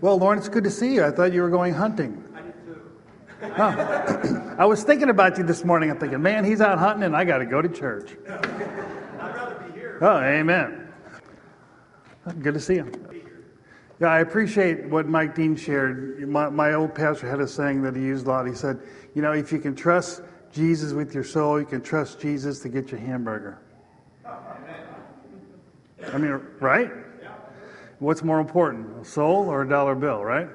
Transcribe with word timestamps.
Well, 0.00 0.16
Lauren, 0.16 0.38
it's 0.38 0.48
good 0.48 0.64
to 0.64 0.70
see 0.70 0.94
you. 0.94 1.04
I 1.04 1.10
thought 1.10 1.32
you 1.32 1.42
were 1.42 1.50
going 1.50 1.74
hunting. 1.74 2.22
I 2.32 2.42
did 2.42 2.54
too. 2.64 2.80
Huh. 3.52 4.54
I 4.56 4.64
was 4.64 4.84
thinking 4.84 5.10
about 5.10 5.38
you 5.38 5.44
this 5.44 5.64
morning. 5.64 5.90
I'm 5.90 5.98
thinking, 5.98 6.22
man, 6.22 6.44
he's 6.44 6.60
out 6.60 6.78
hunting 6.78 7.02
and 7.02 7.16
I 7.16 7.24
got 7.24 7.38
to 7.38 7.46
go 7.46 7.60
to 7.60 7.68
church. 7.68 8.16
I'd 8.28 8.46
rather 9.18 9.56
be 9.66 9.72
here. 9.72 9.98
Oh, 10.00 10.18
amen. 10.20 10.92
Good 12.40 12.54
to 12.54 12.60
see 12.60 12.74
you. 12.74 12.92
Yeah, 14.00 14.08
I 14.08 14.20
appreciate 14.20 14.84
what 14.84 15.08
Mike 15.08 15.34
Dean 15.34 15.56
shared. 15.56 16.28
My, 16.28 16.48
my 16.48 16.74
old 16.74 16.94
pastor 16.94 17.28
had 17.28 17.40
a 17.40 17.48
saying 17.48 17.82
that 17.82 17.96
he 17.96 18.02
used 18.02 18.26
a 18.26 18.30
lot. 18.30 18.46
He 18.46 18.54
said, 18.54 18.80
you 19.16 19.22
know, 19.22 19.32
if 19.32 19.50
you 19.50 19.58
can 19.58 19.74
trust 19.74 20.22
Jesus 20.52 20.92
with 20.92 21.12
your 21.12 21.24
soul, 21.24 21.58
you 21.58 21.66
can 21.66 21.80
trust 21.80 22.20
Jesus 22.20 22.60
to 22.60 22.68
get 22.68 22.92
your 22.92 23.00
hamburger. 23.00 23.58
I 24.24 26.18
mean, 26.18 26.40
right? 26.60 26.92
What's 28.00 28.22
more 28.22 28.38
important, 28.38 29.00
a 29.00 29.04
soul 29.04 29.48
or 29.48 29.62
a 29.62 29.68
dollar 29.68 29.96
bill, 29.96 30.24
right? 30.24 30.48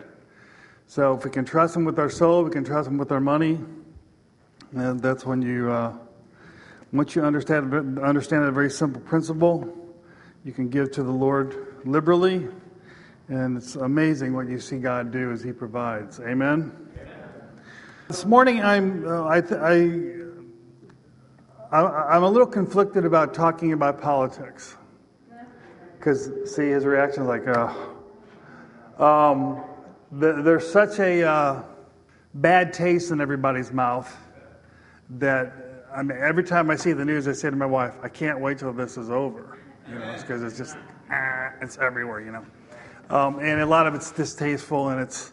So 0.88 1.14
if 1.16 1.26
we 1.26 1.32
can 1.32 1.44
trust 1.44 1.76
Him 1.76 1.84
with 1.84 2.00
our 2.00 2.10
soul, 2.10 2.44
we 2.44 2.52
can 2.52 2.64
trust 2.64 2.88
Him 2.88 2.98
with 2.98 3.12
our 3.12 3.20
money. 3.20 3.60
And 4.72 5.02
that's 5.02 5.26
when 5.26 5.42
you, 5.42 5.70
uh, 5.70 5.94
once 6.94 7.16
you 7.16 7.24
understand 7.24 8.00
understand 8.00 8.46
a 8.46 8.52
very 8.52 8.70
simple 8.70 9.02
principle, 9.02 9.78
you 10.46 10.54
can 10.54 10.70
give 10.70 10.92
to 10.92 11.04
the 11.04 11.12
Lord 11.12 11.76
liberally, 11.86 12.48
and 13.28 13.58
it's 13.58 13.76
amazing 13.76 14.34
what 14.34 14.48
you 14.48 14.60
see 14.60 14.78
God 14.78 15.12
do 15.12 15.32
as 15.32 15.44
He 15.44 15.52
provides. 15.52 16.22
Amen. 16.22 16.72
This 18.08 18.26
morning, 18.26 18.64
I'm 18.64 19.06
uh, 19.08 19.26
I, 19.28 19.42
th- 19.42 19.60
I 19.60 19.74
I- 21.78 22.16
I'm 22.16 22.24
a 22.24 22.30
little 22.30 22.48
conflicted 22.48 23.04
about 23.04 23.34
talking 23.34 23.74
about 23.74 24.00
politics 24.02 24.78
because 26.04 26.30
see 26.54 26.68
his 26.68 26.84
reaction 26.84 27.24
is 27.24 27.30
like, 27.30 27.48
uh, 27.48 27.74
um, 29.02 29.64
the, 30.12 30.42
there's 30.42 30.70
such 30.70 31.00
a 31.00 31.24
uh, 31.24 31.64
bad 32.34 32.74
taste 32.74 33.12
in 33.12 33.22
everybody's 33.22 33.72
mouth 33.72 34.14
that 35.12 35.54
I 35.96 36.04
mean, 36.04 36.18
every 36.20 36.44
time 36.44 36.70
I 36.70 36.76
see 36.76 36.92
the 36.92 37.06
news, 37.06 37.28
I 37.28 37.32
say 37.32 37.50
to 37.50 37.56
my 37.56 37.66
wife, 37.66 37.94
I 38.02 38.10
can't 38.10 38.42
wait 38.42 38.58
till 38.58 38.74
this 38.74 38.98
is 38.98 39.10
over, 39.10 39.60
you 39.88 39.96
know, 39.96 40.14
because 40.20 40.44
it's 40.44 40.58
just 40.58 40.76
ah, 41.10 41.52
it's 41.62 41.78
everywhere, 41.78 42.20
you 42.20 42.34
know, 42.34 42.46
um, 43.10 43.40
and 43.40 43.62
a 43.62 43.66
lot 43.66 43.88
of 43.88 43.96
it's 43.96 44.12
distasteful 44.12 44.90
and 44.90 45.00
it's 45.00 45.32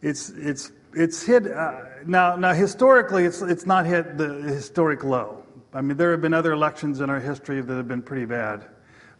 it's 0.00 0.30
it's 0.30 0.72
it's 0.94 1.22
hit 1.22 1.48
uh, 1.48 1.80
now 2.06 2.34
now 2.34 2.54
historically 2.54 3.24
it's 3.24 3.42
it's 3.42 3.66
not 3.66 3.84
hit 3.84 4.16
the 4.16 4.28
historic 4.44 5.04
low. 5.04 5.44
I 5.74 5.82
mean, 5.82 5.98
there 5.98 6.12
have 6.12 6.22
been 6.22 6.32
other 6.32 6.52
elections 6.52 7.02
in 7.02 7.10
our 7.10 7.20
history 7.20 7.60
that 7.60 7.74
have 7.74 7.88
been 7.88 8.02
pretty 8.02 8.24
bad 8.24 8.64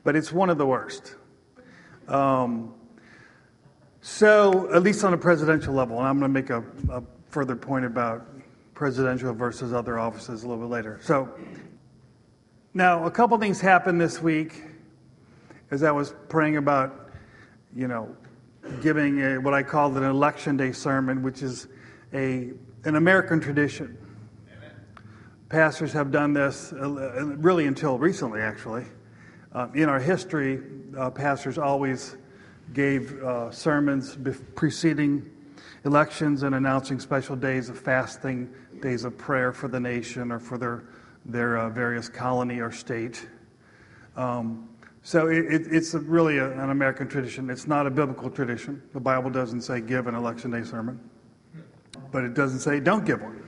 but 0.08 0.16
it's 0.16 0.32
one 0.32 0.48
of 0.48 0.56
the 0.56 0.64
worst. 0.64 1.16
Um, 2.08 2.72
so, 4.00 4.72
at 4.72 4.82
least 4.82 5.04
on 5.04 5.12
a 5.12 5.18
presidential 5.18 5.74
level, 5.74 5.98
and 5.98 6.08
I'm 6.08 6.18
going 6.18 6.32
to 6.32 6.40
make 6.40 6.48
a, 6.48 6.64
a, 6.90 7.02
further 7.28 7.54
point 7.54 7.84
about 7.84 8.26
presidential 8.72 9.34
versus 9.34 9.74
other 9.74 9.98
offices 9.98 10.44
a 10.44 10.48
little 10.48 10.64
bit 10.64 10.72
later. 10.72 10.98
So, 11.02 11.28
now 12.72 13.04
a 13.04 13.10
couple 13.10 13.36
things 13.36 13.60
happened 13.60 14.00
this 14.00 14.22
week 14.22 14.62
as 15.70 15.82
I 15.82 15.90
was 15.90 16.14
praying 16.30 16.56
about, 16.56 17.10
you 17.76 17.86
know, 17.86 18.16
giving 18.80 19.20
a, 19.20 19.36
what 19.36 19.52
I 19.52 19.62
called 19.62 19.94
an 19.98 20.04
election 20.04 20.56
day 20.56 20.72
sermon, 20.72 21.22
which 21.22 21.42
is 21.42 21.68
a 22.14 22.52
an 22.84 22.96
American 22.96 23.40
tradition. 23.40 23.98
Amen. 24.56 24.72
Pastors 25.50 25.92
have 25.92 26.10
done 26.10 26.32
this 26.32 26.72
uh, 26.72 27.26
really 27.36 27.66
until 27.66 27.98
recently, 27.98 28.40
actually. 28.40 28.86
Um, 29.52 29.74
in 29.74 29.88
our 29.88 29.98
history, 29.98 30.60
uh, 30.96 31.10
pastors 31.10 31.58
always 31.58 32.16
gave 32.74 33.22
uh, 33.22 33.50
sermons 33.50 34.16
preceding 34.54 35.30
elections 35.84 36.42
and 36.42 36.54
announcing 36.54 37.00
special 37.00 37.34
days 37.34 37.68
of 37.68 37.78
fasting, 37.78 38.52
days 38.82 39.04
of 39.04 39.16
prayer 39.16 39.52
for 39.52 39.68
the 39.68 39.80
nation 39.80 40.30
or 40.30 40.38
for 40.38 40.58
their, 40.58 40.84
their 41.24 41.56
uh, 41.58 41.70
various 41.70 42.08
colony 42.08 42.60
or 42.60 42.70
state. 42.70 43.26
Um, 44.16 44.68
so 45.02 45.28
it, 45.28 45.46
it, 45.46 45.62
it's 45.70 45.94
really 45.94 46.38
a, 46.38 46.50
an 46.60 46.70
American 46.70 47.08
tradition. 47.08 47.48
It's 47.48 47.66
not 47.66 47.86
a 47.86 47.90
biblical 47.90 48.28
tradition. 48.28 48.82
The 48.92 49.00
Bible 49.00 49.30
doesn't 49.30 49.62
say 49.62 49.80
give 49.80 50.06
an 50.06 50.14
election 50.14 50.50
day 50.50 50.64
sermon, 50.64 51.00
but 52.12 52.24
it 52.24 52.34
doesn't 52.34 52.60
say 52.60 52.80
don't 52.80 53.06
give 53.06 53.22
one. 53.22 53.42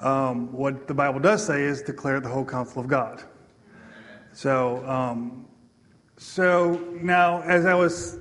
Um, 0.00 0.52
what 0.52 0.86
the 0.86 0.94
Bible 0.94 1.20
does 1.20 1.44
say 1.44 1.62
is 1.62 1.82
declare 1.82 2.20
the 2.20 2.28
whole 2.28 2.44
counsel 2.44 2.80
of 2.80 2.88
God. 2.88 3.24
So, 4.38 4.86
um, 4.86 5.48
so 6.16 6.74
now 7.02 7.40
as 7.40 7.66
I 7.66 7.74
was 7.74 8.20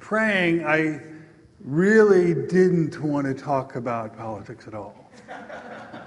praying, 0.00 0.64
I 0.64 1.02
really 1.60 2.32
didn't 2.32 2.98
want 3.02 3.26
to 3.26 3.34
talk 3.34 3.76
about 3.76 4.16
politics 4.16 4.66
at 4.66 4.72
all. 4.72 5.10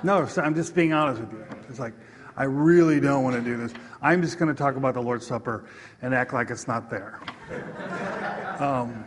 No, 0.02 0.28
I'm 0.38 0.56
just 0.56 0.74
being 0.74 0.94
honest 0.94 1.22
with 1.22 1.32
you. 1.32 1.46
It's 1.70 1.78
like, 1.78 1.94
I 2.38 2.46
really 2.46 3.00
don't 3.00 3.24
want 3.24 3.36
to 3.36 3.42
do 3.44 3.56
this. 3.56 3.72
I'm 4.02 4.24
just 4.24 4.40
going 4.40 4.50
to 4.50 4.58
talk 4.58 4.78
about 4.78 4.96
the 4.96 5.02
Lord's 5.04 5.28
Supper 5.28 5.66
and 6.02 6.16
act 6.16 6.34
like 6.34 6.50
it's 6.50 6.68
not 6.68 6.90
there. 6.90 7.22
Um, 8.60 9.06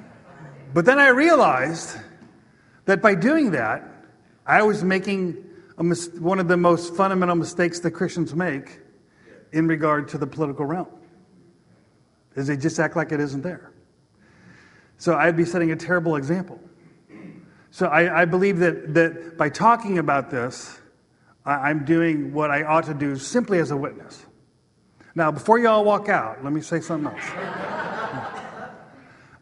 but 0.72 0.86
then 0.86 0.98
I 0.98 1.08
realized 1.08 1.98
that 2.86 3.02
by 3.02 3.14
doing 3.14 3.50
that, 3.50 3.82
I 4.46 4.62
was 4.62 4.82
making 4.82 5.44
mis- 5.78 6.08
one 6.14 6.38
of 6.38 6.48
the 6.48 6.56
most 6.56 6.94
fundamental 6.96 7.36
mistakes 7.36 7.80
that 7.80 7.90
Christians 7.90 8.34
make 8.34 8.81
in 9.52 9.68
regard 9.68 10.08
to 10.08 10.18
the 10.18 10.26
political 10.26 10.64
realm. 10.64 10.88
Is 12.34 12.46
they 12.46 12.56
just 12.56 12.78
act 12.78 12.96
like 12.96 13.12
it 13.12 13.20
isn't 13.20 13.42
there. 13.42 13.72
So 14.96 15.14
I'd 15.16 15.36
be 15.36 15.44
setting 15.44 15.72
a 15.72 15.76
terrible 15.76 16.16
example. 16.16 16.60
So 17.70 17.86
I, 17.86 18.22
I 18.22 18.24
believe 18.24 18.58
that, 18.58 18.94
that 18.94 19.36
by 19.36 19.48
talking 19.48 19.98
about 19.98 20.30
this, 20.30 20.78
I, 21.44 21.70
I'm 21.70 21.84
doing 21.84 22.32
what 22.32 22.50
I 22.50 22.62
ought 22.62 22.84
to 22.84 22.94
do 22.94 23.16
simply 23.16 23.58
as 23.58 23.70
a 23.70 23.76
witness. 23.76 24.24
Now, 25.14 25.30
before 25.30 25.58
you 25.58 25.68
all 25.68 25.84
walk 25.84 26.08
out, 26.08 26.42
let 26.42 26.52
me 26.52 26.60
say 26.60 26.80
something 26.80 27.12
else. 27.12 27.22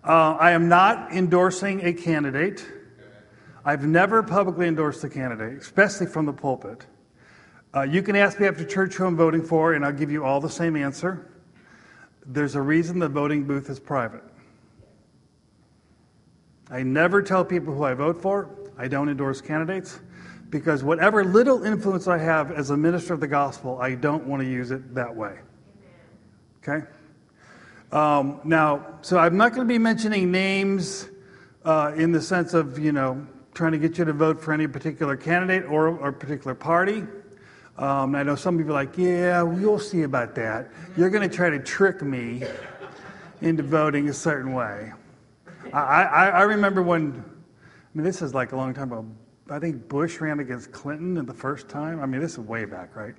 Uh, 0.03 0.35
I 0.41 0.53
am 0.53 0.71
not 0.71 1.13
endorsing 1.13 1.85
a 1.85 1.93
candidate. 1.93 2.67
I've 3.67 3.85
never 3.85 4.23
publicly 4.23 4.67
endorsed 4.67 5.05
a 5.05 5.11
candidate, 5.11 5.59
especially 5.59 6.07
from 6.07 6.25
the 6.25 6.33
pulpit. 6.33 6.87
Uh, 7.73 7.83
you 7.83 8.03
can 8.03 8.17
ask 8.17 8.41
me 8.41 8.49
after 8.49 8.65
church 8.65 8.95
who 8.95 9.07
I'm 9.07 9.17
voting 9.17 9.43
for, 9.43 9.75
and 9.75 9.85
I'll 9.85 9.93
give 9.93 10.11
you 10.11 10.25
all 10.25 10.41
the 10.41 10.51
same 10.51 10.75
answer. 10.75 11.31
There's 12.27 12.57
a 12.57 12.63
reason 12.63 12.99
the 12.99 13.09
voting 13.09 13.45
booth 13.45 13.71
is 13.71 13.79
private. 13.79 14.23
I 16.69 16.83
never 16.83 17.23
tell 17.23 17.45
people 17.45 17.75
who 17.75 17.85
I 17.85 17.95
vote 17.95 18.21
for. 18.21 18.51
I 18.77 18.89
don't 18.89 19.09
endorse 19.09 19.41
candidates 19.41 20.01
because 20.51 20.83
whatever 20.83 21.25
little 21.25 21.63
influence 21.65 22.09
I 22.09 22.19
have 22.19 22.51
as 22.51 22.71
a 22.71 22.77
minister 22.77 23.15
of 23.15 23.21
the 23.21 23.29
gospel, 23.29 23.79
I 23.81 23.95
don't 23.95 24.27
want 24.27 24.43
to 24.43 24.49
use 24.49 24.73
it 24.73 24.95
that 24.95 25.15
way. 25.15 25.39
Okay? 26.63 26.87
Um, 27.93 28.41
now, 28.45 28.99
so 29.03 29.19
I'm 29.19 29.37
not 29.37 29.53
going 29.53 29.67
to 29.67 29.73
be 29.73 29.79
mentioning 29.79 30.33
names 30.33 31.09
uh, 31.65 31.93
in 31.97 32.11
the 32.11 32.21
sense 32.21 32.53
of, 32.53 32.79
you 32.79 32.93
know, 32.93 33.27
trying 33.55 33.73
to 33.73 33.79
get 33.79 33.99
you 33.99 34.05
to 34.05 34.13
vote 34.13 34.41
for 34.41 34.53
any 34.53 34.67
particular 34.67 35.17
candidate 35.17 35.65
or, 35.69 35.89
or 35.89 36.11
particular 36.13 36.55
party. 36.55 37.05
Um, 37.81 38.15
I 38.15 38.23
know 38.23 38.35
some 38.35 38.59
people 38.59 38.73
are 38.73 38.85
like, 38.85 38.99
yeah, 38.99 39.41
we'll 39.41 39.79
see 39.79 40.03
about 40.03 40.35
that. 40.35 40.69
You're 40.99 41.09
going 41.09 41.27
to 41.27 41.35
try 41.35 41.49
to 41.49 41.59
trick 41.59 42.03
me 42.03 42.45
into 43.41 43.63
voting 43.63 44.11
a 44.11 44.13
certain 44.13 44.53
way. 44.53 44.93
I, 45.73 45.79
I, 46.05 46.29
I 46.29 46.43
remember 46.43 46.83
when, 46.83 47.25
I 47.25 47.89
mean, 47.95 48.05
this 48.05 48.21
is 48.21 48.35
like 48.35 48.53
a 48.53 48.57
long 48.57 48.75
time 48.75 48.93
ago. 48.93 49.07
I 49.49 49.59
think 49.59 49.89
Bush 49.89 50.21
ran 50.21 50.41
against 50.41 50.73
Clinton 50.73 51.17
in 51.17 51.25
the 51.25 51.33
first 51.33 51.71
time. 51.71 52.03
I 52.03 52.07
mean, 52.07 52.21
this 52.21 52.33
is 52.33 52.41
way 52.41 52.67
back, 52.67 52.95
right? 52.95 53.15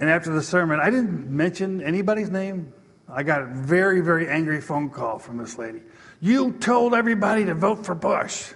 And 0.00 0.10
after 0.10 0.32
the 0.32 0.42
sermon, 0.42 0.80
I 0.80 0.90
didn't 0.90 1.30
mention 1.30 1.80
anybody's 1.80 2.30
name. 2.30 2.72
I 3.08 3.22
got 3.22 3.42
a 3.42 3.46
very, 3.46 4.00
very 4.00 4.28
angry 4.28 4.60
phone 4.60 4.90
call 4.90 5.20
from 5.20 5.38
this 5.38 5.58
lady. 5.58 5.82
You 6.20 6.54
told 6.54 6.92
everybody 6.92 7.44
to 7.44 7.54
vote 7.54 7.86
for 7.86 7.94
Bush. 7.94 8.52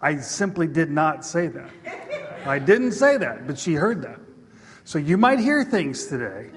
I 0.00 0.16
simply 0.18 0.68
did 0.68 0.92
not 0.92 1.24
say 1.24 1.48
that. 1.48 1.70
I 2.44 2.58
didn't 2.58 2.92
say 2.92 3.16
that, 3.16 3.46
but 3.46 3.58
she 3.58 3.74
heard 3.74 4.02
that. 4.02 4.18
So 4.84 4.98
you 4.98 5.16
might 5.16 5.38
hear 5.38 5.64
things 5.64 6.06
today. 6.06 6.50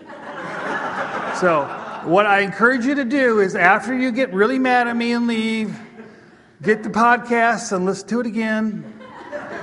So, 1.40 1.66
what 2.06 2.26
I 2.26 2.40
encourage 2.40 2.86
you 2.86 2.96
to 2.96 3.04
do 3.04 3.40
is 3.42 3.56
after 3.56 3.94
you 3.94 4.12
get 4.12 4.34
really 4.34 4.58
mad 4.58 4.88
at 4.88 4.96
me 4.96 5.12
and 5.12 5.28
leave, 5.28 5.78
get 6.62 6.82
the 6.82 6.90
podcast 6.90 7.72
and 7.76 7.86
listen 7.86 8.08
to 8.10 8.22
it 8.22 8.26
again 8.26 8.94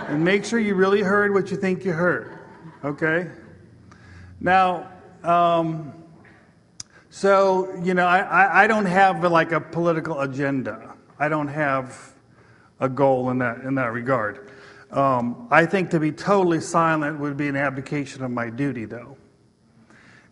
and 0.08 0.22
make 0.22 0.44
sure 0.44 0.58
you 0.58 0.74
really 0.74 1.00
heard 1.00 1.32
what 1.32 1.50
you 1.50 1.56
think 1.56 1.84
you 1.84 1.92
heard. 1.92 2.38
Okay? 2.84 3.30
Now, 4.40 4.90
um, 5.22 5.94
so, 7.10 7.74
you 7.82 7.94
know, 7.94 8.06
I, 8.06 8.64
I 8.64 8.66
don't 8.66 8.86
have 8.86 9.22
like 9.24 9.52
a 9.52 9.60
political 9.60 10.20
agenda. 10.20 10.94
I 11.18 11.28
don't 11.28 11.48
have 11.48 12.12
a 12.80 12.88
goal 12.88 13.30
in 13.30 13.38
that, 13.38 13.60
in 13.60 13.76
that 13.76 13.92
regard. 13.92 14.50
Um, 14.92 15.48
I 15.50 15.64
think 15.64 15.88
to 15.90 16.00
be 16.00 16.12
totally 16.12 16.60
silent 16.60 17.18
would 17.18 17.36
be 17.36 17.48
an 17.48 17.56
abdication 17.56 18.22
of 18.22 18.30
my 18.30 18.50
duty, 18.50 18.84
though. 18.84 19.16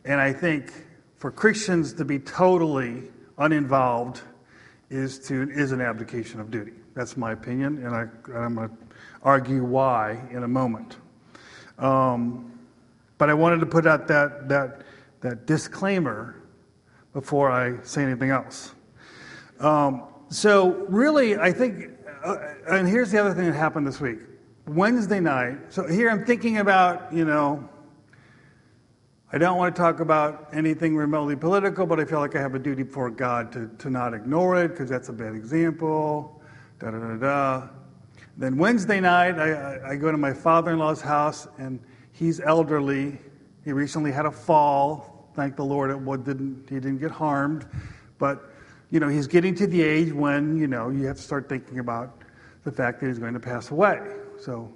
And 0.05 0.21
I 0.21 0.33
think 0.33 0.73
for 1.17 1.31
Christians 1.31 1.95
to 1.95 2.05
be 2.05 2.19
totally 2.19 3.05
uninvolved 3.39 4.21
is 4.91 5.19
to 5.29 5.49
is 5.51 5.73
an 5.73 5.81
abdication 5.81 6.41
of 6.41 6.51
duty. 6.51 6.73
That's 6.95 7.17
my 7.17 7.33
opinion, 7.33 7.85
and 7.87 7.95
I, 7.95 8.01
I'm 8.37 8.57
going 8.57 8.69
to 8.69 8.77
argue 9.23 9.65
why 9.65 10.21
in 10.31 10.43
a 10.43 10.49
moment. 10.49 10.97
Um, 11.79 12.59
but 13.17 13.31
I 13.31 13.35
wanted 13.35 13.61
to 13.61 13.67
put 13.67 13.87
out 13.87 14.09
that 14.09 14.49
that 14.49 14.83
that 15.21 15.47
disclaimer 15.47 16.37
before 17.15 17.51
I 17.51 17.83
say 17.83 18.03
anything 18.03 18.31
else. 18.31 18.75
Um, 19.59 20.05
so 20.29 20.87
really, 20.89 21.37
I 21.37 21.53
think, 21.53 21.91
uh, 22.25 22.37
and 22.69 22.89
here's 22.89 23.11
the 23.11 23.19
other 23.19 23.35
thing 23.35 23.47
that 23.47 23.55
happened 23.55 23.87
this 23.87 24.01
week. 24.01 24.19
Wednesday 24.75 25.19
night. 25.19 25.73
So 25.73 25.87
here 25.89 26.09
I'm 26.09 26.25
thinking 26.25 26.59
about, 26.59 27.13
you 27.13 27.25
know, 27.25 27.69
I 29.33 29.39
don't 29.39 29.59
want 29.59 29.75
to 29.75 29.81
talk 29.81 29.99
about 29.99 30.49
anything 30.53 30.97
remotely 30.97 31.35
political, 31.35 31.87
but 31.87 31.99
I 31.99 32.05
feel 32.05 32.21
like 32.21 32.37
I 32.37 32.41
have 32.41 32.55
a 32.55 32.59
duty 32.59 32.85
before 32.85 33.11
God 33.11 33.51
to, 33.53 33.69
to 33.79 33.91
not 33.91 34.15
ignore 34.15 34.63
it 34.63 34.69
because 34.69 34.89
that's 34.89 35.09
a 35.09 35.13
bad 35.13 35.35
example. 35.35 36.41
Da 36.79 36.93
da 36.93 36.99
da 36.99 37.17
da. 37.17 37.69
Then 38.37 38.57
Wednesday 38.57 39.01
night, 39.01 39.39
I, 39.39 39.91
I 39.91 39.97
go 39.97 40.13
to 40.13 40.17
my 40.17 40.33
father 40.33 40.71
in 40.71 40.79
law's 40.79 41.01
house, 41.01 41.49
and 41.59 41.81
he's 42.13 42.41
elderly. 42.41 43.19
He 43.65 43.73
recently 43.73 44.13
had 44.13 44.25
a 44.25 44.31
fall. 44.31 45.31
Thank 45.35 45.57
the 45.57 45.65
Lord, 45.65 45.91
it 45.91 46.25
didn't, 46.25 46.67
he 46.69 46.77
didn't 46.77 46.99
get 46.99 47.11
harmed. 47.11 47.67
But, 48.19 48.53
you 48.91 49.01
know, 49.01 49.09
he's 49.09 49.27
getting 49.27 49.55
to 49.57 49.67
the 49.67 49.83
age 49.83 50.13
when, 50.13 50.57
you 50.57 50.69
know, 50.69 50.91
you 50.91 51.07
have 51.07 51.17
to 51.17 51.23
start 51.23 51.49
thinking 51.49 51.81
about 51.81 52.23
the 52.63 52.71
fact 52.71 53.01
that 53.01 53.09
he's 53.09 53.19
going 53.19 53.35
to 53.35 53.41
pass 53.41 53.71
away. 53.73 54.01
So 54.41 54.73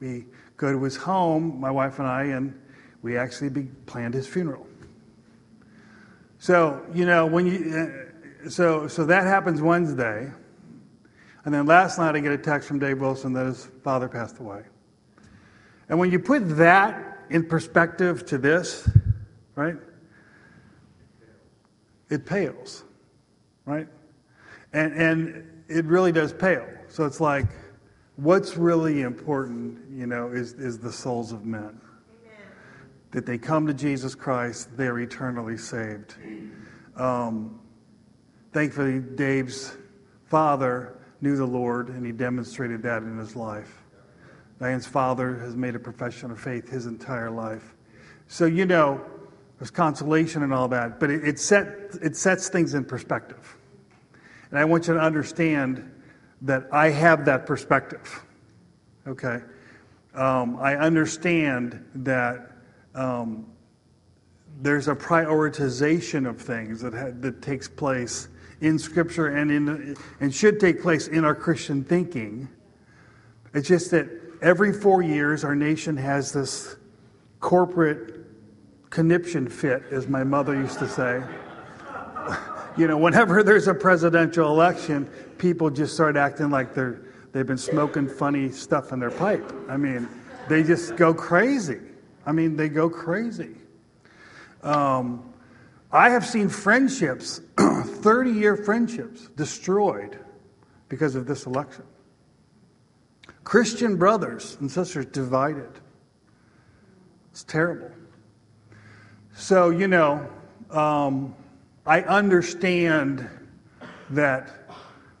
we 0.00 0.26
go 0.56 0.72
to 0.72 0.82
his 0.82 0.96
home, 0.96 1.60
my 1.60 1.70
wife 1.70 1.98
and 1.98 2.06
I, 2.06 2.24
and 2.24 2.58
we 3.02 3.16
actually 3.16 3.50
be, 3.50 3.62
planned 3.86 4.14
his 4.14 4.26
funeral. 4.26 4.66
So, 6.38 6.84
you 6.94 7.04
know, 7.04 7.26
when 7.26 7.46
you, 7.46 8.04
uh, 8.46 8.48
so, 8.48 8.88
so 8.88 9.04
that 9.04 9.24
happens 9.24 9.60
Wednesday. 9.60 10.30
And 11.44 11.54
then 11.54 11.66
last 11.66 11.98
night 11.98 12.14
I 12.14 12.20
get 12.20 12.32
a 12.32 12.38
text 12.38 12.68
from 12.68 12.78
Dave 12.78 13.00
Wilson 13.00 13.32
that 13.34 13.46
his 13.46 13.68
father 13.82 14.08
passed 14.08 14.38
away. 14.38 14.62
And 15.88 15.98
when 15.98 16.10
you 16.10 16.18
put 16.18 16.56
that 16.56 17.18
in 17.30 17.46
perspective 17.46 18.24
to 18.26 18.38
this, 18.38 18.88
right, 19.54 19.76
it 22.08 22.24
pales, 22.26 22.84
right? 23.64 23.88
And, 24.72 24.92
and 24.94 25.64
it 25.68 25.84
really 25.84 26.12
does 26.12 26.32
pale. 26.32 26.66
So 26.88 27.04
it's 27.04 27.20
like, 27.20 27.46
what's 28.20 28.56
really 28.56 29.02
important, 29.02 29.78
you 29.90 30.06
know, 30.06 30.30
is, 30.30 30.52
is 30.54 30.78
the 30.78 30.92
souls 30.92 31.32
of 31.32 31.44
men 31.44 31.80
that 33.12 33.26
they 33.26 33.38
come 33.38 33.66
to 33.66 33.74
Jesus 33.74 34.14
Christ, 34.14 34.68
they're 34.76 34.98
eternally 35.00 35.56
saved. 35.56 36.14
Um, 36.96 37.60
thankfully, 38.52 39.00
Dave's 39.00 39.76
father 40.26 40.98
knew 41.20 41.36
the 41.36 41.46
Lord, 41.46 41.88
and 41.88 42.06
he 42.06 42.12
demonstrated 42.12 42.82
that 42.84 43.02
in 43.02 43.18
his 43.18 43.34
life. 43.34 43.82
Diane's 44.60 44.86
father 44.86 45.38
has 45.38 45.56
made 45.56 45.74
a 45.74 45.78
profession 45.78 46.30
of 46.30 46.38
faith 46.38 46.68
his 46.68 46.86
entire 46.86 47.30
life. 47.30 47.74
So, 48.28 48.44
you 48.44 48.64
know, 48.64 49.00
there's 49.58 49.70
consolation 49.70 50.42
and 50.42 50.54
all 50.54 50.68
that, 50.68 51.00
but 51.00 51.10
it, 51.10 51.26
it, 51.26 51.38
set, 51.40 51.66
it 52.00 52.16
sets 52.16 52.48
things 52.48 52.74
in 52.74 52.84
perspective. 52.84 53.56
And 54.50 54.58
I 54.58 54.64
want 54.64 54.86
you 54.86 54.94
to 54.94 55.00
understand 55.00 55.90
that 56.42 56.66
I 56.72 56.90
have 56.90 57.24
that 57.26 57.46
perspective. 57.46 58.24
Okay? 59.06 59.40
Um, 60.14 60.56
I 60.56 60.76
understand 60.76 61.84
that 61.94 62.50
um, 62.94 63.46
there's 64.60 64.88
a 64.88 64.94
prioritization 64.94 66.28
of 66.28 66.40
things 66.40 66.80
that, 66.82 66.94
ha- 66.94 67.12
that 67.20 67.42
takes 67.42 67.68
place 67.68 68.28
in 68.60 68.78
Scripture 68.78 69.28
and, 69.28 69.50
in, 69.50 69.96
and 70.20 70.34
should 70.34 70.60
take 70.60 70.82
place 70.82 71.08
in 71.08 71.24
our 71.24 71.34
Christian 71.34 71.82
thinking. 71.84 72.48
It's 73.54 73.68
just 73.68 73.90
that 73.92 74.08
every 74.42 74.72
four 74.72 75.02
years, 75.02 75.44
our 75.44 75.54
nation 75.54 75.96
has 75.96 76.32
this 76.32 76.76
corporate 77.40 78.26
conniption 78.90 79.48
fit, 79.48 79.84
as 79.90 80.08
my 80.08 80.24
mother 80.24 80.54
used 80.54 80.78
to 80.78 80.88
say. 80.88 81.22
you 82.76 82.86
know, 82.86 82.98
whenever 82.98 83.42
there's 83.44 83.68
a 83.68 83.74
presidential 83.74 84.48
election, 84.48 85.06
people 85.38 85.70
just 85.70 85.94
start 85.94 86.16
acting 86.16 86.50
like 86.50 86.74
they're, 86.74 87.00
they've 87.32 87.46
been 87.46 87.58
smoking 87.58 88.08
funny 88.08 88.50
stuff 88.50 88.92
in 88.92 88.98
their 88.98 89.10
pipe. 89.10 89.52
I 89.68 89.76
mean, 89.76 90.08
they 90.48 90.62
just 90.62 90.96
go 90.96 91.14
crazy. 91.14 91.80
I 92.26 92.32
mean, 92.32 92.56
they 92.56 92.68
go 92.68 92.90
crazy. 92.90 93.56
Um, 94.62 95.32
I 95.92 96.10
have 96.10 96.24
seen 96.26 96.48
friendships, 96.48 97.40
30 97.58 98.30
year 98.30 98.56
friendships, 98.56 99.28
destroyed 99.36 100.18
because 100.88 101.14
of 101.14 101.26
this 101.26 101.46
election. 101.46 101.84
Christian 103.44 103.96
brothers 103.96 104.56
and 104.60 104.70
sisters 104.70 105.06
divided. 105.06 105.70
It's 107.32 107.42
terrible. 107.44 107.90
So, 109.34 109.70
you 109.70 109.88
know, 109.88 110.28
um, 110.70 111.34
I 111.90 112.02
understand 112.02 113.28
that 114.10 114.70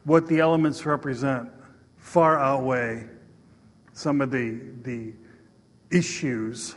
what 0.04 0.28
the 0.28 0.38
elements 0.38 0.86
represent 0.86 1.50
far 1.96 2.38
outweigh 2.38 3.08
some 3.92 4.20
of 4.20 4.30
the, 4.30 4.60
the 4.82 5.12
issues 5.90 6.76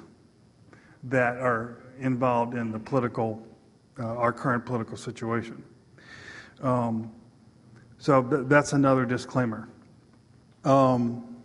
that 1.04 1.38
are 1.38 1.84
involved 2.00 2.56
in 2.56 2.72
the 2.72 2.80
political, 2.80 3.46
uh, 4.00 4.04
our 4.04 4.34
current 4.34 4.66
political 4.66 4.98
situation. 4.98 5.64
Um, 6.64 7.12
so 8.00 8.24
th- 8.24 8.46
that's 8.48 8.74
another 8.74 9.06
disclaimer. 9.06 9.70
Um, 10.64 11.36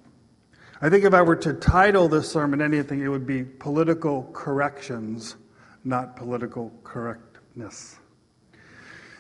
I 0.81 0.89
think 0.89 1.05
if 1.05 1.13
I 1.13 1.21
were 1.21 1.37
to 1.37 1.53
title 1.53 2.09
this 2.09 2.33
sermon 2.33 2.63
anything, 2.63 3.03
it 3.03 3.09
would 3.09 3.27
be 3.27 3.45
Political 3.45 4.31
Corrections, 4.33 5.37
not 5.85 6.17
Political 6.17 6.73
Correctness. 6.83 7.99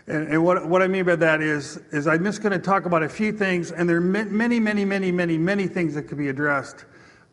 And, 0.08 0.28
and 0.28 0.42
what, 0.42 0.66
what 0.66 0.80
I 0.80 0.88
mean 0.88 1.04
by 1.04 1.16
that 1.16 1.42
is, 1.42 1.76
is 1.92 2.06
I'm 2.06 2.24
just 2.24 2.40
going 2.40 2.52
to 2.52 2.58
talk 2.58 2.86
about 2.86 3.02
a 3.02 3.08
few 3.08 3.30
things, 3.30 3.72
and 3.72 3.86
there 3.86 3.98
are 3.98 4.00
many, 4.00 4.58
many, 4.58 4.84
many, 4.86 5.12
many, 5.12 5.36
many 5.36 5.66
things 5.66 5.94
that 5.94 6.04
could 6.04 6.16
be 6.16 6.28
addressed. 6.28 6.86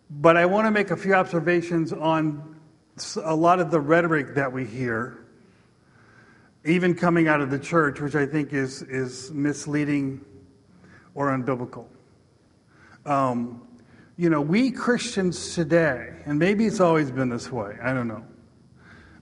But 0.10 0.36
I 0.36 0.46
want 0.46 0.68
to 0.68 0.72
make 0.72 0.92
a 0.92 0.98
few 0.98 1.14
observations 1.14 1.94
on 1.94 2.58
a 3.24 3.34
lot 3.34 3.62
of 3.62 3.72
the 3.72 3.80
rhetoric 3.80 4.36
that 4.36 4.52
we 4.52 4.66
hear, 4.66 5.26
even 6.66 6.96
coming 6.96 7.30
out 7.30 7.40
of 7.40 7.50
the 7.50 7.60
church, 7.60 8.02
which 8.02 8.16
I 8.16 8.26
think 8.26 8.52
is, 8.52 8.82
is 8.82 9.32
misleading 9.32 10.26
or 11.14 11.28
unbiblical. 11.28 11.86
Um, 13.06 13.66
you 14.18 14.30
know, 14.30 14.42
we 14.42 14.70
Christians 14.72 15.56
today, 15.56 16.14
and 16.26 16.38
maybe 16.38 16.66
it's 16.66 16.82
always 16.82 17.10
been 17.10 17.30
this 17.30 17.50
way, 17.50 17.78
I 17.82 17.94
don't 17.94 18.10
know, 18.10 18.26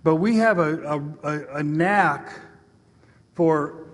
but 0.03 0.15
we 0.15 0.37
have 0.37 0.57
a, 0.57 0.99
a, 1.23 1.57
a 1.57 1.63
knack 1.63 2.33
for 3.33 3.87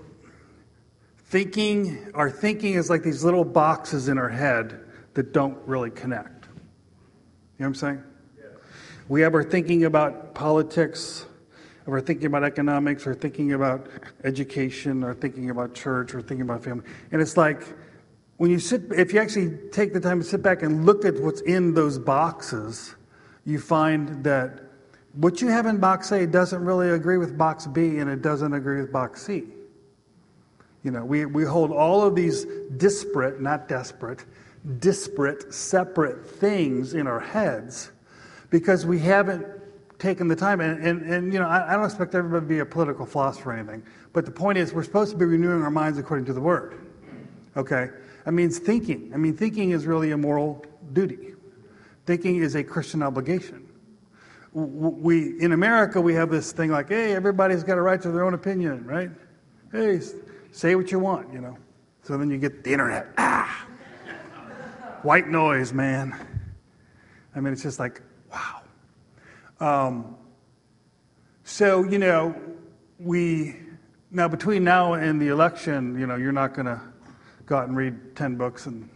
thinking, 1.18 2.12
our 2.14 2.30
thinking 2.30 2.74
is 2.74 2.90
like 2.90 3.04
these 3.04 3.24
little 3.24 3.46
boxes 3.46 4.10
in 4.10 4.18
our 4.18 4.30
head 4.30 4.80
that 5.14 5.32
don't 5.34 5.58
really 5.68 5.92
connect. 5.92 6.46
You 6.46 6.52
know 6.52 6.62
what 7.58 7.66
I'm 7.68 7.76
saying? 7.76 8.04
We 9.08 9.24
ever 9.24 9.44
thinking 9.44 9.86
about 9.86 10.36
politics, 10.36 11.26
or 11.88 12.00
thinking 12.00 12.28
about 12.28 12.44
economics, 12.44 13.08
or 13.08 13.16
thinking 13.16 13.54
about 13.54 13.88
education, 14.24 15.04
or 15.04 15.14
thinking 15.16 15.50
about 15.50 15.74
church, 15.74 16.14
or 16.14 16.22
thinking 16.22 16.44
about 16.44 16.64
family. 16.64 16.86
And 17.12 17.22
it's 17.22 17.36
like 17.36 17.64
when 18.38 18.52
you 18.52 18.60
sit, 18.60 18.84
if 18.96 19.12
you 19.12 19.20
actually 19.20 19.58
take 19.72 19.94
the 19.94 20.00
time 20.00 20.20
to 20.20 20.26
sit 20.26 20.44
back 20.44 20.62
and 20.62 20.86
look 20.86 21.06
at 21.06 21.20
what's 21.20 21.42
in 21.42 21.74
those 21.74 21.98
boxes, 21.98 22.96
you 23.46 23.60
find 23.60 24.24
that 24.24 24.69
what 25.20 25.42
you 25.42 25.50
have 25.50 25.66
in 25.66 25.78
box 25.78 26.14
A 26.14 26.26
doesn't 26.26 26.64
really 26.64 26.92
agree 26.92 27.18
with 27.18 27.38
box 27.38 27.68
B, 27.68 27.98
and 27.98 28.10
it 28.10 28.22
doesn't 28.22 28.54
agree 28.54 28.80
with 28.80 28.92
box 28.92 29.26
C. 29.26 29.44
You 30.84 30.92
know, 30.92 31.04
we, 31.04 31.26
we 31.26 31.44
hold 31.44 31.72
all 31.72 32.04
of 32.04 32.16
these 32.16 32.46
disparate, 32.78 33.42
not 33.42 33.68
desperate, 33.68 34.24
disparate, 34.80 35.54
separate 35.54 36.26
things 36.26 36.94
in 36.94 37.06
our 37.06 37.20
heads 37.20 37.92
because 38.50 38.86
we 38.86 38.98
haven't 39.00 39.46
taken 40.00 40.30
the 40.30 40.38
time. 40.38 40.62
And, 40.62 40.82
and, 40.82 41.02
and 41.02 41.34
you 41.34 41.40
know, 41.40 41.48
I, 41.50 41.74
I, 41.74 41.76
don't 41.76 41.84
expect 41.84 42.16
everybody 42.16 42.46
to 42.46 42.48
be 42.48 42.60
a 42.60 42.66
political 42.66 43.06
philosopher 43.06 43.52
or 43.52 43.54
anything, 43.56 43.84
but 44.14 44.26
the 44.26 44.32
point 44.32 44.58
is 44.58 44.74
we're 44.74 44.84
supposed 44.84 45.12
to 45.12 45.18
be 45.18 45.26
renewing 45.26 45.62
our 45.64 45.70
minds 45.70 46.00
according 46.00 46.28
to 46.28 46.34
the 46.34 46.40
Word. 46.40 46.80
Okay? 47.58 47.90
That 48.24 48.32
means 48.32 48.58
thinking. 48.58 49.12
I 49.14 49.18
mean, 49.18 49.36
thinking 49.36 49.72
is 49.72 49.86
really 49.86 50.12
a 50.12 50.18
moral 50.18 50.66
duty. 50.94 51.34
Thinking 52.06 52.38
is 52.38 52.56
a 52.56 52.64
Christian 52.64 53.04
obligation. 53.04 53.69
We, 54.54 55.40
in 55.40 55.52
America, 55.52 56.02
we 56.02 56.14
have 56.16 56.32
this 56.32 56.52
thing 56.52 56.72
like, 56.72 56.90
hey, 56.90 57.14
everybody's 57.14 57.64
got 57.64 57.78
a 57.78 57.82
right 57.82 58.02
to 58.02 58.10
their 58.12 58.26
own 58.26 58.34
opinion, 58.34 58.86
right? 58.86 59.12
Hey, 59.72 60.02
say 60.52 60.76
what 60.76 60.92
you 60.92 61.00
want, 61.00 61.32
you 61.32 61.40
know. 61.40 61.58
So 62.04 62.18
then 62.18 62.32
you 62.32 62.38
get 62.38 62.64
the 62.64 62.72
internet. 62.72 63.08
Ah! 63.18 63.68
White 65.04 65.28
noise, 65.28 65.72
man. 65.72 66.16
I 67.36 67.40
mean, 67.40 67.54
it's 67.54 67.64
just 67.64 67.80
like, 67.80 68.02
Wow. 68.32 68.62
Um, 69.60 70.16
so, 71.44 71.84
you 71.84 71.98
know, 71.98 72.36
we, 73.00 73.56
Now, 74.12 74.28
between 74.28 74.64
now 74.64 74.94
and 74.94 75.22
the 75.22 75.28
election, 75.28 76.00
you 76.00 76.08
know, 76.08 76.16
you're 76.16 76.32
not 76.32 76.54
going 76.54 76.66
to 76.66 76.82
go 77.46 77.58
out 77.58 77.68
and 77.68 77.78
read 77.78 78.16
10 78.16 78.36
books 78.36 78.66
and 78.66 78.90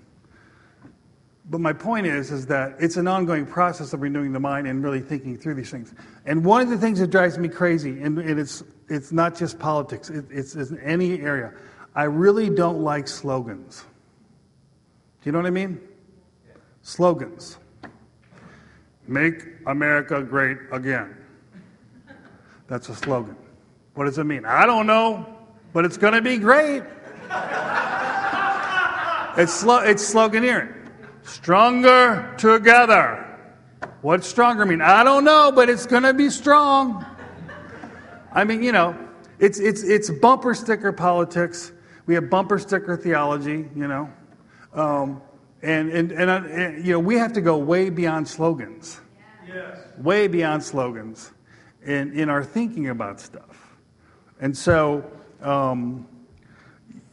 but 1.54 1.62
my 1.62 1.72
point 1.72 2.08
is 2.08 2.32
is 2.32 2.48
that 2.48 2.74
it's 2.80 2.98
an 2.98 3.08
ongoing 3.08 3.46
process 3.46 3.94
of 3.94 4.02
renewing 4.02 4.34
the 4.34 4.40
mind 4.40 4.66
and 4.66 4.84
really 4.84 5.00
thinking 5.00 5.38
through 5.38 5.54
these 5.54 5.70
things. 5.70 5.94
And 6.26 6.44
one 6.44 6.62
of 6.64 6.70
the 6.70 6.80
things 6.80 6.98
that 7.00 7.12
drives 7.12 7.38
me 7.38 7.48
crazy 7.48 8.02
and, 8.02 8.18
it's 8.18 8.64
it's 8.90 9.12
not 9.12 9.38
just 9.38 9.60
politics 9.60 10.10
it, 10.10 10.26
it's, 10.32 10.56
it's 10.56 10.72
in 10.72 10.80
any 10.80 11.22
area 11.22 11.54
i 11.94 12.06
really 12.06 12.50
don't 12.50 12.82
like 12.82 13.08
slogans. 13.08 13.86
Do 15.22 15.28
you 15.28 15.32
know 15.32 15.38
what 15.38 15.46
i 15.46 15.52
mean? 15.52 15.80
Slogans. 16.82 17.60
Make 19.06 19.46
america 19.68 20.24
great 20.24 20.58
again. 20.72 21.16
That's 22.66 22.90
a 22.90 22.96
slogan. 22.96 23.36
What 23.94 24.06
does 24.06 24.18
it 24.18 24.24
mean? 24.24 24.44
I 24.44 24.66
don't 24.66 24.88
know 24.88 25.38
but 25.72 25.86
it's 25.86 25.98
going 25.98 26.14
to 26.14 26.22
be 26.24 26.38
great. 26.38 26.82
It's, 29.36 29.52
slo- 29.52 29.82
it's 29.82 30.14
sloganeering 30.14 30.83
Stronger 31.24 32.34
together. 32.38 33.26
What's 34.02 34.28
stronger 34.28 34.66
mean? 34.66 34.82
I 34.82 35.04
don't 35.04 35.24
know, 35.24 35.52
but 35.54 35.70
it's 35.70 35.86
going 35.86 36.04
to 36.04 36.14
be 36.14 36.30
strong. 36.30 37.06
I 38.34 38.44
mean, 38.44 38.62
you 38.62 38.72
know, 38.72 38.98
it's, 39.40 39.60
it's, 39.60 39.84
it's 39.84 40.10
bumper 40.10 40.54
sticker 40.54 40.92
politics. 40.92 41.72
We 42.06 42.14
have 42.16 42.30
bumper 42.30 42.60
sticker 42.60 42.98
theology, 42.98 43.70
you 43.76 43.88
know. 43.88 44.12
Um, 44.74 45.22
and, 45.62 45.90
and, 45.90 46.12
and, 46.12 46.30
uh, 46.30 46.42
and, 46.50 46.86
you 46.86 46.92
know, 46.94 47.00
we 47.00 47.16
have 47.16 47.32
to 47.34 47.42
go 47.42 47.58
way 47.58 47.90
beyond 47.90 48.28
slogans. 48.28 49.00
Yes. 49.48 49.78
Way 50.00 50.28
beyond 50.28 50.64
slogans 50.64 51.32
in, 51.86 52.18
in 52.20 52.30
our 52.30 52.44
thinking 52.44 52.90
about 52.90 53.22
stuff. 53.22 53.78
And 54.42 54.58
so, 54.58 55.10
um, 55.42 56.08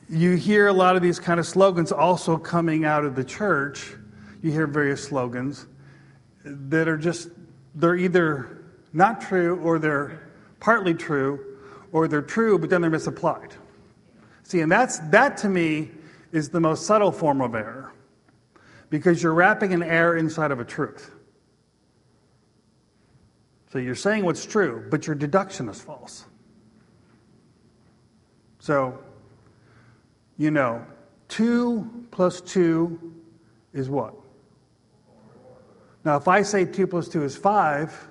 you 0.09 0.35
hear 0.35 0.67
a 0.67 0.73
lot 0.73 0.97
of 0.97 1.02
these 1.02 1.21
kind 1.21 1.38
of 1.38 1.47
slogans 1.47 1.93
also 1.93 2.37
coming 2.37 2.85
out 2.85 3.05
of 3.05 3.14
the 3.14 3.23
church 3.23 3.95
you 4.42 4.50
hear 4.50 4.66
various 4.66 5.02
slogans 5.02 5.66
that 6.44 6.88
are 6.88 6.97
just, 6.97 7.28
they're 7.75 7.97
either 7.97 8.64
not 8.92 9.20
true 9.20 9.61
or 9.61 9.78
they're 9.78 10.30
partly 10.59 10.94
true 10.94 11.59
or 11.92 12.09
they're 12.09 12.23
true, 12.23 12.59
but 12.59 12.70
then 12.70 12.80
they're 12.80 12.90
misapplied. 12.90 13.54
See, 14.42 14.61
and 14.61 14.70
that's, 14.70 14.99
that 15.11 15.37
to 15.38 15.49
me 15.49 15.90
is 16.32 16.49
the 16.49 16.61
most 16.61 16.87
subtle 16.87 17.12
form 17.12 17.40
of 17.40 17.54
error 17.54 17.92
because 18.88 19.23
you're 19.23 19.35
wrapping 19.35 19.73
an 19.73 19.82
error 19.82 20.16
inside 20.16 20.50
of 20.50 20.61
a 20.61 20.64
truth. 20.64 21.12
So 23.73 23.78
you're 23.78 23.94
saying 23.94 24.25
what's 24.25 24.44
true, 24.44 24.87
but 24.90 25.06
your 25.06 25.14
deduction 25.14 25.68
is 25.68 25.80
false. 25.80 26.25
So, 28.59 28.99
you 30.37 30.50
know, 30.50 30.85
2 31.28 32.06
plus 32.11 32.40
2 32.40 33.14
is 33.73 33.88
what? 33.88 34.14
Now, 36.04 36.16
if 36.16 36.28
I 36.28 36.42
say 36.42 36.64
2 36.64 36.87
plus 36.87 37.09
2 37.09 37.25
is 37.25 37.37
5, 37.37 38.09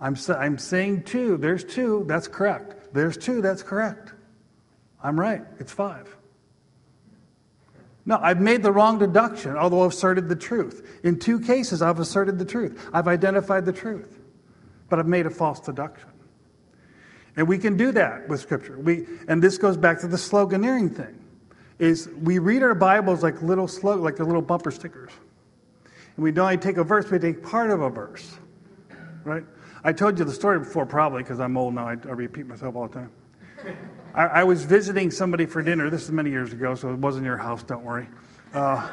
I'm, 0.00 0.16
I'm 0.28 0.58
saying 0.58 1.04
2. 1.04 1.38
There's 1.38 1.64
2. 1.64 2.04
That's 2.06 2.28
correct. 2.28 2.92
There's 2.92 3.16
2. 3.16 3.40
That's 3.40 3.62
correct. 3.62 4.12
I'm 5.02 5.18
right. 5.18 5.42
It's 5.58 5.72
5. 5.72 6.16
No, 8.04 8.18
I've 8.20 8.40
made 8.40 8.62
the 8.62 8.72
wrong 8.72 8.98
deduction, 8.98 9.56
although 9.56 9.84
I've 9.84 9.92
asserted 9.92 10.28
the 10.28 10.36
truth. 10.36 11.00
In 11.04 11.18
two 11.18 11.38
cases, 11.38 11.82
I've 11.82 12.00
asserted 12.00 12.38
the 12.38 12.44
truth. 12.44 12.88
I've 12.92 13.06
identified 13.06 13.64
the 13.64 13.72
truth, 13.72 14.18
but 14.88 14.98
I've 14.98 15.06
made 15.06 15.26
a 15.26 15.30
false 15.30 15.60
deduction. 15.60 16.08
And 17.36 17.46
we 17.46 17.58
can 17.58 17.76
do 17.76 17.92
that 17.92 18.28
with 18.28 18.40
Scripture. 18.40 18.78
We, 18.78 19.06
and 19.28 19.40
this 19.40 19.56
goes 19.56 19.76
back 19.76 20.00
to 20.00 20.08
the 20.08 20.16
sloganeering 20.16 20.94
thing. 20.94 21.18
Is 21.78 22.08
we 22.08 22.38
read 22.38 22.62
our 22.62 22.74
Bibles 22.74 23.22
like 23.22 23.40
little 23.40 23.68
slog, 23.68 24.00
like 24.00 24.16
the 24.16 24.24
little 24.24 24.42
bumper 24.42 24.70
stickers. 24.70 25.10
And 26.16 26.24
we 26.24 26.32
don't 26.32 26.44
only 26.44 26.58
take 26.58 26.76
a 26.76 26.84
verse, 26.84 27.10
we 27.10 27.18
take 27.18 27.42
part 27.42 27.70
of 27.70 27.80
a 27.80 27.90
verse. 27.90 28.38
Right? 29.24 29.44
I 29.84 29.92
told 29.92 30.18
you 30.18 30.24
the 30.24 30.32
story 30.32 30.58
before, 30.58 30.86
probably, 30.86 31.22
because 31.22 31.40
I'm 31.40 31.56
old 31.56 31.74
now. 31.74 31.88
I, 31.88 31.92
I, 31.92 32.12
repeat 32.12 32.46
myself 32.46 32.76
all 32.76 32.88
the 32.88 32.94
time. 32.94 33.10
I, 34.14 34.26
I, 34.26 34.44
was 34.44 34.64
visiting 34.64 35.10
somebody 35.10 35.46
for 35.46 35.62
dinner. 35.62 35.90
This 35.90 36.02
is 36.04 36.10
many 36.10 36.30
years 36.30 36.52
ago, 36.52 36.74
so 36.74 36.90
it 36.90 36.98
wasn't 36.98 37.24
your 37.24 37.36
house, 37.36 37.62
don't 37.62 37.84
worry. 37.84 38.08
Uh, 38.52 38.88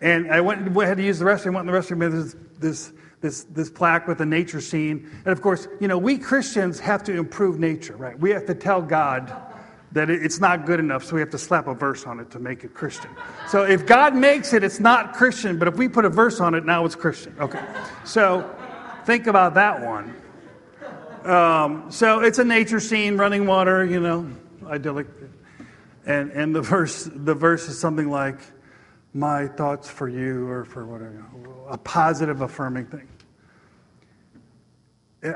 and 0.00 0.30
I 0.30 0.40
went, 0.40 0.74
had 0.76 0.96
to 0.96 1.02
use 1.02 1.18
the 1.18 1.24
restroom, 1.24 1.54
went 1.54 1.68
in 1.68 1.72
the 1.74 1.78
restroom, 1.78 2.04
and 2.04 2.12
there's 2.12 2.36
this, 2.58 2.92
this, 3.20 3.44
this 3.44 3.70
plaque 3.70 4.08
with 4.08 4.20
a 4.20 4.26
nature 4.26 4.60
scene. 4.60 5.10
And 5.24 5.28
of 5.28 5.40
course, 5.40 5.68
you 5.80 5.88
know, 5.88 5.98
we 5.98 6.18
Christians 6.18 6.80
have 6.80 7.02
to 7.04 7.12
improve 7.12 7.58
nature, 7.58 7.96
right? 7.96 8.18
We 8.18 8.30
have 8.30 8.46
to 8.46 8.54
tell 8.54 8.82
God 8.82 9.51
that 9.92 10.08
it's 10.08 10.40
not 10.40 10.64
good 10.64 10.80
enough, 10.80 11.04
so 11.04 11.14
we 11.14 11.20
have 11.20 11.30
to 11.30 11.38
slap 11.38 11.66
a 11.66 11.74
verse 11.74 12.06
on 12.06 12.18
it 12.18 12.30
to 12.30 12.38
make 12.38 12.64
it 12.64 12.74
Christian. 12.74 13.10
So 13.48 13.64
if 13.64 13.86
God 13.86 14.14
makes 14.14 14.52
it, 14.52 14.64
it's 14.64 14.80
not 14.80 15.12
Christian, 15.12 15.58
but 15.58 15.68
if 15.68 15.76
we 15.76 15.88
put 15.88 16.04
a 16.04 16.08
verse 16.08 16.40
on 16.40 16.54
it, 16.54 16.64
now 16.64 16.84
it's 16.84 16.94
Christian. 16.94 17.34
Okay. 17.38 17.62
So 18.04 18.54
think 19.04 19.26
about 19.26 19.54
that 19.54 19.82
one. 19.84 20.14
Um, 21.24 21.90
so 21.90 22.20
it's 22.20 22.38
a 22.38 22.44
nature 22.44 22.80
scene, 22.80 23.16
running 23.16 23.46
water, 23.46 23.84
you 23.84 24.00
know, 24.00 24.28
idyllic. 24.66 25.06
And, 26.06 26.32
and 26.32 26.54
the, 26.54 26.62
verse, 26.62 27.08
the 27.14 27.34
verse 27.34 27.68
is 27.68 27.78
something 27.78 28.10
like, 28.10 28.38
My 29.14 29.46
thoughts 29.46 29.88
for 29.88 30.08
you, 30.08 30.48
or 30.48 30.64
for 30.64 30.84
whatever, 30.86 31.24
a 31.68 31.78
positive, 31.78 32.40
affirming 32.40 32.86
thing. 32.86 33.08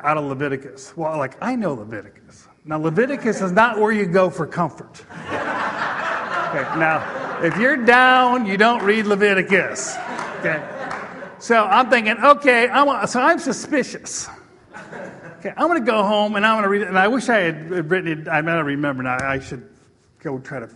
Out 0.02 0.16
of 0.16 0.24
Leviticus. 0.24 0.96
Well, 0.96 1.16
like, 1.18 1.36
I 1.40 1.54
know 1.54 1.74
Leviticus. 1.74 2.45
Now, 2.68 2.78
Leviticus 2.78 3.40
is 3.42 3.52
not 3.52 3.78
where 3.78 3.92
you 3.92 4.06
go 4.06 4.28
for 4.28 4.44
comfort. 4.44 5.04
Okay, 5.12 6.64
now, 6.76 7.38
if 7.40 7.56
you're 7.58 7.76
down, 7.76 8.44
you 8.44 8.56
don't 8.56 8.82
read 8.82 9.06
Leviticus. 9.06 9.94
Okay. 10.40 10.60
So 11.38 11.64
I'm 11.64 11.88
thinking, 11.88 12.16
okay, 12.18 12.68
I'm, 12.68 13.06
so 13.06 13.20
I'm 13.20 13.38
suspicious. 13.38 14.28
Okay, 15.38 15.52
I'm 15.56 15.68
going 15.68 15.78
to 15.78 15.86
go 15.88 16.02
home 16.02 16.34
and 16.34 16.44
I'm 16.44 16.54
going 16.54 16.64
to 16.64 16.68
read 16.68 16.82
it. 16.82 16.88
And 16.88 16.98
I 16.98 17.06
wish 17.06 17.28
I 17.28 17.38
had 17.38 17.88
written 17.88 18.22
it. 18.22 18.28
I 18.28 18.40
might 18.40 18.54
have 18.54 18.66
remember 18.66 19.04
now. 19.04 19.16
I 19.20 19.38
should 19.38 19.68
go 20.18 20.40
try 20.40 20.58
to 20.58 20.68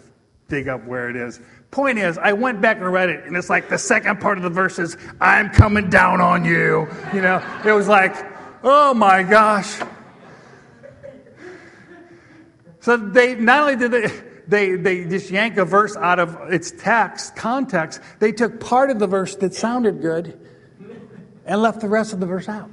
dig 0.46 0.68
up 0.68 0.84
where 0.84 1.10
it 1.10 1.16
is. 1.16 1.40
Point 1.72 1.98
is, 1.98 2.18
I 2.18 2.34
went 2.34 2.60
back 2.60 2.76
and 2.76 2.92
read 2.92 3.08
it, 3.08 3.24
and 3.24 3.36
it's 3.36 3.50
like 3.50 3.68
the 3.68 3.78
second 3.78 4.20
part 4.20 4.38
of 4.38 4.44
the 4.44 4.50
verse 4.50 4.78
is, 4.78 4.96
I'm 5.20 5.50
coming 5.50 5.90
down 5.90 6.20
on 6.20 6.44
you. 6.44 6.86
You 7.12 7.22
know, 7.22 7.42
it 7.64 7.72
was 7.72 7.88
like, 7.88 8.14
oh 8.62 8.94
my 8.94 9.24
gosh. 9.24 9.80
So 12.80 12.96
they 12.96 13.34
not 13.34 13.60
only 13.60 13.76
did 13.76 13.92
they, 13.92 14.08
they, 14.48 14.76
they 14.76 15.04
just 15.04 15.30
yank 15.30 15.56
a 15.58 15.64
verse 15.64 15.96
out 15.96 16.18
of 16.18 16.52
its 16.52 16.70
text, 16.70 17.36
context, 17.36 18.00
they 18.18 18.32
took 18.32 18.58
part 18.58 18.90
of 18.90 18.98
the 18.98 19.06
verse 19.06 19.36
that 19.36 19.54
sounded 19.54 20.00
good 20.00 20.38
and 21.44 21.62
left 21.62 21.80
the 21.80 21.88
rest 21.88 22.12
of 22.12 22.20
the 22.20 22.26
verse 22.26 22.48
out. 22.48 22.70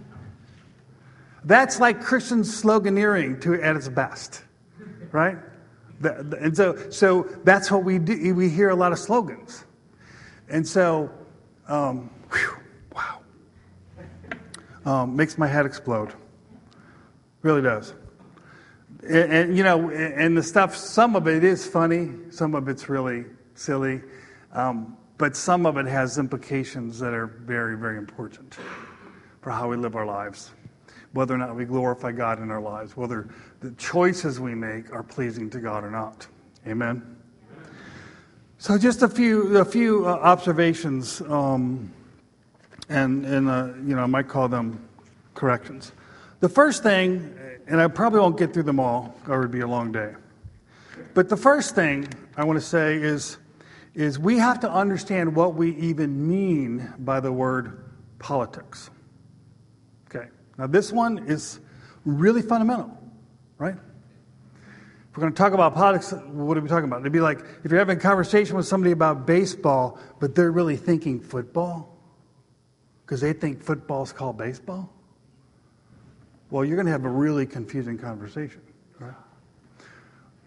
That's 1.43 1.79
like 1.79 2.01
Christian 2.01 2.41
sloganeering 2.41 3.41
to, 3.41 3.61
at 3.61 3.75
its 3.75 3.89
best, 3.89 4.43
right? 5.11 5.37
And 6.03 6.55
so, 6.55 6.89
so 6.89 7.23
that's 7.43 7.71
what 7.71 7.83
we 7.83 7.99
do. 7.99 8.35
We 8.35 8.49
hear 8.49 8.69
a 8.69 8.75
lot 8.75 8.91
of 8.91 8.99
slogans. 8.99 9.63
And 10.49 10.67
so, 10.67 11.09
um, 11.67 12.09
whew, 12.31 12.57
wow. 12.95 13.19
Um, 14.85 15.15
makes 15.15 15.37
my 15.37 15.47
head 15.47 15.65
explode. 15.65 16.13
Really 17.41 17.61
does. 17.61 17.93
And, 19.07 19.31
and, 19.31 19.57
you 19.57 19.63
know, 19.63 19.89
and 19.89 20.35
the 20.35 20.43
stuff, 20.43 20.75
some 20.75 21.15
of 21.15 21.27
it 21.27 21.43
is 21.43 21.65
funny, 21.65 22.11
some 22.29 22.55
of 22.55 22.67
it's 22.67 22.89
really 22.89 23.23
silly, 23.55 24.01
um, 24.51 24.97
but 25.17 25.35
some 25.35 25.65
of 25.65 25.77
it 25.77 25.85
has 25.85 26.17
implications 26.17 26.99
that 26.99 27.13
are 27.13 27.27
very, 27.27 27.77
very 27.77 27.97
important 27.97 28.57
for 29.41 29.51
how 29.51 29.69
we 29.69 29.77
live 29.77 29.95
our 29.95 30.05
lives. 30.05 30.51
Whether 31.13 31.33
or 31.33 31.37
not 31.37 31.55
we 31.55 31.63
glorify 31.63 32.11
God 32.11 32.41
in 32.41 32.51
our 32.51 32.59
lives, 32.59 32.97
whether 32.97 33.29
the 33.61 33.71
choices 33.71 34.41
we 34.41 34.53
make 34.53 34.91
are 34.91 35.03
pleasing 35.03 35.49
to 35.51 35.59
God 35.59 35.85
or 35.85 35.89
not. 35.89 36.27
Amen. 36.67 37.15
So, 38.57 38.77
just 38.77 39.03
a 39.03 39.07
few, 39.07 39.57
a 39.57 39.65
few 39.65 40.05
uh, 40.05 40.09
observations, 40.09 41.21
um, 41.21 41.93
and, 42.89 43.25
and 43.25 43.47
uh, 43.47 43.69
you 43.85 43.95
know, 43.95 44.01
I 44.01 44.07
might 44.07 44.27
call 44.27 44.49
them 44.49 44.85
corrections. 45.33 45.93
The 46.39 46.49
first 46.49 46.83
thing 46.83 47.36
and 47.67 47.81
I 47.81 47.87
probably 47.87 48.19
won't 48.19 48.37
get 48.37 48.53
through 48.53 48.63
them 48.63 48.79
all, 48.79 49.13
or 49.27 49.37
it 49.37 49.39
would 49.41 49.51
be 49.51 49.59
a 49.59 49.67
long 49.67 49.91
day. 49.91 50.13
But 51.13 51.29
the 51.29 51.37
first 51.37 51.75
thing 51.75 52.07
I 52.35 52.43
want 52.43 52.57
to 52.59 52.65
say 52.65 52.95
is, 52.95 53.37
is 53.93 54.17
we 54.19 54.37
have 54.37 54.59
to 54.61 54.71
understand 54.71 55.35
what 55.35 55.55
we 55.55 55.75
even 55.75 56.27
mean 56.27 56.93
by 56.99 57.19
the 57.19 57.31
word 57.31 57.83
politics. 58.19 58.89
Okay, 60.09 60.27
now 60.57 60.67
this 60.67 60.91
one 60.91 61.19
is 61.27 61.59
really 62.05 62.41
fundamental, 62.41 62.97
right? 63.57 63.75
If 63.75 65.17
we're 65.17 65.21
going 65.21 65.33
to 65.33 65.37
talk 65.37 65.53
about 65.53 65.73
politics, 65.73 66.13
what 66.27 66.57
are 66.57 66.61
we 66.61 66.69
talking 66.69 66.85
about? 66.85 67.01
It'd 67.01 67.11
be 67.11 67.19
like 67.19 67.39
if 67.63 67.71
you're 67.71 67.79
having 67.79 67.97
a 67.97 67.99
conversation 67.99 68.55
with 68.55 68.67
somebody 68.67 68.91
about 68.91 69.25
baseball, 69.25 69.99
but 70.19 70.35
they're 70.35 70.51
really 70.51 70.77
thinking 70.77 71.19
football, 71.19 71.97
because 73.05 73.19
they 73.19 73.33
think 73.33 73.61
football's 73.61 74.13
called 74.13 74.37
baseball 74.37 74.93
well, 76.49 76.63
you're 76.63 76.75
going 76.75 76.85
to 76.85 76.91
have 76.91 77.05
a 77.05 77.09
really 77.09 77.45
confusing 77.45 77.97
conversation. 77.97 78.61
Right? 78.99 79.13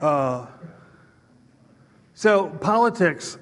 Uh, 0.01 0.47
so, 2.15 2.49
politics, 2.61 3.39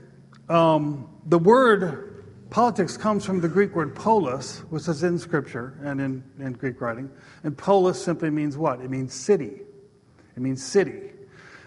um, 0.48 1.08
the 1.26 1.38
word 1.38 2.08
politics 2.50 2.96
comes 2.96 3.24
from 3.24 3.40
the 3.40 3.48
Greek 3.48 3.74
word 3.74 3.94
polis, 3.94 4.60
which 4.70 4.88
is 4.88 5.02
in 5.02 5.18
Scripture 5.18 5.78
and 5.82 6.00
in, 6.00 6.22
in 6.38 6.52
Greek 6.52 6.80
writing. 6.80 7.10
And 7.44 7.56
polis 7.56 8.02
simply 8.02 8.30
means 8.30 8.56
what? 8.56 8.80
It 8.80 8.90
means 8.90 9.12
city. 9.12 9.60
It 10.36 10.40
means 10.40 10.64
city. 10.64 11.10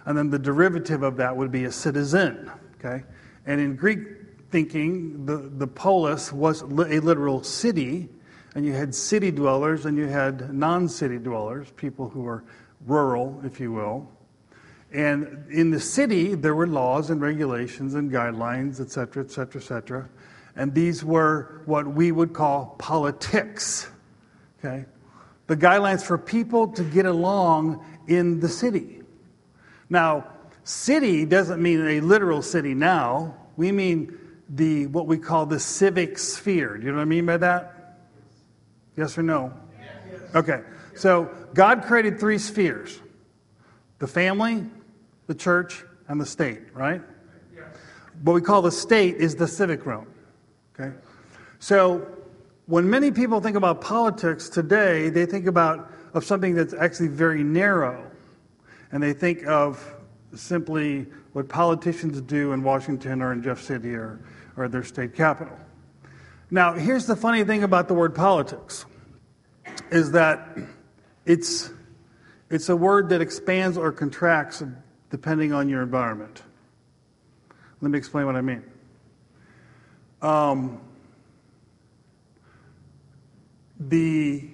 And 0.06 0.18
then 0.18 0.30
the 0.30 0.40
derivative 0.40 1.04
of 1.04 1.18
that 1.18 1.36
would 1.36 1.52
be 1.52 1.66
a 1.66 1.72
citizen. 1.72 2.52
Okay? 2.80 3.04
And 3.46 3.62
in 3.62 3.76
Greek 3.76 4.00
thinking, 4.50 5.26
the, 5.26 5.38
the 5.38 5.68
polis 5.68 6.32
was 6.32 6.62
a 6.62 6.66
literal 6.66 7.44
city, 7.44 8.10
and 8.56 8.66
you 8.66 8.74
had 8.74 8.94
city 8.94 9.32
dwellers 9.32 9.86
and 9.86 9.98
you 9.98 10.08
had 10.08 10.54
non 10.54 10.90
city 10.90 11.18
dwellers, 11.18 11.72
people 11.72 12.10
who 12.10 12.22
were 12.22 12.44
rural, 12.86 13.42
if 13.46 13.60
you 13.60 13.72
will. 13.72 14.10
And 14.92 15.46
in 15.50 15.72
the 15.72 15.80
city, 15.80 16.36
there 16.36 16.54
were 16.54 16.68
laws 16.68 17.10
and 17.10 17.22
regulations 17.22 17.96
and 17.96 18.12
guidelines, 18.12 18.82
et 18.82 18.92
cetera, 18.92 19.24
et 19.24 19.32
cetera, 19.32 19.62
et 19.62 19.66
cetera. 19.66 20.10
And 20.56 20.74
these 20.74 21.04
were 21.04 21.62
what 21.66 21.88
we 21.88 22.12
would 22.12 22.34
call 22.34 22.76
politics. 22.78 23.90
Okay? 24.60 24.86
The 25.48 25.56
guidelines 25.56 26.04
for 26.04 26.18
people 26.18 26.68
to 26.74 26.84
get 26.84 27.06
along 27.06 27.86
in 28.08 28.42
the 28.42 28.50
city. 28.50 29.02
Now, 29.90 30.28
city 30.66 31.26
doesn't 31.26 31.62
mean 31.62 31.88
a 31.88 32.02
literal 32.02 32.42
city 32.42 32.74
now. 32.74 33.36
We 33.56 33.72
mean 33.72 34.18
the 34.50 34.88
what 34.88 35.08
we 35.08 35.18
call 35.18 35.46
the 35.46 35.60
civic 35.60 36.18
sphere. 36.18 36.78
Do 36.78 36.86
you 36.86 36.92
know 36.92 36.98
what 36.98 37.04
I 37.04 37.06
mean 37.06 37.26
by 37.26 37.38
that? 37.38 37.81
Yes 39.02 39.18
or 39.18 39.24
no? 39.24 39.52
Okay. 40.36 40.62
So 40.94 41.28
God 41.56 41.86
created 41.86 42.20
three 42.20 42.38
spheres 42.38 43.00
the 43.98 44.06
family, 44.06 44.64
the 45.26 45.34
church, 45.34 45.84
and 46.08 46.22
the 46.22 46.26
state, 46.26 46.60
right? 46.76 47.02
What 48.22 48.34
we 48.34 48.42
call 48.42 48.62
the 48.62 48.72
state 48.72 49.16
is 49.16 49.36
the 49.36 49.48
civic 49.48 49.88
realm. 49.88 50.06
Okay? 50.76 50.96
So 51.58 52.08
when 52.68 52.88
many 52.88 53.10
people 53.10 53.42
think 53.42 53.58
about 53.58 53.82
politics 53.82 54.50
today, 54.50 55.10
they 55.10 55.26
think 55.26 55.48
about 55.48 55.92
of 56.14 56.24
something 56.24 56.54
that's 56.54 56.76
actually 56.76 57.08
very 57.08 57.44
narrow. 57.44 58.06
And 58.92 59.02
they 59.02 59.14
think 59.14 59.48
of 59.48 59.96
simply 60.36 61.08
what 61.34 61.50
politicians 61.50 62.22
do 62.22 62.52
in 62.52 62.62
Washington 62.62 63.24
or 63.24 63.34
in 63.34 63.42
Jeff 63.42 63.60
City 63.62 63.96
or 63.96 64.20
or 64.58 64.68
their 64.68 64.84
state 64.84 65.16
capital. 65.16 65.58
Now, 66.54 66.74
here's 66.74 67.06
the 67.06 67.16
funny 67.16 67.46
thing 67.46 67.64
about 67.64 67.88
the 67.88 67.94
word 67.94 68.14
politics 68.14 68.86
is 69.92 70.12
that 70.12 70.58
it's, 71.26 71.70
it's 72.50 72.70
a 72.70 72.76
word 72.76 73.10
that 73.10 73.22
expands 73.22 73.78
or 73.78 73.92
contracts 73.92 74.64
depending 75.10 75.54
on 75.54 75.70
your 75.70 75.84
environment. 75.84 76.42
Let 77.82 77.92
me 77.92 77.98
explain 77.98 78.26
what 78.26 78.36
I 78.36 78.42
mean. 78.42 78.64
Um, 80.22 80.82
the 83.80 84.48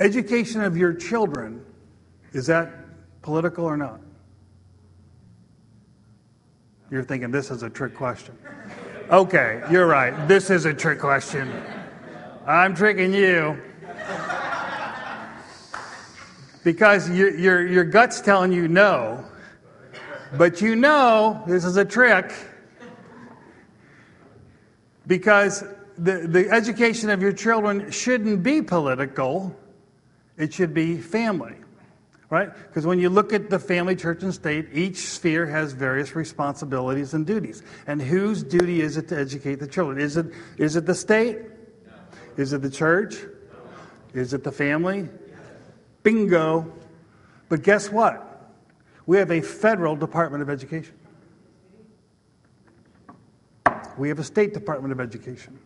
education 0.00 0.62
of 0.62 0.76
your 0.76 0.92
children, 0.94 1.64
is 2.32 2.46
that 2.46 2.72
political 3.20 3.64
or 3.64 3.76
not? 3.76 4.00
You're 6.90 7.04
thinking 7.04 7.30
this 7.30 7.50
is 7.50 7.62
a 7.62 7.70
trick 7.70 7.94
question. 7.94 8.36
Okay, 9.10 9.62
you're 9.70 9.86
right. 9.86 10.26
This 10.26 10.50
is 10.50 10.64
a 10.64 10.74
trick 10.74 10.98
question. 10.98 11.50
I'm 12.46 12.74
tricking 12.74 13.12
you. 13.12 13.60
Because 16.64 17.08
your, 17.10 17.36
your, 17.36 17.66
your 17.66 17.84
gut's 17.84 18.20
telling 18.20 18.52
you 18.52 18.68
no, 18.68 19.24
but 20.36 20.60
you 20.60 20.76
know 20.76 21.42
this 21.46 21.64
is 21.64 21.76
a 21.76 21.84
trick. 21.84 22.32
Because 25.06 25.64
the, 25.98 26.26
the 26.28 26.48
education 26.50 27.10
of 27.10 27.20
your 27.20 27.32
children 27.32 27.90
shouldn't 27.90 28.42
be 28.42 28.62
political, 28.62 29.56
it 30.36 30.54
should 30.54 30.72
be 30.72 30.98
family 30.98 31.54
right? 32.32 32.50
Because 32.68 32.86
when 32.86 32.98
you 32.98 33.10
look 33.10 33.34
at 33.34 33.50
the 33.50 33.58
family, 33.58 33.94
church, 33.94 34.22
and 34.22 34.32
state, 34.32 34.68
each 34.72 34.96
sphere 34.96 35.44
has 35.44 35.74
various 35.74 36.16
responsibilities 36.16 37.12
and 37.12 37.26
duties. 37.26 37.62
And 37.86 38.00
whose 38.00 38.42
duty 38.42 38.80
is 38.80 38.96
it 38.96 39.06
to 39.08 39.18
educate 39.20 39.56
the 39.56 39.66
children? 39.66 39.98
Is 39.98 40.16
it, 40.16 40.32
is 40.56 40.74
it 40.74 40.86
the 40.86 40.94
state? 40.94 41.36
Is 42.36 42.52
it 42.52 42.62
the 42.62 42.70
church? 42.70 43.16
Is 44.14 44.34
it 44.34 44.44
the 44.44 44.52
family? 44.52 45.08
Bingo. 46.02 46.72
But 47.48 47.62
guess 47.62 47.90
what? 47.90 48.28
We 49.06 49.18
have 49.18 49.30
a 49.30 49.40
federal 49.40 49.96
Department 49.96 50.42
of 50.42 50.50
Education. 50.50 50.94
We 53.98 54.08
have 54.08 54.18
a 54.18 54.24
state 54.24 54.54
Department 54.54 54.92
of 54.92 55.00
Education. 55.00 55.58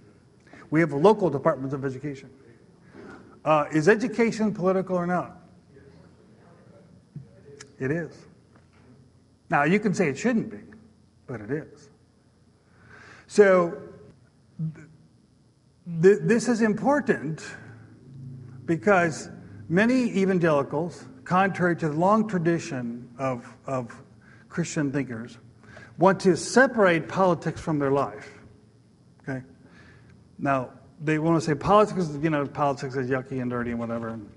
We 0.70 0.80
have 0.80 0.92
local 0.92 1.30
departments 1.30 1.74
of 1.74 1.84
education. 1.84 2.30
Uh, 3.44 3.66
is 3.72 3.88
education 3.88 4.52
political 4.52 4.96
or 4.96 5.06
not? 5.06 5.36
It 7.78 7.90
is. 7.90 8.12
Now, 9.48 9.62
you 9.62 9.78
can 9.78 9.94
say 9.94 10.08
it 10.08 10.18
shouldn't 10.18 10.50
be, 10.50 10.58
but 11.26 11.40
it 11.40 11.50
is. 11.50 11.88
So, 13.28 13.80
th- 16.02 16.18
this 16.22 16.48
is 16.48 16.62
important 16.62 17.44
because 18.64 19.30
many 19.68 20.04
evangelicals, 20.18 21.04
contrary 21.24 21.76
to 21.76 21.88
the 21.88 21.96
long 21.96 22.28
tradition 22.28 23.08
of, 23.18 23.46
of 23.66 23.94
Christian 24.48 24.92
thinkers, 24.92 25.38
want 25.98 26.20
to 26.20 26.36
separate 26.36 27.08
politics 27.08 27.60
from 27.60 27.78
their 27.78 27.90
life. 27.90 28.30
Okay? 29.22 29.42
Now, 30.38 30.70
they 31.00 31.18
want 31.18 31.40
to 31.40 31.46
say 31.46 31.54
politics, 31.54 32.10
you 32.22 32.30
know, 32.30 32.46
politics 32.46 32.96
is 32.96 33.08
yucky 33.08 33.40
and 33.40 33.50
dirty 33.50 33.70
and 33.70 33.80
whatever. 33.80 34.08
And 34.08 34.30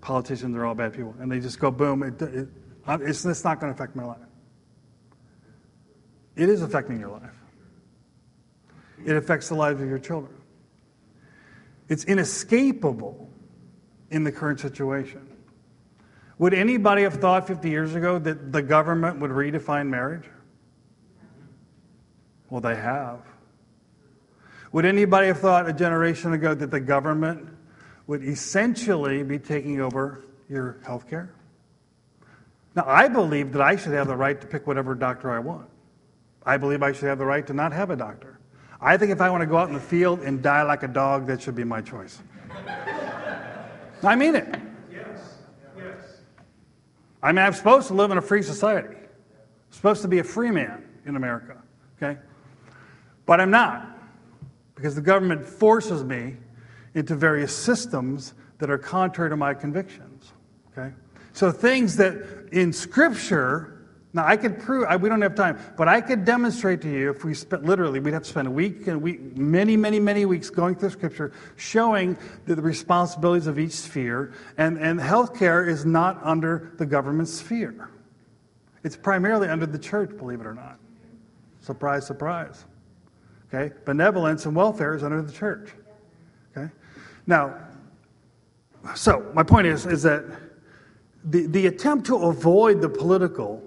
politicians 0.00 0.56
are 0.56 0.64
all 0.64 0.74
bad 0.74 0.94
people. 0.94 1.14
And 1.18 1.30
they 1.30 1.40
just 1.40 1.58
go, 1.58 1.70
boom, 1.70 2.02
it, 2.02 2.20
it, 2.22 2.48
it's, 2.88 3.24
it's 3.24 3.44
not 3.44 3.60
going 3.60 3.72
to 3.72 3.76
affect 3.76 3.94
my 3.94 4.04
life. 4.04 4.18
It 6.36 6.48
is 6.48 6.62
affecting 6.62 6.98
your 6.98 7.10
life, 7.10 7.30
it 9.04 9.16
affects 9.16 9.48
the 9.48 9.54
lives 9.54 9.80
of 9.80 9.88
your 9.88 9.98
children. 9.98 10.39
It's 11.90 12.04
inescapable 12.04 13.28
in 14.10 14.24
the 14.24 14.32
current 14.32 14.60
situation. 14.60 15.28
Would 16.38 16.54
anybody 16.54 17.02
have 17.02 17.14
thought 17.14 17.46
50 17.46 17.68
years 17.68 17.94
ago 17.94 18.18
that 18.18 18.52
the 18.52 18.62
government 18.62 19.20
would 19.20 19.30
redefine 19.30 19.88
marriage? 19.88 20.24
Well, 22.48 22.62
they 22.62 22.76
have. 22.76 23.20
Would 24.72 24.86
anybody 24.86 25.26
have 25.26 25.40
thought 25.40 25.68
a 25.68 25.74
generation 25.74 26.32
ago 26.32 26.54
that 26.54 26.70
the 26.70 26.80
government 26.80 27.46
would 28.10 28.24
essentially 28.24 29.22
be 29.22 29.38
taking 29.38 29.80
over 29.80 30.24
your 30.48 30.80
health 30.84 31.08
care. 31.08 31.32
Now, 32.74 32.82
I 32.84 33.06
believe 33.06 33.52
that 33.52 33.62
I 33.62 33.76
should 33.76 33.92
have 33.92 34.08
the 34.08 34.16
right 34.16 34.40
to 34.40 34.48
pick 34.48 34.66
whatever 34.66 34.96
doctor 34.96 35.30
I 35.30 35.38
want. 35.38 35.68
I 36.44 36.56
believe 36.56 36.82
I 36.82 36.90
should 36.90 37.04
have 37.04 37.18
the 37.18 37.24
right 37.24 37.46
to 37.46 37.54
not 37.54 37.72
have 37.72 37.90
a 37.90 37.94
doctor. 37.94 38.39
I 38.82 38.96
think 38.96 39.12
if 39.12 39.20
I 39.20 39.28
want 39.28 39.42
to 39.42 39.46
go 39.46 39.58
out 39.58 39.68
in 39.68 39.74
the 39.74 39.80
field 39.80 40.20
and 40.20 40.42
die 40.42 40.62
like 40.62 40.82
a 40.82 40.88
dog, 40.88 41.26
that 41.26 41.42
should 41.42 41.54
be 41.54 41.64
my 41.64 41.80
choice. 41.82 42.20
I 44.02 44.16
mean 44.16 44.34
it. 44.34 44.58
Yes. 44.90 45.38
Yes. 45.76 46.22
I 47.22 47.32
mean, 47.32 47.44
I'm 47.44 47.52
supposed 47.52 47.88
to 47.88 47.94
live 47.94 48.10
in 48.10 48.18
a 48.18 48.22
free 48.22 48.42
society. 48.42 48.96
I'm 48.96 49.72
supposed 49.72 50.02
to 50.02 50.08
be 50.08 50.18
a 50.20 50.24
free 50.24 50.50
man 50.50 50.84
in 51.04 51.16
America, 51.16 51.62
okay? 51.96 52.18
But 53.26 53.40
I'm 53.40 53.50
not 53.50 53.98
because 54.74 54.94
the 54.94 55.02
government 55.02 55.44
forces 55.44 56.02
me 56.02 56.36
into 56.94 57.14
various 57.14 57.54
systems 57.54 58.32
that 58.58 58.70
are 58.70 58.78
contrary 58.78 59.30
to 59.30 59.36
my 59.36 59.52
convictions. 59.52 60.32
Okay? 60.72 60.94
So 61.32 61.52
things 61.52 61.96
that 61.96 62.48
in 62.52 62.72
Scripture, 62.72 63.79
now 64.12 64.26
I 64.26 64.36
could 64.36 64.58
prove, 64.58 64.86
I, 64.88 64.96
we 64.96 65.08
don't 65.08 65.22
have 65.22 65.36
time, 65.36 65.58
but 65.76 65.86
I 65.86 66.00
could 66.00 66.24
demonstrate 66.24 66.82
to 66.82 66.90
you 66.90 67.10
if 67.10 67.24
we 67.24 67.32
spent 67.32 67.64
literally, 67.64 68.00
we'd 68.00 68.12
have 68.12 68.24
to 68.24 68.28
spend 68.28 68.48
a 68.48 68.50
week 68.50 68.88
and 68.88 69.00
week, 69.00 69.36
many, 69.36 69.76
many, 69.76 70.00
many 70.00 70.26
weeks 70.26 70.50
going 70.50 70.74
through 70.74 70.90
Scripture, 70.90 71.32
showing 71.56 72.18
the, 72.46 72.56
the 72.56 72.62
responsibilities 72.62 73.46
of 73.46 73.58
each 73.58 73.72
sphere. 73.72 74.32
And, 74.58 74.78
and 74.78 74.98
healthcare 74.98 75.66
is 75.66 75.84
not 75.84 76.18
under 76.24 76.72
the 76.76 76.86
government 76.86 77.28
sphere. 77.28 77.88
It's 78.82 78.96
primarily 78.96 79.48
under 79.48 79.66
the 79.66 79.78
church, 79.78 80.16
believe 80.16 80.40
it 80.40 80.46
or 80.46 80.54
not. 80.54 80.78
Surprise, 81.60 82.04
surprise. 82.04 82.64
Okay? 83.52 83.72
Benevolence 83.84 84.44
and 84.44 84.56
welfare 84.56 84.94
is 84.94 85.04
under 85.04 85.22
the 85.22 85.32
church. 85.32 85.70
Okay? 86.56 86.68
Now, 87.28 87.54
so 88.96 89.30
my 89.34 89.44
point 89.44 89.68
is, 89.68 89.86
is 89.86 90.02
that 90.02 90.24
the, 91.22 91.46
the 91.46 91.66
attempt 91.68 92.06
to 92.06 92.16
avoid 92.16 92.80
the 92.80 92.88
political 92.88 93.62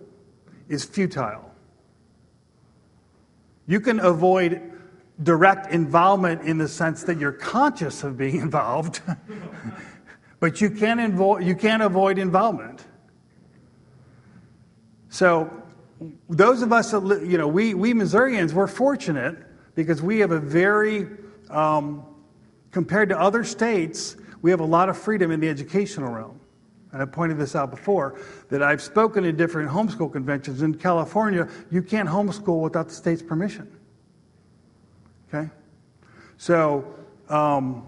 is 0.73 0.83
futile. 0.83 1.51
You 3.67 3.79
can 3.79 3.99
avoid 3.99 4.61
direct 5.21 5.71
involvement 5.71 6.41
in 6.41 6.57
the 6.57 6.67
sense 6.67 7.03
that 7.03 7.19
you're 7.19 7.31
conscious 7.31 8.03
of 8.03 8.17
being 8.17 8.35
involved, 8.41 9.01
but 10.39 10.59
you 10.59 10.69
can't, 10.69 10.99
invo- 10.99 11.43
you 11.43 11.55
can't 11.55 11.83
avoid 11.83 12.17
involvement. 12.17 12.85
So, 15.09 15.49
those 16.27 16.61
of 16.61 16.73
us 16.73 16.91
that, 16.91 16.99
li- 16.99 17.29
you 17.29 17.37
know, 17.37 17.47
we, 17.47 17.73
we 17.75 17.93
Missourians, 17.93 18.53
we're 18.53 18.67
fortunate 18.67 19.37
because 19.75 20.01
we 20.01 20.19
have 20.19 20.31
a 20.31 20.39
very, 20.39 21.07
um, 21.49 22.03
compared 22.71 23.09
to 23.09 23.19
other 23.19 23.43
states, 23.43 24.17
we 24.41 24.51
have 24.51 24.59
a 24.59 24.65
lot 24.65 24.89
of 24.89 24.97
freedom 24.97 25.31
in 25.31 25.39
the 25.39 25.47
educational 25.47 26.11
realm. 26.11 26.39
And 26.93 27.01
I 27.01 27.05
pointed 27.05 27.39
this 27.39 27.55
out 27.55 27.71
before 27.71 28.19
that 28.49 28.61
I've 28.61 28.81
spoken 28.81 29.25
at 29.25 29.35
different 29.35 29.69
homeschool 29.69 30.13
conventions. 30.13 30.61
In 30.61 30.75
California, 30.75 31.49
you 31.71 31.81
can't 31.81 32.07
homeschool 32.07 32.61
without 32.61 32.87
the 32.87 32.93
state's 32.93 33.23
permission. 33.23 33.67
Okay? 35.27 35.49
So, 36.37 36.85
um, 37.29 37.87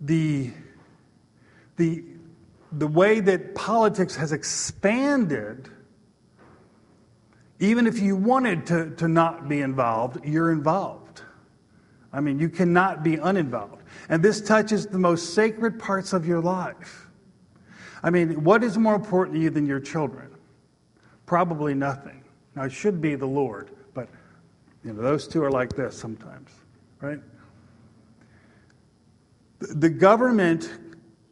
the, 0.00 0.52
the, 1.76 2.04
the 2.70 2.86
way 2.86 3.18
that 3.18 3.56
politics 3.56 4.14
has 4.14 4.32
expanded, 4.32 5.68
even 7.58 7.88
if 7.88 7.98
you 7.98 8.14
wanted 8.14 8.66
to, 8.66 8.90
to 8.96 9.08
not 9.08 9.48
be 9.48 9.60
involved, 9.60 10.24
you're 10.24 10.52
involved. 10.52 11.22
I 12.12 12.20
mean, 12.20 12.38
you 12.38 12.48
cannot 12.48 13.02
be 13.02 13.16
uninvolved. 13.16 13.82
And 14.08 14.22
this 14.22 14.40
touches 14.40 14.86
the 14.86 14.98
most 14.98 15.34
sacred 15.34 15.80
parts 15.80 16.12
of 16.12 16.28
your 16.28 16.40
life. 16.40 17.03
I 18.04 18.10
mean, 18.10 18.44
what 18.44 18.62
is 18.62 18.76
more 18.76 18.94
important 18.94 19.34
to 19.36 19.42
you 19.42 19.48
than 19.48 19.64
your 19.64 19.80
children? 19.80 20.28
Probably 21.24 21.72
nothing. 21.72 22.22
Now, 22.54 22.64
it 22.64 22.72
should 22.72 23.00
be 23.00 23.14
the 23.14 23.26
Lord, 23.26 23.70
but 23.94 24.10
you 24.84 24.92
know, 24.92 25.00
those 25.00 25.26
two 25.26 25.42
are 25.42 25.50
like 25.50 25.70
this 25.74 25.98
sometimes, 25.98 26.50
right? 27.00 27.18
The 29.58 29.88
government 29.88 30.70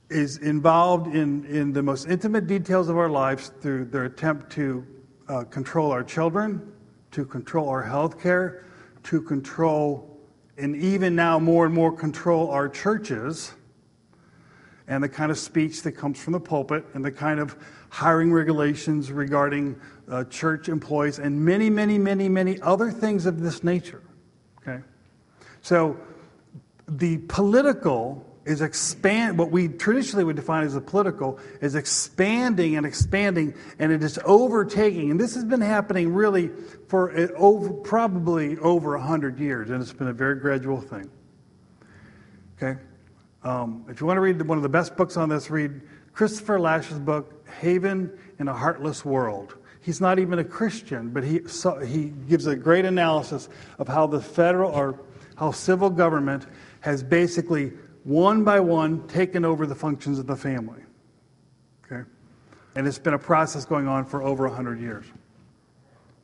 is 0.08 0.38
involved 0.38 1.14
in, 1.14 1.44
in 1.44 1.74
the 1.74 1.82
most 1.82 2.08
intimate 2.08 2.46
details 2.46 2.88
of 2.88 2.96
our 2.96 3.10
lives 3.10 3.52
through 3.60 3.84
their 3.84 4.06
attempt 4.06 4.50
to 4.52 4.86
uh, 5.28 5.44
control 5.44 5.90
our 5.90 6.02
children, 6.02 6.72
to 7.10 7.26
control 7.26 7.68
our 7.68 7.82
health 7.82 8.18
care, 8.18 8.64
to 9.02 9.20
control, 9.20 10.18
and 10.56 10.74
even 10.74 11.14
now 11.14 11.38
more 11.38 11.66
and 11.66 11.74
more 11.74 11.92
control 11.92 12.50
our 12.50 12.66
churches 12.66 13.52
and 14.92 15.02
the 15.02 15.08
kind 15.08 15.30
of 15.30 15.38
speech 15.38 15.82
that 15.82 15.92
comes 15.92 16.22
from 16.22 16.34
the 16.34 16.40
pulpit 16.40 16.84
and 16.92 17.02
the 17.02 17.10
kind 17.10 17.40
of 17.40 17.56
hiring 17.88 18.30
regulations 18.30 19.10
regarding 19.10 19.74
uh, 20.10 20.22
church 20.24 20.68
employees 20.68 21.18
and 21.18 21.42
many, 21.42 21.70
many, 21.70 21.96
many, 21.96 22.28
many 22.28 22.60
other 22.60 22.90
things 22.90 23.24
of 23.24 23.40
this 23.40 23.64
nature. 23.64 24.02
Okay? 24.60 24.82
So 25.62 25.96
the 26.86 27.16
political 27.28 28.22
is 28.44 28.60
expand 28.60 29.38
what 29.38 29.50
we 29.50 29.68
traditionally 29.68 30.24
would 30.24 30.36
define 30.36 30.64
as 30.66 30.74
the 30.74 30.80
political 30.80 31.38
is 31.62 31.74
expanding 31.74 32.76
and 32.76 32.84
expanding 32.84 33.54
and 33.78 33.92
it 33.92 34.02
is 34.02 34.18
overtaking 34.26 35.10
and 35.10 35.18
this 35.18 35.34
has 35.34 35.44
been 35.44 35.60
happening 35.60 36.12
really 36.12 36.50
for 36.88 37.16
uh, 37.16 37.28
over, 37.36 37.70
probably 37.70 38.58
over 38.58 38.98
100 38.98 39.38
years 39.38 39.70
and 39.70 39.80
it's 39.80 39.92
been 39.92 40.08
a 40.08 40.12
very 40.12 40.34
gradual 40.40 40.80
thing 40.80 41.08
okay 42.60 42.80
um, 43.44 43.84
if 43.88 44.00
you 44.00 44.06
want 44.06 44.16
to 44.16 44.20
read 44.20 44.40
one 44.42 44.58
of 44.58 44.62
the 44.62 44.68
best 44.68 44.96
books 44.96 45.16
on 45.16 45.28
this 45.28 45.50
read 45.50 45.80
christopher 46.12 46.58
Lasch's 46.58 46.98
book 46.98 47.46
haven 47.60 48.10
in 48.38 48.48
a 48.48 48.54
heartless 48.54 49.04
world 49.04 49.56
he's 49.80 50.00
not 50.00 50.18
even 50.18 50.38
a 50.38 50.44
christian 50.44 51.10
but 51.10 51.24
he, 51.24 51.46
so, 51.46 51.78
he 51.78 52.12
gives 52.28 52.46
a 52.46 52.56
great 52.56 52.84
analysis 52.84 53.48
of 53.78 53.88
how 53.88 54.06
the 54.06 54.20
federal 54.20 54.70
or 54.70 54.98
how 55.36 55.50
civil 55.50 55.90
government 55.90 56.46
has 56.80 57.02
basically 57.02 57.72
one 58.04 58.44
by 58.44 58.60
one 58.60 59.06
taken 59.06 59.44
over 59.44 59.66
the 59.66 59.74
functions 59.74 60.18
of 60.18 60.26
the 60.26 60.36
family. 60.36 60.80
Okay? 61.84 62.08
And 62.74 62.86
it's 62.86 62.98
been 62.98 63.14
a 63.14 63.18
process 63.18 63.64
going 63.64 63.86
on 63.86 64.04
for 64.04 64.22
over 64.22 64.46
100 64.46 64.80
years. 64.80 65.06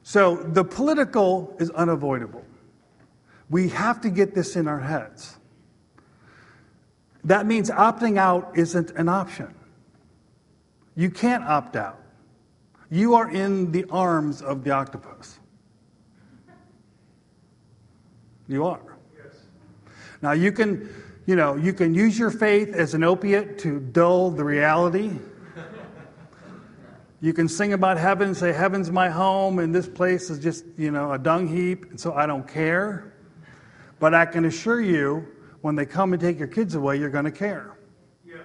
So 0.02 0.36
the 0.36 0.64
political 0.64 1.54
is 1.58 1.70
unavoidable. 1.70 2.44
We 3.50 3.68
have 3.70 4.00
to 4.02 4.10
get 4.10 4.34
this 4.34 4.56
in 4.56 4.68
our 4.68 4.80
heads. 4.80 5.37
That 7.24 7.46
means 7.46 7.70
opting 7.70 8.18
out 8.18 8.52
isn't 8.56 8.92
an 8.92 9.08
option. 9.08 9.54
You 10.94 11.10
can't 11.10 11.44
opt 11.44 11.76
out. 11.76 12.00
You 12.90 13.14
are 13.14 13.30
in 13.30 13.70
the 13.70 13.84
arms 13.90 14.40
of 14.42 14.64
the 14.64 14.70
octopus. 14.70 15.38
You 18.48 18.64
are. 18.64 18.98
Yes. 19.16 19.34
Now 20.22 20.32
you 20.32 20.50
can, 20.52 20.88
you 21.26 21.36
know, 21.36 21.54
you 21.56 21.72
can 21.72 21.94
use 21.94 22.18
your 22.18 22.30
faith 22.30 22.72
as 22.74 22.94
an 22.94 23.04
opiate 23.04 23.58
to 23.60 23.78
dull 23.78 24.30
the 24.30 24.44
reality. 24.44 25.12
You 27.20 27.32
can 27.32 27.48
sing 27.48 27.72
about 27.72 27.98
heaven, 27.98 28.32
say, 28.32 28.52
Heaven's 28.52 28.92
my 28.92 29.08
home, 29.08 29.58
and 29.58 29.74
this 29.74 29.88
place 29.88 30.30
is 30.30 30.38
just, 30.38 30.64
you 30.76 30.92
know, 30.92 31.12
a 31.12 31.18
dung 31.18 31.48
heap, 31.48 31.90
and 31.90 31.98
so 31.98 32.14
I 32.14 32.26
don't 32.26 32.46
care. 32.46 33.12
But 33.98 34.14
I 34.14 34.24
can 34.24 34.44
assure 34.44 34.80
you, 34.80 35.26
when 35.60 35.74
they 35.74 35.86
come 35.86 36.12
and 36.12 36.20
take 36.20 36.38
your 36.38 36.48
kids 36.48 36.74
away, 36.74 36.98
you're 36.98 37.10
going 37.10 37.24
to 37.24 37.30
care. 37.30 37.76
Yes. 38.24 38.38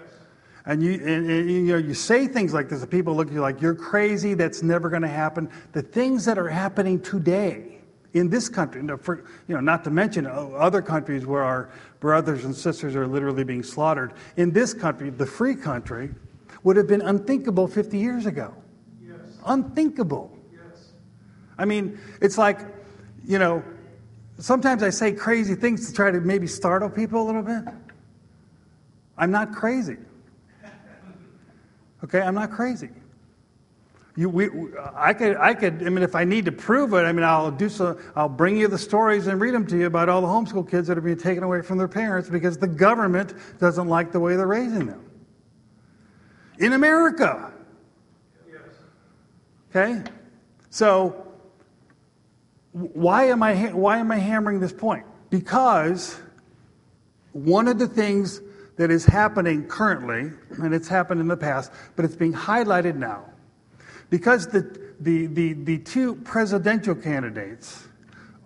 And 0.65 0.81
you, 0.81 0.93
and, 0.93 1.29
and, 1.29 1.49
you 1.49 1.61
know, 1.61 1.77
you 1.77 1.93
say 1.93 2.27
things 2.27 2.53
like 2.53 2.69
this, 2.69 2.81
and 2.81 2.89
people 2.89 3.15
look 3.15 3.27
at 3.27 3.33
you 3.33 3.41
like, 3.41 3.61
you're 3.61 3.75
crazy, 3.75 4.33
that's 4.33 4.63
never 4.63 4.89
going 4.89 5.01
to 5.01 5.07
happen. 5.07 5.49
The 5.73 5.81
things 5.81 6.25
that 6.25 6.37
are 6.37 6.49
happening 6.49 7.01
today 7.01 7.79
in 8.13 8.29
this 8.29 8.47
country, 8.47 8.83
for, 8.97 9.25
you 9.47 9.55
know, 9.55 9.61
not 9.61 9.83
to 9.83 9.89
mention 9.89 10.27
oh, 10.27 10.53
other 10.55 10.81
countries 10.81 11.25
where 11.25 11.43
our 11.43 11.69
brothers 11.99 12.45
and 12.45 12.55
sisters 12.55 12.95
are 12.95 13.07
literally 13.07 13.43
being 13.43 13.63
slaughtered. 13.63 14.13
In 14.37 14.51
this 14.51 14.73
country, 14.73 15.09
the 15.09 15.25
free 15.25 15.55
country, 15.55 16.11
would 16.63 16.77
have 16.77 16.87
been 16.87 17.01
unthinkable 17.01 17.67
50 17.67 17.97
years 17.97 18.25
ago. 18.25 18.53
Yes. 19.05 19.17
Unthinkable. 19.45 20.37
Yes. 20.51 20.93
I 21.57 21.65
mean, 21.65 21.99
it's 22.21 22.37
like, 22.37 22.59
you 23.25 23.39
know, 23.39 23.63
sometimes 24.39 24.83
I 24.83 24.89
say 24.89 25.11
crazy 25.11 25.55
things 25.55 25.87
to 25.87 25.93
try 25.93 26.11
to 26.11 26.19
maybe 26.19 26.47
startle 26.47 26.89
people 26.89 27.21
a 27.21 27.25
little 27.25 27.43
bit. 27.43 27.63
I'm 29.17 29.31
not 29.31 29.53
crazy. 29.53 29.97
Okay, 32.03 32.21
I'm 32.21 32.35
not 32.35 32.51
crazy. 32.51 32.89
You, 34.15 34.29
we, 34.29 34.49
I 34.95 35.13
could, 35.13 35.37
I 35.37 35.53
could. 35.55 35.81
I 35.85 35.89
mean, 35.89 36.03
if 36.03 36.13
I 36.15 36.23
need 36.23 36.45
to 36.45 36.51
prove 36.51 36.93
it, 36.93 36.97
I 36.97 37.11
mean, 37.11 37.23
I'll 37.23 37.49
do 37.49 37.67
so. 37.67 37.99
I'll 38.15 38.29
bring 38.29 38.57
you 38.57 38.67
the 38.67 38.77
stories 38.77 39.25
and 39.25 39.41
read 39.41 39.55
them 39.55 39.65
to 39.67 39.77
you 39.77 39.87
about 39.87 40.07
all 40.07 40.21
the 40.21 40.27
homeschool 40.27 40.69
kids 40.69 40.87
that 40.87 40.97
are 40.97 41.01
being 41.01 41.17
taken 41.17 41.43
away 41.43 41.61
from 41.63 41.79
their 41.79 41.87
parents 41.87 42.29
because 42.29 42.57
the 42.57 42.67
government 42.67 43.33
doesn't 43.59 43.87
like 43.87 44.11
the 44.11 44.19
way 44.19 44.35
they're 44.35 44.45
raising 44.45 44.85
them. 44.85 45.03
In 46.59 46.73
America. 46.73 47.51
Yes. 48.47 48.59
Okay. 49.71 50.11
So, 50.69 51.22
why 52.73 53.25
am 53.25 53.41
I 53.41 53.71
why 53.71 53.97
am 53.97 54.11
I 54.11 54.17
hammering 54.17 54.59
this 54.59 54.73
point? 54.73 55.05
Because 55.29 56.19
one 57.31 57.67
of 57.67 57.79
the 57.79 57.87
things 57.87 58.41
that 58.77 58.89
is 58.91 59.05
happening 59.05 59.67
currently, 59.67 60.31
and 60.61 60.73
it's 60.73 60.87
happened 60.87 61.21
in 61.21 61.27
the 61.27 61.37
past, 61.37 61.71
but 61.95 62.05
it's 62.05 62.15
being 62.15 62.33
highlighted 62.33 62.95
now 62.95 63.25
because 64.09 64.47
the, 64.47 64.61
the, 64.99 65.27
the, 65.27 65.53
the 65.53 65.77
two 65.79 66.15
presidential 66.17 66.95
candidates 66.95 67.87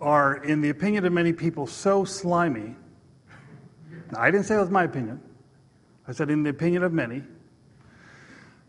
are, 0.00 0.42
in 0.44 0.60
the 0.60 0.70
opinion 0.70 1.04
of 1.04 1.12
many 1.12 1.32
people, 1.32 1.66
so 1.66 2.04
slimy. 2.04 2.74
Now, 4.12 4.20
I 4.20 4.30
didn't 4.30 4.46
say 4.46 4.54
it 4.54 4.60
was 4.60 4.70
my 4.70 4.84
opinion. 4.84 5.20
I 6.06 6.12
said, 6.12 6.30
in 6.30 6.42
the 6.42 6.50
opinion 6.50 6.84
of 6.84 6.92
many. 6.92 7.22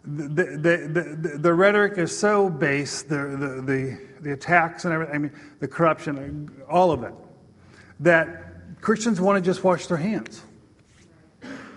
The, 0.03 0.27
the, 0.27 1.17
the, 1.21 1.37
the, 1.37 1.53
rhetoric 1.53 1.97
is 1.97 2.17
so 2.17 2.49
base, 2.49 3.03
the, 3.03 3.15
the, 3.15 3.61
the, 3.61 4.08
the 4.21 4.33
attacks 4.33 4.85
and 4.85 4.93
everything, 4.93 5.15
I 5.15 5.17
mean, 5.17 5.31
the 5.59 5.67
corruption, 5.67 6.51
all 6.69 6.91
of 6.91 7.03
it, 7.03 7.13
that 7.99 8.81
Christians 8.81 9.19
want 9.19 9.43
to 9.43 9.49
just 9.49 9.63
wash 9.63 9.87
their 9.87 9.97
hands. 9.97 10.43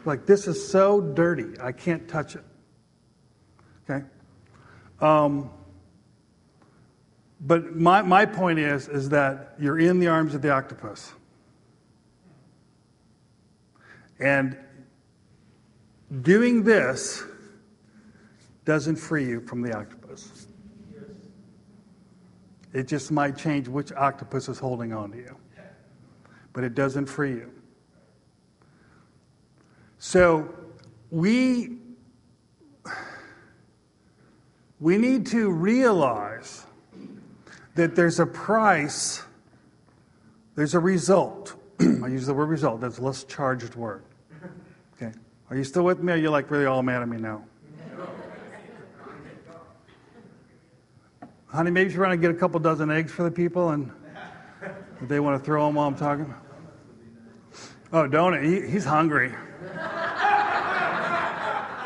Like, 0.05 0.27
this 0.27 0.47
is 0.47 0.69
so 0.69 1.01
dirty, 1.01 1.61
I 1.61 1.73
can't 1.73 2.09
touch 2.09 2.37
it. 2.37 2.45
Okay? 3.89 4.05
Um, 5.01 5.51
but 7.41 7.75
my, 7.75 8.03
my 8.03 8.27
point 8.27 8.59
is, 8.59 8.89
is 8.89 9.09
that 9.11 9.55
you're 9.59 9.79
in 9.79 9.99
the 9.99 10.09
arms 10.09 10.35
of 10.35 10.43
the 10.43 10.51
octopus. 10.51 11.13
And 14.21 14.57
doing 16.21 16.63
this 16.63 17.25
doesn't 18.65 18.97
free 18.97 19.27
you 19.27 19.41
from 19.41 19.63
the 19.63 19.77
octopus. 19.77 20.02
It 22.73 22.89
just 22.89 23.11
might 23.13 23.37
change 23.37 23.69
which 23.69 23.93
octopus 23.93 24.49
is 24.49 24.59
holding 24.59 24.93
on 24.93 25.13
to 25.13 25.19
you, 25.19 25.37
but 26.53 26.65
it 26.65 26.75
doesn't 26.75 27.07
free 27.07 27.33
you. 27.33 27.53
So 29.99 30.53
we 31.11 31.79
we 34.81 34.99
need 34.99 35.27
to 35.27 35.51
realize 35.51 36.67
that 37.77 37.95
there's 37.95 38.19
a 38.19 38.27
price, 38.27 39.23
there's 40.57 40.75
a 40.75 40.81
result. 40.81 41.55
I 41.81 42.09
use 42.09 42.27
the 42.27 42.35
word 42.35 42.49
result, 42.49 42.81
that's 42.81 42.99
a 42.99 43.03
less 43.03 43.25
charged 43.25 43.77
word. 43.77 44.03
Okay. 44.97 45.13
Are 45.51 45.57
you 45.57 45.65
still 45.65 45.85
with 45.85 46.01
me? 46.01 46.13
Or 46.13 46.17
are 46.17 46.19
you 46.19 46.31
like 46.31 46.51
really 46.51 46.67
all 46.67 46.83
mad 46.83 47.03
at 47.03 47.09
me 47.09 47.19
now? 47.19 47.45
Honey, 51.53 51.71
maybe 51.71 51.89
you 51.89 51.91
should 51.91 52.01
run 52.01 52.13
and 52.13 52.21
get 52.21 52.31
a 52.31 52.35
couple 52.35 52.59
dozen 52.61 52.91
eggs 52.91 53.13
for 53.13 53.25
the 53.25 53.31
people 53.31 53.71
and 53.71 53.93
they 55.03 55.21
want 55.21 55.39
to 55.39 55.45
throw 55.45 55.67
them 55.67 55.75
while 55.75 55.87
I'm 55.87 55.97
talking. 55.97 56.35
Oh, 57.93 58.09
donut. 58.09 58.43
He, 58.43 58.67
he's 58.71 58.87
hungry. 58.87 59.33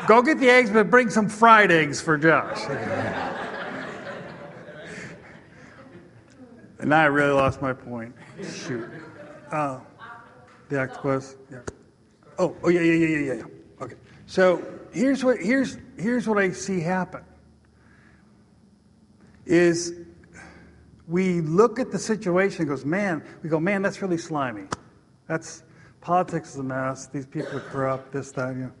Go 0.07 0.21
get 0.21 0.39
the 0.39 0.49
eggs, 0.49 0.69
but 0.69 0.89
bring 0.89 1.09
some 1.09 1.27
fried 1.27 1.69
eggs 1.69 1.99
for 1.99 2.17
Josh. 2.17 2.61
and 6.79 6.93
I 6.93 7.05
really 7.05 7.33
lost 7.33 7.61
my 7.61 7.73
point. 7.73 8.15
Shoot. 8.41 8.89
Uh, 9.51 9.81
the 10.69 10.79
octopus. 10.81 11.35
Yeah. 11.51 11.59
Oh, 12.39 12.55
oh 12.63 12.69
yeah, 12.69 12.79
yeah, 12.79 12.93
yeah, 12.93 13.17
yeah, 13.17 13.33
yeah. 13.33 13.43
Okay. 13.81 13.95
So 14.27 14.63
here's 14.93 15.25
what 15.25 15.39
here's 15.39 15.77
here's 15.97 16.25
what 16.25 16.37
I 16.37 16.51
see 16.51 16.79
happen. 16.79 17.23
Is 19.47 19.93
we 21.07 21.39
look 21.39 21.79
at 21.79 21.89
the 21.91 21.97
situation 21.97 22.61
and 22.61 22.69
goes, 22.69 22.83
man, 22.83 23.23
we 23.41 23.49
go, 23.49 23.59
man, 23.59 23.81
that's 23.81 24.01
really 24.01 24.17
slimy. 24.17 24.65
That's 25.27 25.63
politics 26.01 26.51
is 26.51 26.57
a 26.57 26.63
mess. 26.63 27.07
These 27.07 27.25
people 27.25 27.57
are 27.57 27.61
corrupt. 27.61 28.11
This, 28.11 28.31
that, 28.33 28.49
you 28.49 28.63
know. 28.63 28.71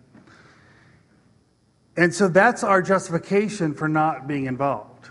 And 1.95 2.13
so 2.13 2.27
that's 2.27 2.63
our 2.63 2.81
justification 2.81 3.73
for 3.73 3.87
not 3.87 4.27
being 4.27 4.45
involved. 4.45 5.09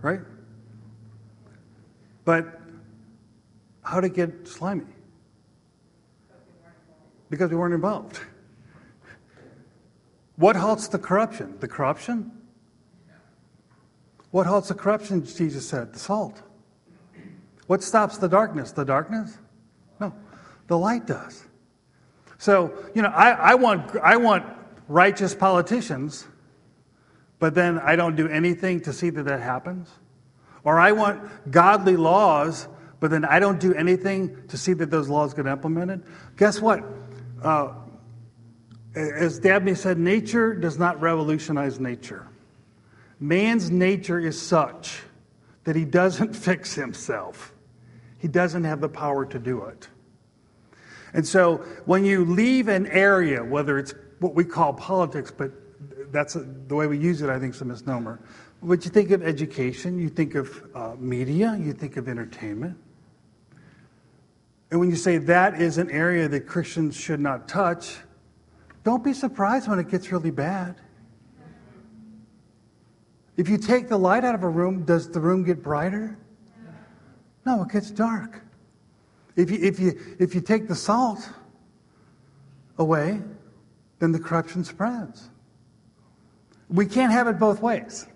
Right? 0.00 0.20
But 2.24 2.60
how 3.82 4.00
did 4.00 4.12
it 4.12 4.14
get 4.14 4.48
slimy? 4.48 4.84
Because 7.28 7.50
we 7.50 7.56
weren't 7.56 7.74
involved. 7.74 8.20
What 10.36 10.54
halts 10.54 10.86
the 10.86 10.98
corruption? 10.98 11.56
The 11.58 11.66
corruption? 11.66 12.37
What 14.30 14.46
halts 14.46 14.68
the 14.68 14.74
corruption, 14.74 15.24
Jesus 15.24 15.66
said? 15.66 15.92
The 15.92 15.98
salt. 15.98 16.42
What 17.66 17.82
stops 17.82 18.18
the 18.18 18.28
darkness? 18.28 18.72
The 18.72 18.84
darkness? 18.84 19.38
No, 20.00 20.12
the 20.66 20.78
light 20.78 21.06
does. 21.06 21.44
So, 22.38 22.72
you 22.94 23.02
know, 23.02 23.08
I, 23.08 23.30
I, 23.30 23.54
want, 23.54 23.96
I 23.96 24.16
want 24.16 24.44
righteous 24.86 25.34
politicians, 25.34 26.26
but 27.38 27.54
then 27.54 27.78
I 27.78 27.96
don't 27.96 28.16
do 28.16 28.28
anything 28.28 28.80
to 28.82 28.92
see 28.92 29.10
that 29.10 29.24
that 29.24 29.40
happens. 29.40 29.90
Or 30.64 30.78
I 30.78 30.92
want 30.92 31.50
godly 31.50 31.96
laws, 31.96 32.68
but 33.00 33.10
then 33.10 33.24
I 33.24 33.38
don't 33.38 33.60
do 33.60 33.74
anything 33.74 34.46
to 34.48 34.56
see 34.56 34.72
that 34.74 34.90
those 34.90 35.08
laws 35.08 35.34
get 35.34 35.46
implemented. 35.46 36.04
Guess 36.36 36.60
what? 36.60 36.84
Uh, 37.42 37.74
as 38.94 39.38
Dabney 39.38 39.74
said, 39.74 39.98
nature 39.98 40.54
does 40.54 40.78
not 40.78 41.00
revolutionize 41.00 41.78
nature. 41.78 42.28
Man's 43.20 43.70
nature 43.70 44.18
is 44.18 44.40
such 44.40 45.02
that 45.64 45.76
he 45.76 45.84
doesn't 45.84 46.34
fix 46.46 46.74
himself, 46.74 47.52
he 48.18 48.28
doesn't 48.28 48.64
have 48.64 48.80
the 48.80 48.88
power 48.88 49.24
to 49.26 49.38
do 49.38 49.64
it. 49.64 49.88
And 51.14 51.26
so 51.26 51.56
when 51.86 52.04
you 52.04 52.24
leave 52.24 52.68
an 52.68 52.86
area, 52.86 53.42
whether 53.42 53.78
it's 53.78 53.94
what 54.20 54.34
we 54.34 54.44
call 54.44 54.74
politics, 54.74 55.32
but 55.36 55.52
that's 56.12 56.36
a, 56.36 56.40
the 56.40 56.74
way 56.74 56.86
we 56.86 56.98
use 56.98 57.22
it, 57.22 57.30
I 57.30 57.38
think, 57.38 57.54
is 57.54 57.60
a 57.60 57.64
misnomer. 57.64 58.20
But 58.62 58.84
you 58.84 58.90
think 58.90 59.10
of 59.10 59.22
education, 59.22 59.98
you 59.98 60.08
think 60.08 60.34
of 60.34 60.64
uh, 60.74 60.94
media, 60.98 61.56
you 61.58 61.72
think 61.72 61.96
of 61.96 62.08
entertainment. 62.08 62.76
And 64.70 64.80
when 64.80 64.90
you 64.90 64.96
say 64.96 65.18
that 65.18 65.60
is 65.60 65.78
an 65.78 65.90
area 65.90 66.28
that 66.28 66.46
Christians 66.46 66.96
should 66.96 67.20
not 67.20 67.48
touch, 67.48 67.96
don't 68.84 69.02
be 69.02 69.12
surprised 69.12 69.68
when 69.68 69.78
it 69.78 69.88
gets 69.88 70.12
really 70.12 70.30
bad. 70.30 70.76
If 73.38 73.48
you 73.48 73.56
take 73.56 73.88
the 73.88 73.96
light 73.96 74.24
out 74.24 74.34
of 74.34 74.42
a 74.42 74.48
room, 74.48 74.84
does 74.84 75.08
the 75.08 75.20
room 75.20 75.44
get 75.44 75.62
brighter? 75.62 76.18
No, 77.46 77.62
it 77.62 77.70
gets 77.70 77.88
dark. 77.92 78.42
If 79.36 79.48
you, 79.48 79.58
if 79.62 79.78
you, 79.78 79.98
if 80.18 80.34
you 80.34 80.40
take 80.40 80.66
the 80.66 80.74
salt 80.74 81.30
away, 82.78 83.22
then 84.00 84.10
the 84.10 84.18
corruption 84.18 84.64
spreads. 84.64 85.30
We 86.68 86.84
can't 86.84 87.12
have 87.12 87.28
it 87.28 87.38
both 87.38 87.62
ways. 87.62 88.08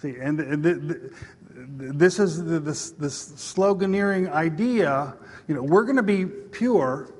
See, 0.00 0.16
and 0.18 0.38
the, 0.38 0.56
the, 0.56 0.74
the, 0.74 1.92
this 1.92 2.18
is 2.18 2.42
the, 2.42 2.58
this 2.58 2.94
sloganeering 2.94 4.32
idea. 4.32 5.14
You 5.46 5.56
know, 5.56 5.62
we're 5.62 5.84
going 5.84 5.96
to 5.96 6.02
be 6.02 6.24
pure, 6.24 7.12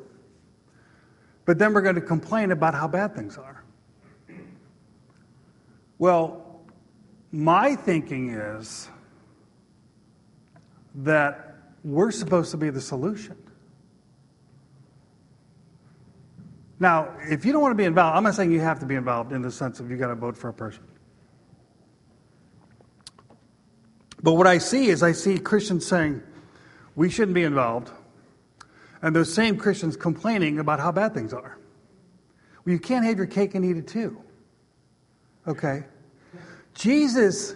but 1.44 1.58
then 1.58 1.74
we're 1.74 1.82
going 1.82 1.94
to 1.94 2.00
complain 2.00 2.52
about 2.52 2.72
how 2.72 2.88
bad 2.88 3.14
things 3.14 3.36
are. 3.36 3.62
Well, 5.98 6.41
my 7.32 7.74
thinking 7.74 8.30
is 8.30 8.88
that 10.96 11.56
we're 11.82 12.10
supposed 12.10 12.50
to 12.50 12.56
be 12.56 12.70
the 12.70 12.80
solution. 12.80 13.36
Now, 16.78 17.14
if 17.22 17.44
you 17.44 17.52
don't 17.52 17.62
want 17.62 17.72
to 17.72 17.76
be 17.76 17.84
involved, 17.84 18.16
I'm 18.16 18.24
not 18.24 18.34
saying 18.34 18.52
you 18.52 18.60
have 18.60 18.80
to 18.80 18.86
be 18.86 18.96
involved 18.96 19.32
in 19.32 19.40
the 19.40 19.50
sense 19.50 19.80
of 19.80 19.90
you 19.90 19.96
got 19.96 20.08
to 20.08 20.14
vote 20.14 20.36
for 20.36 20.48
a 20.48 20.52
person. 20.52 20.82
But 24.22 24.34
what 24.34 24.46
I 24.46 24.58
see 24.58 24.88
is 24.88 25.02
I 25.02 25.12
see 25.12 25.38
Christians 25.38 25.86
saying 25.86 26.22
we 26.94 27.08
shouldn't 27.08 27.34
be 27.34 27.44
involved, 27.44 27.90
and 29.00 29.16
those 29.16 29.32
same 29.32 29.56
Christians 29.56 29.96
complaining 29.96 30.58
about 30.58 30.78
how 30.78 30.92
bad 30.92 31.14
things 31.14 31.32
are. 31.32 31.58
Well, 32.64 32.72
you 32.72 32.78
can't 32.78 33.04
have 33.04 33.16
your 33.16 33.26
cake 33.26 33.54
and 33.54 33.64
eat 33.64 33.76
it 33.76 33.88
too. 33.88 34.20
Okay? 35.46 35.84
Jesus, 36.74 37.54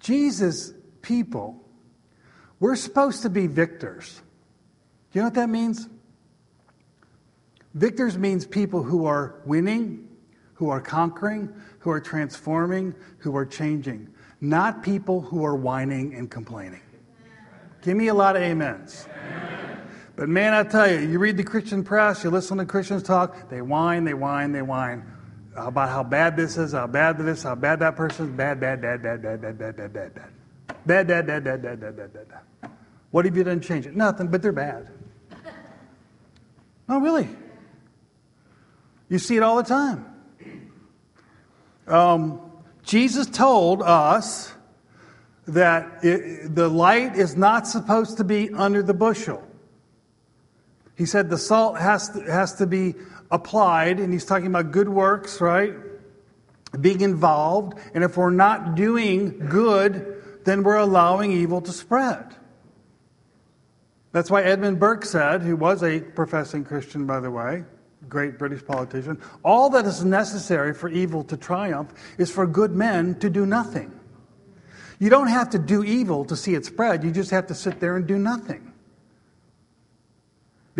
Jesus 0.00 0.72
people 1.02 1.60
we're 2.60 2.76
supposed 2.76 3.22
to 3.22 3.30
be 3.30 3.46
victors. 3.46 4.20
You 5.12 5.22
know 5.22 5.26
what 5.28 5.34
that 5.34 5.48
means? 5.48 5.88
Victors 7.74 8.18
means 8.18 8.46
people 8.46 8.82
who 8.82 9.06
are 9.06 9.40
winning, 9.46 10.08
who 10.54 10.68
are 10.68 10.80
conquering, 10.80 11.52
who 11.78 11.90
are 11.90 12.00
transforming, 12.00 12.94
who 13.18 13.34
are 13.34 13.46
changing, 13.46 14.08
not 14.42 14.82
people 14.82 15.22
who 15.22 15.44
are 15.44 15.56
whining 15.56 16.14
and 16.14 16.30
complaining. 16.30 16.82
Give 17.82 17.96
me 17.96 18.08
a 18.08 18.14
lot 18.14 18.36
of 18.36 18.42
amens. 18.42 19.08
But 20.16 20.28
man, 20.28 20.52
I 20.52 20.62
tell 20.64 20.90
you, 20.90 20.98
you 20.98 21.18
read 21.18 21.38
the 21.38 21.44
Christian 21.44 21.82
press, 21.82 22.22
you 22.22 22.30
listen 22.30 22.58
to 22.58 22.66
Christians 22.66 23.02
talk, 23.02 23.48
they 23.48 23.62
whine, 23.62 24.04
they 24.04 24.12
whine, 24.12 24.52
they 24.52 24.60
whine 24.60 25.02
about 25.56 25.88
how 25.88 26.02
bad 26.02 26.36
this 26.36 26.56
is, 26.56 26.72
how 26.72 26.86
bad 26.86 27.18
this, 27.18 27.42
how 27.42 27.54
bad 27.54 27.80
that 27.80 27.96
person 27.96 28.26
is, 28.26 28.32
bad, 28.32 28.60
bad, 28.60 28.80
bad, 28.80 29.02
bad, 29.02 29.22
bad, 29.22 29.40
bad, 29.40 29.58
bad, 29.58 29.76
bad, 29.76 29.92
bad, 29.92 30.14
bad. 30.14 30.30
Bad, 30.86 31.06
bad, 31.08 31.26
bad, 31.26 31.44
bad, 31.44 31.62
bad, 31.62 31.80
bad, 31.80 31.96
bad, 31.96 32.28
bad. 32.28 32.70
What 33.10 33.24
have 33.24 33.36
you 33.36 33.44
done 33.44 33.60
to 33.60 33.66
change 33.66 33.86
it? 33.86 33.96
Nothing, 33.96 34.28
but 34.28 34.40
they're 34.42 34.52
bad. 34.52 34.88
No, 36.88 36.98
really. 37.00 37.28
You 39.08 39.18
see 39.18 39.36
it 39.36 39.42
all 39.42 39.56
the 39.56 39.62
time. 39.62 40.06
Um, 41.86 42.40
Jesus 42.84 43.26
told 43.26 43.82
us 43.82 44.52
that 45.48 46.04
it, 46.04 46.54
the 46.54 46.68
light 46.68 47.16
is 47.16 47.36
not 47.36 47.66
supposed 47.66 48.16
to 48.18 48.24
be 48.24 48.52
under 48.54 48.82
the 48.82 48.94
bushel. 48.94 49.42
He 50.96 51.06
said 51.06 51.30
the 51.30 51.38
salt 51.38 51.78
has 51.78 52.10
to, 52.10 52.20
has 52.20 52.54
to 52.56 52.66
be 52.66 52.94
applied, 53.30 54.00
and 54.00 54.12
he's 54.12 54.24
talking 54.24 54.46
about 54.46 54.72
good 54.72 54.88
works, 54.88 55.40
right? 55.40 55.74
Being 56.80 57.00
involved. 57.00 57.78
And 57.94 58.04
if 58.04 58.16
we're 58.16 58.30
not 58.30 58.74
doing 58.74 59.38
good, 59.48 60.22
then 60.44 60.62
we're 60.62 60.76
allowing 60.76 61.32
evil 61.32 61.60
to 61.62 61.72
spread. 61.72 62.36
That's 64.12 64.30
why 64.30 64.42
Edmund 64.42 64.80
Burke 64.80 65.04
said, 65.04 65.42
who 65.42 65.56
was 65.56 65.82
a 65.82 66.00
professing 66.00 66.64
Christian, 66.64 67.06
by 67.06 67.20
the 67.20 67.30
way, 67.30 67.64
great 68.08 68.38
British 68.38 68.64
politician, 68.64 69.20
all 69.44 69.70
that 69.70 69.86
is 69.86 70.04
necessary 70.04 70.74
for 70.74 70.88
evil 70.88 71.22
to 71.24 71.36
triumph 71.36 71.92
is 72.18 72.30
for 72.30 72.46
good 72.46 72.72
men 72.72 73.14
to 73.20 73.30
do 73.30 73.46
nothing. 73.46 73.98
You 74.98 75.10
don't 75.10 75.28
have 75.28 75.50
to 75.50 75.58
do 75.58 75.84
evil 75.84 76.24
to 76.24 76.36
see 76.36 76.54
it 76.54 76.64
spread, 76.64 77.04
you 77.04 77.12
just 77.12 77.30
have 77.30 77.46
to 77.46 77.54
sit 77.54 77.78
there 77.78 77.96
and 77.96 78.06
do 78.06 78.18
nothing. 78.18 78.69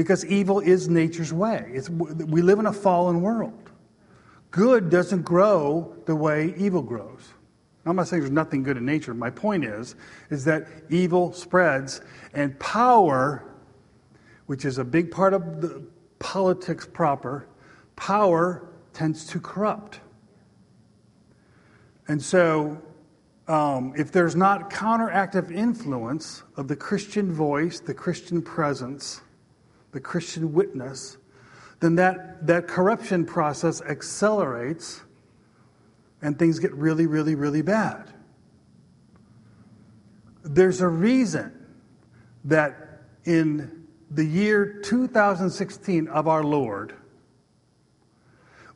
Because 0.00 0.24
evil 0.24 0.60
is 0.60 0.88
nature's 0.88 1.30
way. 1.30 1.70
It's, 1.74 1.90
we 1.90 2.40
live 2.40 2.58
in 2.58 2.64
a 2.64 2.72
fallen 2.72 3.20
world. 3.20 3.70
Good 4.50 4.88
doesn't 4.88 5.26
grow 5.26 5.94
the 6.06 6.16
way 6.16 6.54
evil 6.56 6.80
grows. 6.80 7.34
I'm 7.84 7.96
not 7.96 8.08
saying 8.08 8.22
there's 8.22 8.32
nothing 8.32 8.62
good 8.62 8.78
in 8.78 8.86
nature. 8.86 9.12
My 9.12 9.28
point 9.28 9.62
is, 9.62 9.96
is 10.30 10.42
that 10.46 10.66
evil 10.88 11.34
spreads 11.34 12.00
and 12.32 12.58
power, 12.58 13.44
which 14.46 14.64
is 14.64 14.78
a 14.78 14.84
big 14.84 15.10
part 15.10 15.34
of 15.34 15.60
the 15.60 15.82
politics 16.18 16.88
proper, 16.90 17.46
power 17.96 18.70
tends 18.94 19.26
to 19.26 19.38
corrupt. 19.38 20.00
And 22.08 22.22
so, 22.22 22.80
um, 23.48 23.92
if 23.98 24.12
there's 24.12 24.34
not 24.34 24.70
counteractive 24.70 25.54
influence 25.54 26.42
of 26.56 26.68
the 26.68 26.76
Christian 26.76 27.30
voice, 27.30 27.80
the 27.80 27.92
Christian 27.92 28.40
presence, 28.40 29.20
the 29.92 30.00
Christian 30.00 30.52
witness, 30.52 31.18
then 31.80 31.96
that, 31.96 32.46
that 32.46 32.68
corruption 32.68 33.24
process 33.24 33.80
accelerates 33.82 35.00
and 36.22 36.38
things 36.38 36.58
get 36.58 36.72
really, 36.74 37.06
really, 37.06 37.34
really 37.34 37.62
bad. 37.62 38.12
There's 40.42 40.80
a 40.80 40.88
reason 40.88 41.52
that 42.44 43.00
in 43.24 43.86
the 44.10 44.24
year 44.24 44.80
2016 44.82 46.08
of 46.08 46.28
our 46.28 46.42
Lord, 46.42 46.94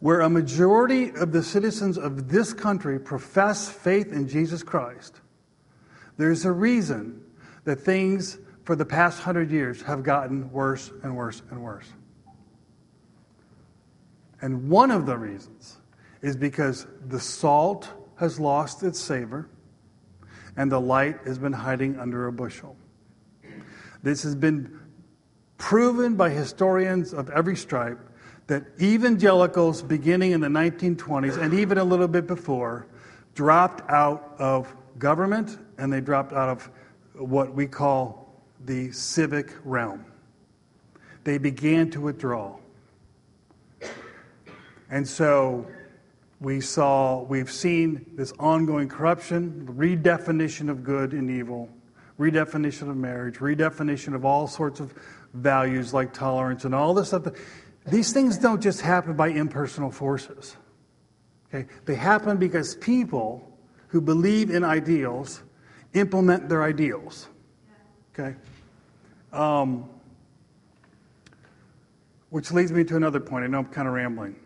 where 0.00 0.20
a 0.20 0.28
majority 0.28 1.10
of 1.10 1.32
the 1.32 1.42
citizens 1.42 1.96
of 1.96 2.28
this 2.28 2.52
country 2.52 2.98
profess 3.00 3.68
faith 3.68 4.12
in 4.12 4.28
Jesus 4.28 4.62
Christ, 4.62 5.20
there's 6.16 6.44
a 6.44 6.52
reason 6.52 7.22
that 7.64 7.76
things 7.76 8.38
for 8.64 8.74
the 8.74 8.84
past 8.84 9.20
hundred 9.20 9.50
years 9.50 9.82
have 9.82 10.02
gotten 10.02 10.50
worse 10.50 10.90
and 11.02 11.16
worse 11.16 11.42
and 11.50 11.62
worse. 11.62 11.86
And 14.40 14.68
one 14.68 14.90
of 14.90 15.06
the 15.06 15.16
reasons 15.16 15.78
is 16.22 16.36
because 16.36 16.86
the 17.06 17.20
salt 17.20 17.90
has 18.16 18.40
lost 18.40 18.82
its 18.82 18.98
savor 18.98 19.48
and 20.56 20.70
the 20.70 20.80
light 20.80 21.18
has 21.26 21.38
been 21.38 21.52
hiding 21.52 21.98
under 21.98 22.26
a 22.26 22.32
bushel. 22.32 22.76
This 24.02 24.22
has 24.22 24.34
been 24.34 24.80
proven 25.58 26.14
by 26.14 26.30
historians 26.30 27.12
of 27.12 27.30
every 27.30 27.56
stripe 27.56 27.98
that 28.46 28.64
evangelicals 28.80 29.82
beginning 29.82 30.32
in 30.32 30.40
the 30.40 30.48
1920s 30.48 31.38
and 31.38 31.54
even 31.54 31.78
a 31.78 31.84
little 31.84 32.08
bit 32.08 32.26
before 32.26 32.86
dropped 33.34 33.88
out 33.90 34.34
of 34.38 34.74
government 34.98 35.58
and 35.78 35.92
they 35.92 36.00
dropped 36.00 36.32
out 36.32 36.48
of 36.48 36.70
what 37.14 37.54
we 37.54 37.66
call 37.66 38.23
the 38.64 38.92
civic 38.92 39.52
realm. 39.64 40.04
They 41.24 41.38
began 41.38 41.90
to 41.90 42.00
withdraw. 42.00 42.56
And 44.90 45.08
so 45.08 45.66
we 46.40 46.60
saw, 46.60 47.22
we've 47.22 47.50
seen 47.50 48.04
this 48.14 48.32
ongoing 48.38 48.88
corruption, 48.88 49.66
redefinition 49.76 50.68
of 50.68 50.84
good 50.84 51.12
and 51.12 51.30
evil, 51.30 51.68
redefinition 52.18 52.90
of 52.90 52.96
marriage, 52.96 53.38
redefinition 53.38 54.14
of 54.14 54.24
all 54.24 54.46
sorts 54.46 54.80
of 54.80 54.94
values 55.32 55.94
like 55.94 56.12
tolerance 56.12 56.64
and 56.64 56.74
all 56.74 56.94
this 56.94 57.08
stuff. 57.08 57.26
These 57.86 58.12
things 58.12 58.38
don't 58.38 58.62
just 58.62 58.80
happen 58.80 59.14
by 59.14 59.28
impersonal 59.28 59.90
forces. 59.90 60.56
Okay? 61.48 61.68
They 61.86 61.94
happen 61.94 62.36
because 62.36 62.76
people 62.76 63.50
who 63.88 64.00
believe 64.00 64.50
in 64.50 64.64
ideals 64.64 65.42
implement 65.92 66.48
their 66.48 66.62
ideals. 66.62 67.28
Okay? 68.12 68.36
Um, 69.34 69.88
which 72.30 72.50
leads 72.50 72.72
me 72.72 72.84
to 72.84 72.96
another 72.96 73.20
point. 73.20 73.44
I 73.44 73.48
know 73.48 73.58
I'm 73.58 73.66
kind 73.66 73.86
of 73.86 73.94
rambling. 73.94 74.36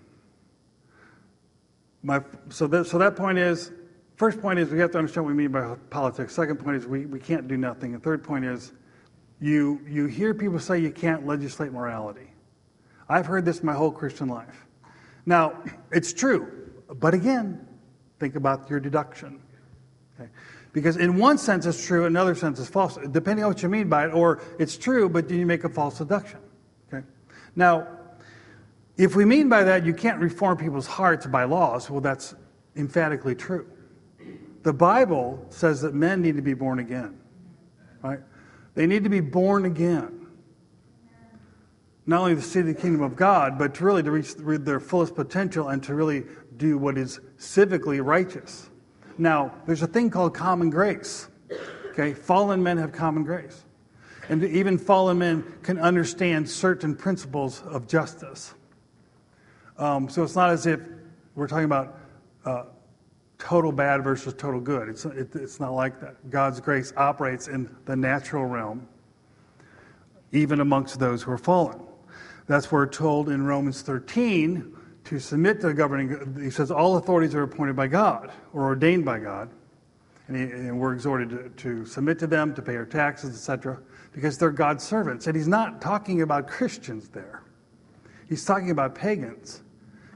My, 2.03 2.23
so, 2.49 2.67
that, 2.67 2.87
so 2.87 2.99
that 2.99 3.17
point 3.17 3.39
is 3.39 3.73
first 4.17 4.41
point 4.41 4.59
is 4.59 4.71
we 4.71 4.79
have 4.79 4.91
to 4.91 4.99
understand 4.99 5.25
what 5.25 5.31
we 5.31 5.37
mean 5.37 5.53
by 5.53 5.75
politics. 5.91 6.35
Second 6.35 6.57
point 6.59 6.77
is 6.77 6.87
we, 6.87 7.07
we 7.07 7.19
can't 7.19 7.49
do 7.49 7.57
nothing. 7.57 7.95
And 7.95 8.03
third 8.03 8.23
point 8.23 8.45
is 8.45 8.73
you, 9.41 9.81
you 9.87 10.07
hear 10.07 10.35
people 10.35 10.59
say 10.59 10.79
you 10.79 10.91
can't 10.91 11.27
legislate 11.27 11.73
morality. 11.73 12.31
I've 13.09 13.27
heard 13.27 13.45
this 13.45 13.63
my 13.63 13.73
whole 13.73 13.93
Christian 13.93 14.29
life. 14.29 14.67
Now, 15.25 15.63
it's 15.93 16.13
true, 16.13 16.71
but 16.99 17.15
again, 17.15 17.67
think 18.19 18.37
about 18.37 18.69
your 18.69 18.81
deduction. 18.81 19.41
Okay? 20.19 20.31
Because 20.73 20.97
in 20.97 21.17
one 21.17 21.39
sense 21.39 21.67
it's 21.67 21.85
true, 21.85 22.03
in 22.03 22.09
another 22.09 22.35
sense 22.35 22.61
it's 22.61 22.69
false, 22.69 22.99
depending 23.11 23.45
on 23.45 23.51
what 23.51 23.63
you 23.63 23.69
mean 23.69 23.89
by 23.89 24.07
it, 24.07 24.13
or 24.13 24.41
it's 24.59 24.77
true, 24.77 25.09
but 25.09 25.29
then 25.29 25.39
you 25.39 25.47
make 25.47 25.65
a 25.65 25.69
false 25.69 25.99
deduction. 25.99 26.39
Okay? 26.93 27.07
Now, 27.57 27.89
if 28.97 29.17
we 29.17 29.25
mean 29.25 29.49
by 29.49 29.65
that 29.65 29.87
you 29.87 29.95
can't 29.95 30.21
reform 30.21 30.59
people's 30.59 30.87
hearts 30.87 31.27
by 31.27 31.45
laws, 31.45 31.89
well, 31.89 32.01
that's 32.01 32.35
emphatically 32.77 33.35
true. 33.35 33.67
The 34.63 34.73
Bible 34.73 35.47
says 35.51 35.81
that 35.83 35.95
men 35.95 36.21
need 36.21 36.37
to 36.37 36.43
be 36.43 36.55
born 36.55 36.81
again, 36.81 37.19
right? 38.03 38.21
They 38.75 38.87
need 38.87 39.05
to 39.05 39.11
be 39.11 39.21
born 39.21 39.65
again. 39.65 40.27
Not 42.07 42.21
only 42.21 42.35
to 42.35 42.43
see 42.43 42.61
the 42.61 42.75
kingdom 42.75 43.03
of 43.03 43.17
God, 43.17 43.59
but 43.59 43.75
to 43.77 43.85
really 43.85 44.03
to 44.03 44.11
reach 44.11 44.35
their 44.37 44.81
fullest 44.81 45.15
potential 45.15 45.69
and 45.69 45.83
to 45.85 45.95
really 45.95 46.25
do 46.57 46.79
what 46.79 46.99
is 46.99 47.21
civically 47.39 48.05
righteous. 48.05 48.69
Now, 49.19 49.53
there's 49.67 49.83
a 49.83 49.87
thing 49.87 50.11
called 50.11 50.33
common 50.33 50.71
grace. 50.71 51.29
Okay, 51.91 52.15
fallen 52.15 52.63
men 52.63 52.79
have 52.79 52.93
common 52.93 53.25
grace. 53.25 53.65
And 54.29 54.45
even 54.45 54.79
fallen 54.79 55.19
men 55.19 55.43
can 55.63 55.79
understand 55.79 56.49
certain 56.49 56.95
principles 56.95 57.63
of 57.63 57.89
justice. 57.89 58.55
Um, 59.77 60.09
so 60.09 60.23
it's 60.23 60.37
not 60.37 60.51
as 60.51 60.67
if 60.67 60.81
we're 61.35 61.49
talking 61.49 61.65
about 61.65 61.99
uh, 62.45 62.65
total 63.39 63.73
bad 63.73 64.05
versus 64.05 64.35
total 64.35 64.61
good. 64.61 64.89
It's, 64.89 65.05
it, 65.05 65.35
it's 65.35 65.59
not 65.59 65.73
like 65.73 66.01
that. 66.01 66.31
God's 66.31 66.61
grace 66.61 66.93
operates 66.97 67.49
in 67.49 67.75
the 67.87 67.97
natural 67.97 68.45
realm, 68.45 68.87
even 70.33 70.61
amongst 70.61 71.01
those 71.01 71.23
who 71.23 71.33
are 71.33 71.39
fallen. 71.39 71.81
That's 72.47 72.71
where 72.71 72.83
we're 72.83 72.87
told 72.87 73.29
in 73.29 73.45
Romans 73.45 73.83
13 73.83 74.78
to 75.09 75.19
submit 75.19 75.59
to 75.63 75.69
the 75.69 75.75
governing. 75.75 76.39
He 76.39 76.51
says 76.51 76.71
all 76.71 76.99
authorities 76.99 77.35
are 77.35 77.43
appointed 77.43 77.75
by 77.75 77.87
God 77.87 78.31
or 78.53 78.65
ordained 78.65 79.07
by 79.07 79.19
God, 79.19 79.49
and, 80.27 80.37
he, 80.37 80.43
and 80.43 80.79
we're 80.79 80.93
exhorted 80.93 81.31
to, 81.31 81.49
to, 81.49 81.87
submit 81.87 82.19
to 82.19 82.27
them, 82.27 82.55
to 82.55 82.61
pay 82.61 82.77
our 82.77 82.85
taxes, 82.85 83.31
etc., 83.31 83.79
because 84.13 84.37
they're 84.37 84.51
God's 84.51 84.85
servants. 84.85 85.27
And 85.27 85.35
he's 85.35 85.49
not 85.49 85.81
talking 85.81 86.21
about 86.21 86.47
Christians 86.47 87.09
there. 87.09 87.43
He's 88.29 88.45
talking 88.45 88.71
about 88.71 88.95
pagans 88.95 89.63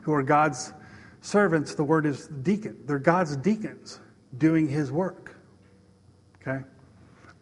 who 0.02 0.12
are 0.12 0.22
God's 0.22 0.74
servants. 1.22 1.74
The 1.74 1.84
word 1.84 2.04
is 2.04 2.28
deacon. 2.28 2.76
They're 2.84 2.98
God's 2.98 3.34
deacons 3.38 3.98
doing 4.36 4.68
His 4.68 4.92
work. 4.92 5.36
Okay, 6.42 6.64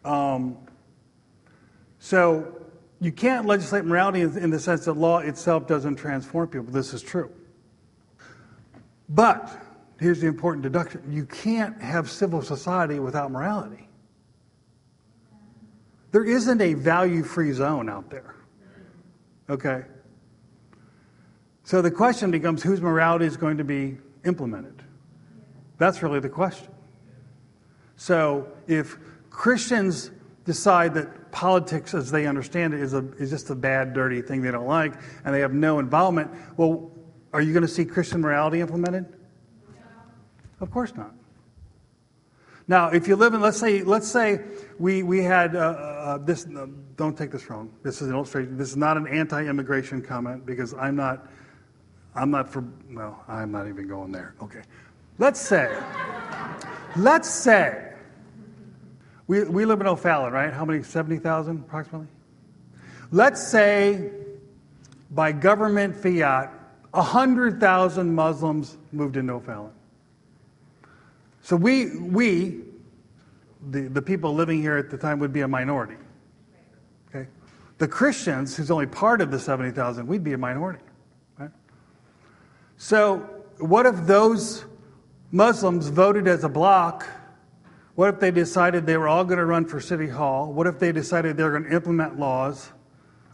um, 0.05 0.57
so. 1.99 2.57
You 3.03 3.11
can't 3.11 3.47
legislate 3.47 3.83
morality 3.83 4.21
in 4.21 4.51
the 4.51 4.59
sense 4.59 4.85
that 4.85 4.93
law 4.93 5.17
itself 5.17 5.65
doesn't 5.65 5.95
transform 5.95 6.49
people. 6.49 6.71
This 6.71 6.93
is 6.93 7.01
true. 7.01 7.31
But 9.11 9.61
here's 9.99 10.21
the 10.21 10.27
important 10.27 10.63
deduction 10.63 11.03
you 11.09 11.25
can't 11.25 11.79
have 11.81 12.09
civil 12.09 12.41
society 12.41 12.99
without 12.99 13.31
morality. 13.31 13.87
There 16.11 16.25
isn't 16.25 16.61
a 16.61 16.73
value 16.73 17.23
free 17.23 17.51
zone 17.51 17.89
out 17.89 18.09
there. 18.09 18.35
Okay? 19.49 19.83
So 21.63 21.81
the 21.81 21.91
question 21.91 22.31
becomes 22.31 22.63
whose 22.63 22.81
morality 22.81 23.25
is 23.25 23.37
going 23.37 23.57
to 23.57 23.63
be 23.63 23.97
implemented? 24.25 24.81
That's 25.77 26.03
really 26.03 26.19
the 26.19 26.29
question. 26.29 26.69
So 27.95 28.47
if 28.67 28.97
Christians 29.29 30.11
decide 30.43 30.93
that 30.95 31.31
politics, 31.31 31.93
as 31.93 32.11
they 32.11 32.27
understand 32.27 32.73
it, 32.73 32.81
is, 32.81 32.93
a, 32.93 33.05
is 33.13 33.29
just 33.29 33.49
a 33.49 33.55
bad, 33.55 33.93
dirty 33.93 34.21
thing 34.21 34.41
they 34.41 34.51
don't 34.51 34.67
like, 34.67 34.93
and 35.23 35.33
they 35.33 35.39
have 35.39 35.53
no 35.53 35.79
involvement, 35.79 36.29
well, 36.57 36.91
are 37.33 37.41
you 37.41 37.53
going 37.53 37.61
to 37.61 37.67
see 37.67 37.85
Christian 37.85 38.21
morality 38.21 38.59
implemented? 38.59 39.05
Of 40.59 40.69
course 40.71 40.93
not. 40.95 41.13
Now, 42.67 42.89
if 42.89 43.07
you 43.07 43.15
live 43.15 43.33
in, 43.33 43.41
let's 43.41 43.59
say, 43.59 43.83
let's 43.83 44.07
say 44.07 44.41
we, 44.79 45.03
we 45.03 45.23
had 45.23 45.55
uh, 45.55 45.59
uh, 45.59 46.17
this, 46.19 46.45
uh, 46.45 46.67
don't 46.95 47.17
take 47.17 47.31
this 47.31 47.49
wrong. 47.49 47.71
This 47.83 48.01
is 48.01 48.07
an 48.07 48.13
illustration. 48.13 48.57
This 48.57 48.69
is 48.69 48.77
not 48.77 48.95
an 48.95 49.07
anti 49.07 49.45
immigration 49.45 50.01
comment 50.01 50.45
because 50.45 50.73
I'm 50.75 50.95
not, 50.95 51.27
I'm 52.15 52.31
not 52.31 52.47
for, 52.47 52.63
well, 52.91 53.23
I'm 53.27 53.51
not 53.51 53.67
even 53.67 53.87
going 53.87 54.11
there. 54.11 54.35
Okay. 54.41 54.61
Let's 55.17 55.41
say, 55.41 55.75
let's 56.95 57.29
say, 57.29 57.93
we, 59.27 59.43
we 59.43 59.65
live 59.65 59.81
in 59.81 59.87
O'Fallon, 59.87 60.31
right? 60.31 60.53
How 60.53 60.63
many? 60.63 60.83
70,000 60.83 61.59
approximately? 61.59 62.07
Let's 63.11 63.45
say 63.45 64.11
by 65.09 65.31
government 65.31 65.95
fiat, 65.95 66.53
100,000 66.91 68.13
Muslims 68.13 68.77
moved 68.91 69.17
into 69.17 69.33
O'Fallon. 69.33 69.71
So 71.41 71.55
we, 71.55 71.97
we 71.97 72.61
the, 73.69 73.81
the 73.81 74.01
people 74.01 74.33
living 74.33 74.61
here 74.61 74.77
at 74.77 74.89
the 74.89 74.97
time, 74.97 75.19
would 75.19 75.33
be 75.33 75.41
a 75.41 75.47
minority. 75.47 75.95
Okay? 77.09 77.27
The 77.77 77.87
Christians, 77.87 78.55
who's 78.55 78.71
only 78.71 78.87
part 78.87 79.21
of 79.21 79.31
the 79.31 79.39
70,000, 79.39 80.07
we'd 80.07 80.23
be 80.23 80.33
a 80.33 80.37
minority. 80.37 80.83
Right? 81.37 81.51
So 82.77 83.17
what 83.59 83.85
if 83.85 84.07
those 84.07 84.65
Muslims 85.31 85.89
voted 85.89 86.27
as 86.27 86.43
a 86.43 86.49
bloc? 86.49 87.07
What 87.95 88.13
if 88.13 88.19
they 88.19 88.31
decided 88.31 88.85
they 88.85 88.97
were 88.97 89.07
all 89.07 89.23
going 89.23 89.37
to 89.37 89.45
run 89.45 89.65
for 89.65 89.79
City 89.79 90.07
Hall? 90.07 90.51
What 90.51 90.65
if 90.65 90.79
they 90.79 90.91
decided 90.91 91.37
they 91.37 91.43
were 91.43 91.51
going 91.51 91.69
to 91.69 91.75
implement 91.75 92.19
laws 92.19 92.71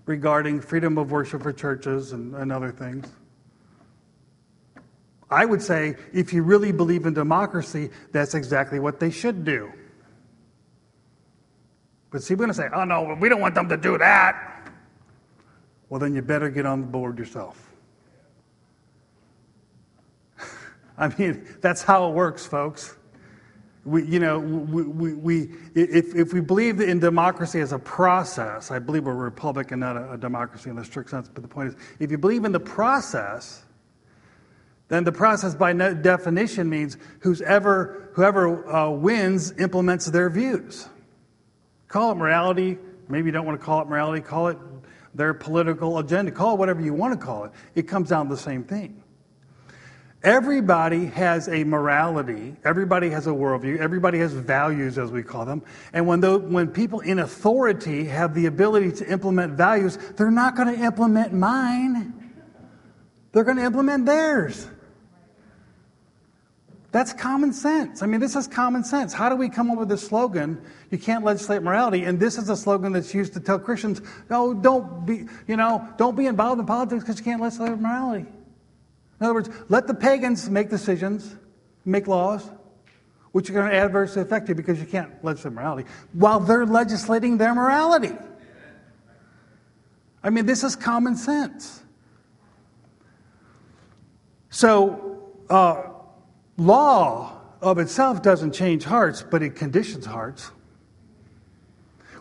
regarding 0.06 0.62
freedom 0.62 0.98
of 0.98 1.12
worship 1.12 1.44
for 1.44 1.54
churches 1.54 2.12
and, 2.12 2.36
and 2.36 2.52
other 2.52 2.72
things? 2.72 3.08
I 5.30 5.46
would 5.46 5.62
say 5.62 5.96
if 6.14 6.32
you 6.32 6.44
really 6.44 6.72
believe 6.72 7.06
in 7.06 7.14
democracy, 7.14 7.90
that's 8.12 8.34
exactly 8.34 8.80
what 8.80 9.00
they 9.00 9.12
should 9.12 9.44
do. 9.44 9.72
But 12.12 12.24
see, 12.24 12.34
we're 12.34 12.46
going 12.46 12.50
to 12.50 12.54
say, 12.54 12.70
oh 12.74 12.86
no, 12.86 13.18
we 13.20 13.28
don't 13.28 13.42
want 13.42 13.56
them 13.56 13.68
to 13.70 13.78
do 13.78 13.98
that. 13.98 14.72
Well, 15.90 16.00
then 16.00 16.16
you 16.16 16.22
better 16.22 16.50
get 16.50 16.66
on 16.66 16.82
the 16.82 16.88
board 16.88 17.20
yourself. 17.20 17.72
I 20.98 21.10
mean, 21.18 21.48
that's 21.62 21.84
how 21.84 22.10
it 22.10 22.14
works, 22.14 22.46
folks. 22.46 22.96
We, 23.84 24.04
you 24.06 24.20
know, 24.20 24.40
we, 24.40 24.84
we, 24.84 25.14
we, 25.14 25.50
if, 25.74 26.14
if 26.14 26.34
we 26.34 26.42
believe 26.42 26.82
in 26.82 27.00
democracy 27.00 27.62
as 27.62 27.72
a 27.72 27.80
process, 27.80 28.70
I 28.70 28.80
believe 28.80 29.06
we're 29.06 29.14
a 29.14 29.16
republic 29.16 29.72
and 29.72 29.80
not 29.80 29.96
a, 29.96 30.14
a 30.14 30.18
democracy 30.18 30.70
in 30.70 30.76
the 30.76 30.84
strict 30.84 31.10
sense, 31.10 31.30
but 31.34 31.42
the 31.42 31.48
point 31.48 31.70
is, 31.70 31.76
if 32.00 32.12
you 32.12 32.18
believe 32.18 32.44
in 32.44 32.52
the 32.52 32.60
process, 32.60 33.64
then 34.90 35.04
the 35.04 35.12
process 35.12 35.54
by 35.54 35.74
definition 35.74 36.70
means 36.70 36.98
whoever, 37.20 38.10
whoever 38.14 38.68
uh, 38.74 38.90
wins 38.90 39.54
implements 39.60 40.06
their 40.06 40.30
views. 40.30 40.88
Call 41.88 42.12
it 42.12 42.16
morality. 42.16 42.78
Maybe 43.10 43.28
you 43.28 43.32
don't 43.32 43.46
want 43.46 43.60
to 43.60 43.66
call 43.66 43.82
it 43.82 43.88
morality. 43.88 44.22
Call 44.22 44.48
it 44.48 44.58
their 45.14 45.34
political 45.34 46.00
agenda. 46.00 46.32
Call 46.32 46.54
it 46.54 46.60
whatever 46.60 46.82
you 46.82 46.94
want 46.94 47.20
to 47.20 47.26
call 47.26 47.46
it. 47.46 47.52
It 47.76 47.84
comes 47.84 48.10
down 48.10 48.30
to 48.30 48.36
the 48.36 48.42
same 48.42 48.64
thing. 48.64 49.04
Everybody 50.24 51.06
has 51.06 51.48
a 51.48 51.64
morality. 51.64 52.56
Everybody 52.64 53.10
has 53.12 53.28
a 53.28 53.32
worldview. 53.32 53.78
Everybody 53.78 54.20
has 54.20 54.34
values, 54.34 54.98
as 54.98 55.12
we 55.12 55.22
call 55.22 55.46
them. 55.46 55.62
And 55.94 56.08
when, 56.08 56.22
the, 56.22 56.40
when 56.40 56.70
people 56.70 57.02
in 57.02 57.20
authority 57.20 58.06
have 58.06 58.34
the 58.34 58.48
ability 58.48 58.94
to 58.94 59.12
implement 59.12 59.54
values, 59.54 59.98
they're 60.16 60.32
not 60.32 60.56
going 60.56 60.76
to 60.76 60.84
implement 60.84 61.34
mine. 61.34 62.14
They're 63.32 63.44
going 63.44 63.58
to 63.58 63.64
implement 63.64 64.06
theirs. 64.06 64.68
That's 66.98 67.14
common 67.14 67.54
sense. 67.54 68.02
I 68.02 68.08
mean, 68.08 68.20
this 68.20 68.36
is 68.36 68.48
common 68.48 68.84
sense. 68.84 69.14
How 69.14 69.30
do 69.30 69.36
we 69.36 69.50
come 69.50 69.70
up 69.70 69.78
with 69.78 69.88
this 69.88 70.08
slogan? 70.08 70.60
You 70.90 70.98
can't 70.98 71.24
legislate 71.24 71.62
morality, 71.62 72.06
and 72.06 72.20
this 72.20 72.40
is 72.40 72.50
a 72.50 72.58
slogan 72.58 72.92
that's 72.92 73.14
used 73.14 73.34
to 73.34 73.40
tell 73.40 73.60
Christians, 73.60 74.02
no, 74.32 74.52
don't 74.56 75.06
be, 75.06 75.28
you 75.48 75.58
know, 75.58 75.88
don't 75.98 76.18
be 76.18 76.26
involved 76.26 76.60
in 76.60 76.66
politics 76.66 77.04
because 77.04 77.20
you 77.20 77.24
can't 77.24 77.40
legislate 77.40 77.78
morality. 77.78 78.26
In 79.20 79.26
other 79.28 79.36
words, 79.36 79.48
let 79.70 79.86
the 79.86 79.94
pagans 79.94 80.50
make 80.50 80.72
decisions, 80.72 81.36
make 81.86 82.08
laws, 82.08 82.50
which 83.32 83.48
are 83.52 83.54
going 83.54 83.70
to 83.70 83.78
adversely 83.78 84.24
affect 84.24 84.50
you 84.50 84.56
because 84.56 84.80
you 84.80 84.88
can't 84.88 85.24
legislate 85.24 85.54
morality, 85.54 85.88
while 86.14 86.40
they're 86.40 86.66
legislating 86.66 87.38
their 87.38 87.54
morality. 87.54 88.16
I 90.24 90.32
mean, 90.32 90.48
this 90.48 90.64
is 90.64 90.76
common 90.76 91.16
sense. 91.16 91.80
So, 94.50 95.22
uh, 95.48 95.92
law 96.58 97.40
of 97.62 97.78
itself 97.80 98.22
doesn't 98.22 98.54
change 98.54 98.84
hearts, 98.84 99.24
but 99.24 99.42
it 99.42 99.56
conditions 99.56 100.06
hearts. 100.06 100.52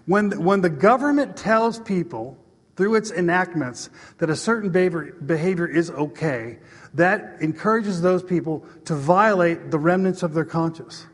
When, 0.06 0.44
when 0.44 0.60
the 0.60 0.70
government 0.70 1.36
tells 1.36 1.80
people 1.80 2.38
through 2.76 2.94
its 2.94 3.10
enactments 3.10 3.90
that 4.18 4.30
a 4.30 4.36
certain 4.36 4.70
behavior, 4.70 5.66
is 5.66 5.90
okay, 5.90 6.58
that 6.94 7.36
encourages 7.40 8.02
those 8.02 8.22
people 8.22 8.64
to 8.84 8.94
violate 8.94 9.70
the 9.70 9.78
remnants 9.78 10.22
of 10.22 10.34
their 10.34 10.44
conscience. 10.44 11.06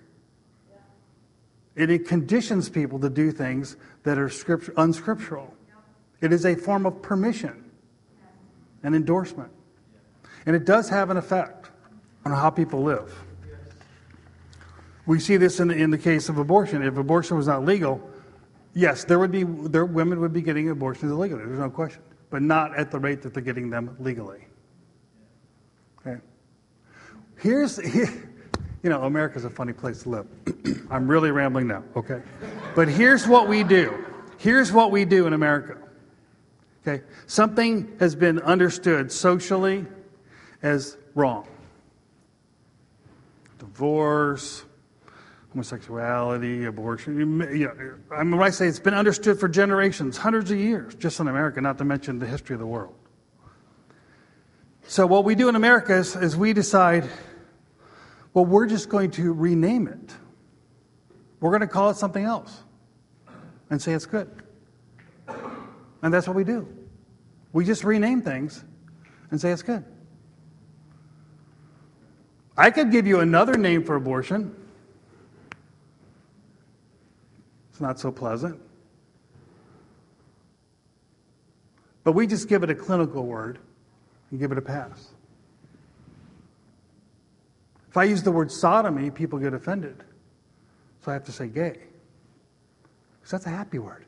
And 1.76 1.90
it 1.90 2.06
conditions 2.06 2.68
people 2.68 2.98
to 3.00 3.08
do 3.08 3.30
things 3.30 3.76
that 4.02 4.18
are 4.18 4.28
script, 4.28 4.68
unscriptural. 4.76 5.54
It 6.20 6.32
is 6.32 6.44
a 6.44 6.54
form 6.54 6.84
of 6.84 7.00
permission, 7.00 7.70
an 8.82 8.94
endorsement. 8.94 9.50
And 10.44 10.54
it 10.54 10.64
does 10.64 10.88
have 10.90 11.10
an 11.10 11.16
effect 11.16 11.61
on 12.24 12.32
how 12.32 12.50
people 12.50 12.82
live. 12.82 13.12
We 15.06 15.18
see 15.18 15.36
this 15.36 15.58
in 15.60 15.70
in 15.70 15.90
the 15.90 15.98
case 15.98 16.28
of 16.28 16.38
abortion. 16.38 16.82
If 16.82 16.96
abortion 16.96 17.36
was 17.36 17.48
not 17.48 17.64
legal, 17.64 18.00
yes, 18.72 19.04
there 19.04 19.18
would 19.18 19.32
be 19.32 19.42
there, 19.42 19.84
women 19.84 20.20
would 20.20 20.32
be 20.32 20.42
getting 20.42 20.70
abortions 20.70 21.10
illegally. 21.10 21.44
There's 21.44 21.58
no 21.58 21.70
question, 21.70 22.02
but 22.30 22.42
not 22.42 22.76
at 22.76 22.90
the 22.90 22.98
rate 22.98 23.22
that 23.22 23.34
they're 23.34 23.42
getting 23.42 23.68
them 23.68 23.96
legally. 23.98 24.46
Okay. 26.00 26.20
Here's 27.38 27.76
here, 27.92 28.30
you 28.82 28.90
know 28.90 29.02
America's 29.02 29.44
a 29.44 29.50
funny 29.50 29.72
place 29.72 30.04
to 30.04 30.08
live. 30.08 30.26
I'm 30.90 31.08
really 31.08 31.32
rambling 31.32 31.66
now. 31.66 31.82
Okay, 31.96 32.22
but 32.76 32.88
here's 32.88 33.26
what 33.26 33.48
we 33.48 33.64
do. 33.64 34.06
Here's 34.38 34.72
what 34.72 34.92
we 34.92 35.04
do 35.04 35.26
in 35.26 35.32
America. 35.32 35.78
Okay, 36.86 37.04
something 37.26 37.96
has 37.98 38.14
been 38.14 38.38
understood 38.40 39.10
socially 39.10 39.84
as 40.62 40.96
wrong 41.14 41.46
divorce, 43.72 44.64
homosexuality, 45.50 46.64
abortion. 46.64 47.16
You 47.18 47.66
know, 47.66 47.94
I 48.14 48.22
mean, 48.22 48.36
when 48.36 48.46
I 48.46 48.50
say 48.50 48.66
it's 48.66 48.78
been 48.78 48.94
understood 48.94 49.40
for 49.40 49.48
generations, 49.48 50.16
hundreds 50.16 50.50
of 50.50 50.58
years, 50.58 50.94
just 50.94 51.20
in 51.20 51.28
America, 51.28 51.60
not 51.60 51.78
to 51.78 51.84
mention 51.84 52.18
the 52.18 52.26
history 52.26 52.54
of 52.54 52.60
the 52.60 52.66
world. 52.66 52.94
So, 54.86 55.06
what 55.06 55.24
we 55.24 55.34
do 55.34 55.48
in 55.48 55.56
America 55.56 55.96
is, 55.96 56.16
is 56.16 56.36
we 56.36 56.52
decide, 56.52 57.08
well, 58.34 58.44
we're 58.44 58.66
just 58.66 58.88
going 58.88 59.10
to 59.12 59.32
rename 59.32 59.88
it. 59.88 60.14
We're 61.40 61.50
going 61.50 61.60
to 61.60 61.66
call 61.66 61.90
it 61.90 61.96
something 61.96 62.24
else 62.24 62.62
and 63.70 63.80
say 63.80 63.92
it's 63.92 64.06
good. 64.06 64.30
And 66.02 66.12
that's 66.12 66.26
what 66.26 66.36
we 66.36 66.44
do. 66.44 66.68
We 67.52 67.64
just 67.64 67.84
rename 67.84 68.22
things 68.22 68.64
and 69.30 69.40
say 69.40 69.50
it's 69.50 69.62
good. 69.62 69.84
I 72.62 72.70
could 72.70 72.92
give 72.92 73.08
you 73.08 73.18
another 73.18 73.54
name 73.54 73.82
for 73.82 73.96
abortion. 73.96 74.54
It's 77.70 77.80
not 77.80 77.98
so 77.98 78.12
pleasant. 78.12 78.60
But 82.04 82.12
we 82.12 82.28
just 82.28 82.48
give 82.48 82.62
it 82.62 82.70
a 82.70 82.74
clinical 82.76 83.26
word 83.26 83.58
and 84.30 84.38
give 84.38 84.52
it 84.52 84.58
a 84.58 84.62
pass. 84.62 85.08
If 87.90 87.96
I 87.96 88.04
use 88.04 88.22
the 88.22 88.30
word 88.30 88.52
sodomy, 88.52 89.10
people 89.10 89.40
get 89.40 89.54
offended. 89.54 90.04
So 91.00 91.10
I 91.10 91.14
have 91.14 91.24
to 91.24 91.32
say 91.32 91.48
gay. 91.48 91.80
Because 93.18 93.32
that's 93.32 93.46
a 93.46 93.50
happy 93.50 93.80
word. 93.80 94.04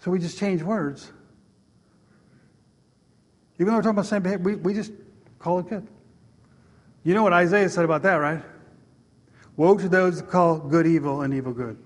So 0.00 0.10
we 0.10 0.18
just 0.18 0.36
change 0.38 0.62
words. 0.62 1.12
Even 3.54 3.68
though 3.68 3.76
we're 3.76 3.80
talking 3.80 3.90
about 3.92 4.02
the 4.02 4.08
same 4.08 4.22
behavior, 4.22 4.44
we, 4.44 4.56
we 4.56 4.74
just 4.74 4.92
call 5.38 5.58
it 5.58 5.70
good. 5.70 5.88
You 7.04 7.14
know 7.14 7.22
what 7.22 7.32
Isaiah 7.32 7.68
said 7.68 7.84
about 7.84 8.02
that, 8.02 8.16
right? 8.16 8.42
Woe 9.56 9.76
to 9.76 9.88
those 9.88 10.20
who 10.20 10.26
call 10.26 10.58
good 10.58 10.86
evil 10.86 11.22
and 11.22 11.34
evil 11.34 11.52
good. 11.52 11.76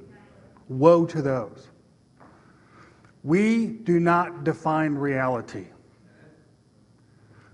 Woe 0.69 1.07
to 1.07 1.23
those. 1.23 1.69
We 3.25 3.67
do 3.67 3.99
not 3.99 4.45
define 4.45 4.95
reality. 4.95 5.67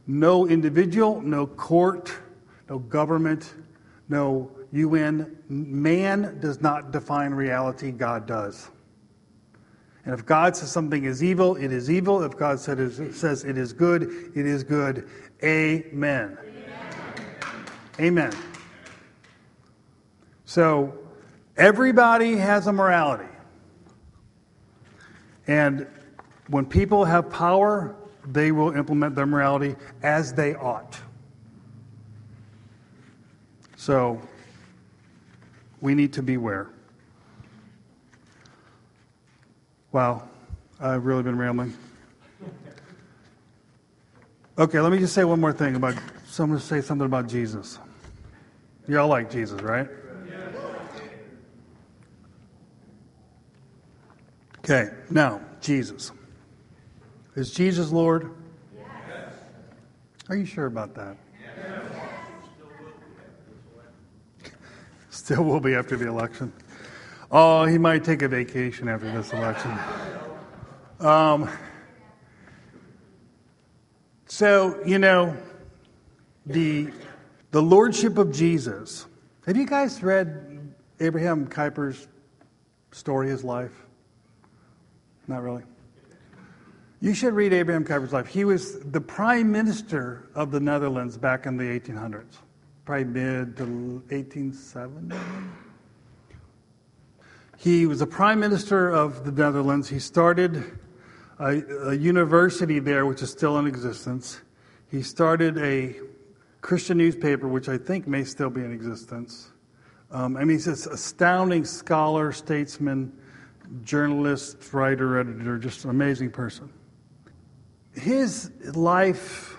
No 0.06 0.48
individual, 0.48 1.22
no 1.22 1.46
court, 1.46 2.12
no 2.68 2.78
government, 2.78 3.54
no 4.08 4.50
UN, 4.72 5.38
man 5.48 6.38
does 6.40 6.60
not 6.60 6.90
define 6.90 7.32
reality, 7.32 7.90
God 7.92 8.26
does. 8.26 8.68
And 10.04 10.12
if 10.12 10.26
God 10.26 10.56
says 10.56 10.72
something 10.72 11.04
is 11.04 11.22
evil, 11.22 11.56
it 11.56 11.70
is 11.70 11.90
evil. 11.90 12.22
If 12.22 12.36
God 12.36 12.58
says 12.58 13.44
it 13.44 13.56
is 13.56 13.72
good, 13.72 14.32
it 14.34 14.46
is 14.46 14.64
good. 14.64 15.08
Amen. 15.44 16.36
Amen. 18.00 18.32
So, 20.44 20.98
everybody 21.56 22.36
has 22.36 22.66
a 22.66 22.72
morality. 22.72 23.28
And 25.46 25.86
when 26.48 26.66
people 26.66 27.04
have 27.04 27.30
power, 27.30 27.96
they 28.26 28.52
will 28.52 28.72
implement 28.72 29.14
their 29.14 29.26
morality 29.26 29.76
as 30.02 30.32
they 30.32 30.54
ought. 30.54 30.98
So, 33.76 34.20
we 35.80 35.94
need 35.94 36.12
to 36.14 36.22
beware. 36.22 36.70
Wow, 39.90 40.28
I've 40.80 41.04
really 41.04 41.22
been 41.22 41.36
rambling. 41.36 41.74
Okay, 44.58 44.80
let 44.80 44.92
me 44.92 44.98
just 44.98 45.14
say 45.14 45.24
one 45.24 45.40
more 45.40 45.52
thing 45.52 45.76
about 45.76 45.94
someone 46.32 46.58
say 46.58 46.80
something 46.80 47.04
about 47.04 47.28
Jesus. 47.28 47.78
You 48.88 48.98
all 48.98 49.08
like 49.08 49.30
Jesus, 49.30 49.60
right? 49.60 49.86
Okay, 54.60 54.90
now, 55.10 55.42
Jesus. 55.60 56.10
Is 57.34 57.50
Jesus 57.50 57.90
Lord? 57.90 58.32
Yes. 58.74 59.34
Are 60.30 60.36
you 60.36 60.46
sure 60.46 60.66
about 60.66 60.94
that? 60.94 61.16
Yes. 61.38 61.92
Still 65.10 65.42
will 65.42 65.60
be 65.60 65.74
after 65.74 65.96
the 65.96 66.08
election. 66.08 66.50
Oh, 67.30 67.64
he 67.66 67.76
might 67.76 68.04
take 68.04 68.22
a 68.22 68.28
vacation 68.28 68.88
after 68.88 69.10
this 69.10 69.32
election. 69.32 69.76
Um, 71.00 71.50
so, 74.26 74.80
you 74.86 74.98
know, 74.98 75.36
the 76.46 76.90
the 77.52 77.62
lordship 77.62 78.18
of 78.18 78.32
Jesus. 78.32 79.06
Have 79.46 79.56
you 79.56 79.66
guys 79.66 80.02
read 80.02 80.74
Abraham 81.00 81.46
Kuyper's 81.46 82.08
story, 82.92 83.28
his 83.28 83.44
life? 83.44 83.72
Not 85.28 85.42
really. 85.42 85.62
You 87.00 87.14
should 87.14 87.34
read 87.34 87.52
Abraham 87.52 87.84
Kuyper's 87.84 88.12
life. 88.12 88.26
He 88.26 88.44
was 88.44 88.80
the 88.80 89.00
prime 89.00 89.52
minister 89.52 90.28
of 90.34 90.50
the 90.50 90.60
Netherlands 90.60 91.18
back 91.18 91.46
in 91.46 91.56
the 91.56 91.64
1800s, 91.64 92.36
probably 92.84 93.04
mid 93.04 93.56
to 93.58 93.64
1870. 94.08 95.16
He 97.58 97.86
was 97.86 97.98
the 97.98 98.06
prime 98.06 98.40
minister 98.40 98.88
of 98.88 99.24
the 99.24 99.32
Netherlands. 99.32 99.88
He 99.88 99.98
started 99.98 100.78
a, 101.38 101.90
a 101.90 101.94
university 101.94 102.78
there, 102.78 103.04
which 103.04 103.20
is 103.20 103.30
still 103.30 103.58
in 103.58 103.66
existence. 103.66 104.40
He 104.88 105.02
started 105.02 105.58
a 105.58 105.96
Christian 106.62 106.96
newspaper, 106.96 107.46
which 107.46 107.68
I 107.68 107.76
think 107.76 108.08
may 108.08 108.24
still 108.24 108.50
be 108.50 108.62
in 108.62 108.72
existence. 108.72 109.50
Um, 110.10 110.36
I 110.36 110.40
mean, 110.40 110.56
he's 110.56 110.64
this 110.64 110.86
astounding 110.86 111.64
scholar, 111.64 112.32
statesman, 112.32 113.12
journalist, 113.82 114.72
writer, 114.72 115.18
editor, 115.18 115.58
just 115.58 115.84
an 115.84 115.90
amazing 115.90 116.30
person 116.30 116.70
his 117.94 118.50
life, 118.74 119.56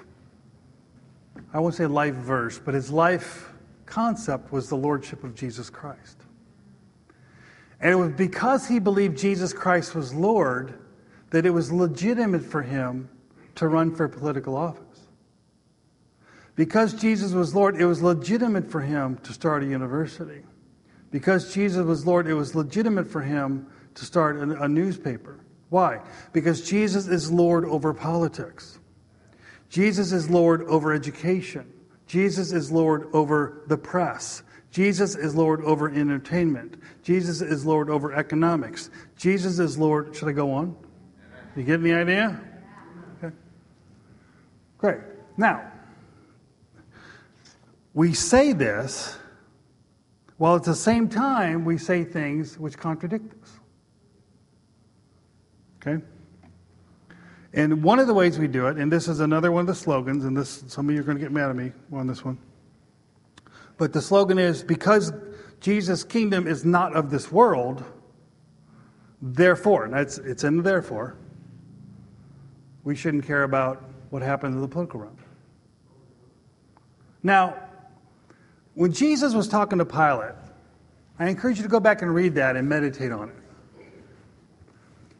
I 1.54 1.60
won't 1.60 1.76
say 1.76 1.86
life 1.86 2.16
verse, 2.16 2.60
but 2.60 2.74
his 2.74 2.92
life 2.92 3.52
concept 3.86 4.52
was 4.52 4.70
the 4.70 4.78
Lordship 4.78 5.24
of 5.24 5.36
Jesus 5.36 5.70
Christ. 5.70 6.18
And 7.80 7.92
it 7.92 7.96
was 7.96 8.14
because 8.14 8.68
he 8.68 8.80
believed 8.80 9.18
Jesus 9.18 9.54
Christ 9.54 9.94
was 9.94 10.14
Lord 10.14 10.80
that 11.32 11.46
it 11.46 11.50
was 11.50 11.72
legitimate 11.72 12.44
for 12.44 12.62
him 12.62 13.10
to 13.56 13.68
run 13.68 13.94
for 13.94 14.08
political 14.08 14.56
office. 14.56 14.83
Because 16.56 16.94
Jesus 16.94 17.32
was 17.32 17.56
Lord, 17.56 17.80
it 17.80 17.86
was 17.86 18.02
legitimate 18.02 18.70
for 18.70 18.82
him 18.82 19.18
to 19.24 19.34
start 19.34 19.64
a 19.64 19.66
university. 19.66 20.44
Because 21.10 21.54
Jesus 21.54 21.86
was 21.86 22.06
Lord, 22.06 22.28
it 22.28 22.34
was 22.34 22.56
legitimate 22.56 23.08
for 23.08 23.22
him 23.22 23.68
to 23.96 24.06
start 24.06 24.38
a, 24.38 24.64
a 24.64 24.68
newspaper. 24.68 25.40
Why? 25.70 26.02
Because 26.32 26.68
Jesus 26.68 27.08
is 27.08 27.32
Lord 27.32 27.66
over 27.66 27.94
politics. 27.94 28.80
Jesus 29.70 30.12
is 30.12 30.30
Lord 30.30 30.62
over 30.64 30.94
education. 30.94 31.72
Jesus 32.06 32.52
is 32.52 32.72
Lord 32.72 33.10
over 33.14 33.64
the 33.68 33.78
press. 33.78 34.44
Jesus 34.70 35.16
is 35.16 35.34
Lord 35.36 35.64
over 35.64 35.90
entertainment. 35.90 36.82
Jesus 37.02 37.42
is 37.42 37.66
Lord 37.66 37.90
over 37.90 38.14
economics. 38.14 38.92
Jesus 39.16 39.58
is 39.58 39.78
Lord. 39.78 40.16
Should 40.16 40.30
I 40.30 40.32
go 40.32 40.52
on? 40.52 40.76
You 41.56 41.64
get 41.64 41.82
the 41.82 41.94
idea? 41.94 42.40
Okay. 43.18 43.36
Great. 44.78 45.00
Now, 45.38 45.72
we 47.94 48.14
say 48.14 48.54
this 48.54 49.18
while 50.38 50.56
at 50.56 50.64
the 50.64 50.76
same 50.76 51.08
time 51.08 51.64
we 51.64 51.78
say 51.78 52.04
things 52.04 52.58
which 52.58 52.78
contradict 52.78 53.40
this. 53.40 53.52
Okay? 55.82 56.04
And 57.54 57.84
one 57.84 58.00
of 58.00 58.08
the 58.08 58.14
ways 58.14 58.40
we 58.40 58.48
do 58.48 58.68
it, 58.68 58.78
and 58.78 58.92
this 58.92 59.08
is 59.08 59.20
another 59.20 59.52
one 59.52 59.62
of 59.62 59.68
the 59.68 59.76
slogans, 59.76 60.26
and 60.26 60.36
this 60.36 60.64
some 60.68 60.90
of 60.90 60.96
you 60.96 61.02
are 61.02 61.04
going 61.04 61.18
to 61.18 61.24
get 61.24 61.32
mad 61.32 61.50
at 61.50 61.56
me 61.56 61.72
on 61.92 62.08
this 62.08 62.26
one. 62.26 62.38
But 63.78 63.94
the 63.94 64.02
slogan 64.02 64.40
is 64.40 64.64
because 64.64 65.14
Jesus' 65.60 66.04
kingdom 66.04 66.48
is 66.48 66.66
not 66.66 66.96
of 66.96 67.12
this 67.12 67.32
world, 67.32 67.84
therefore, 69.22 69.86
and 69.86 69.96
it's, 69.96 70.18
it's 70.18 70.44
in 70.44 70.58
the 70.58 70.64
therefore, 70.64 71.16
we 72.84 72.96
shouldn't 72.96 73.26
care 73.26 73.44
about 73.44 73.84
what 74.10 74.22
happens 74.22 74.56
in 74.56 74.62
the 74.62 74.68
political 74.68 75.00
realm. 75.00 75.18
Now, 77.22 77.56
when 78.76 78.92
Jesus 78.92 79.34
was 79.34 79.48
talking 79.48 79.80
to 79.80 79.86
Pilate, 79.86 80.36
I 81.20 81.30
encourage 81.30 81.58
you 81.58 81.64
to 81.64 81.70
go 81.70 81.80
back 81.80 82.02
and 82.02 82.14
read 82.14 82.36
that 82.36 82.56
and 82.56 82.68
meditate 82.68 83.12
on 83.12 83.30
it. 83.30 83.36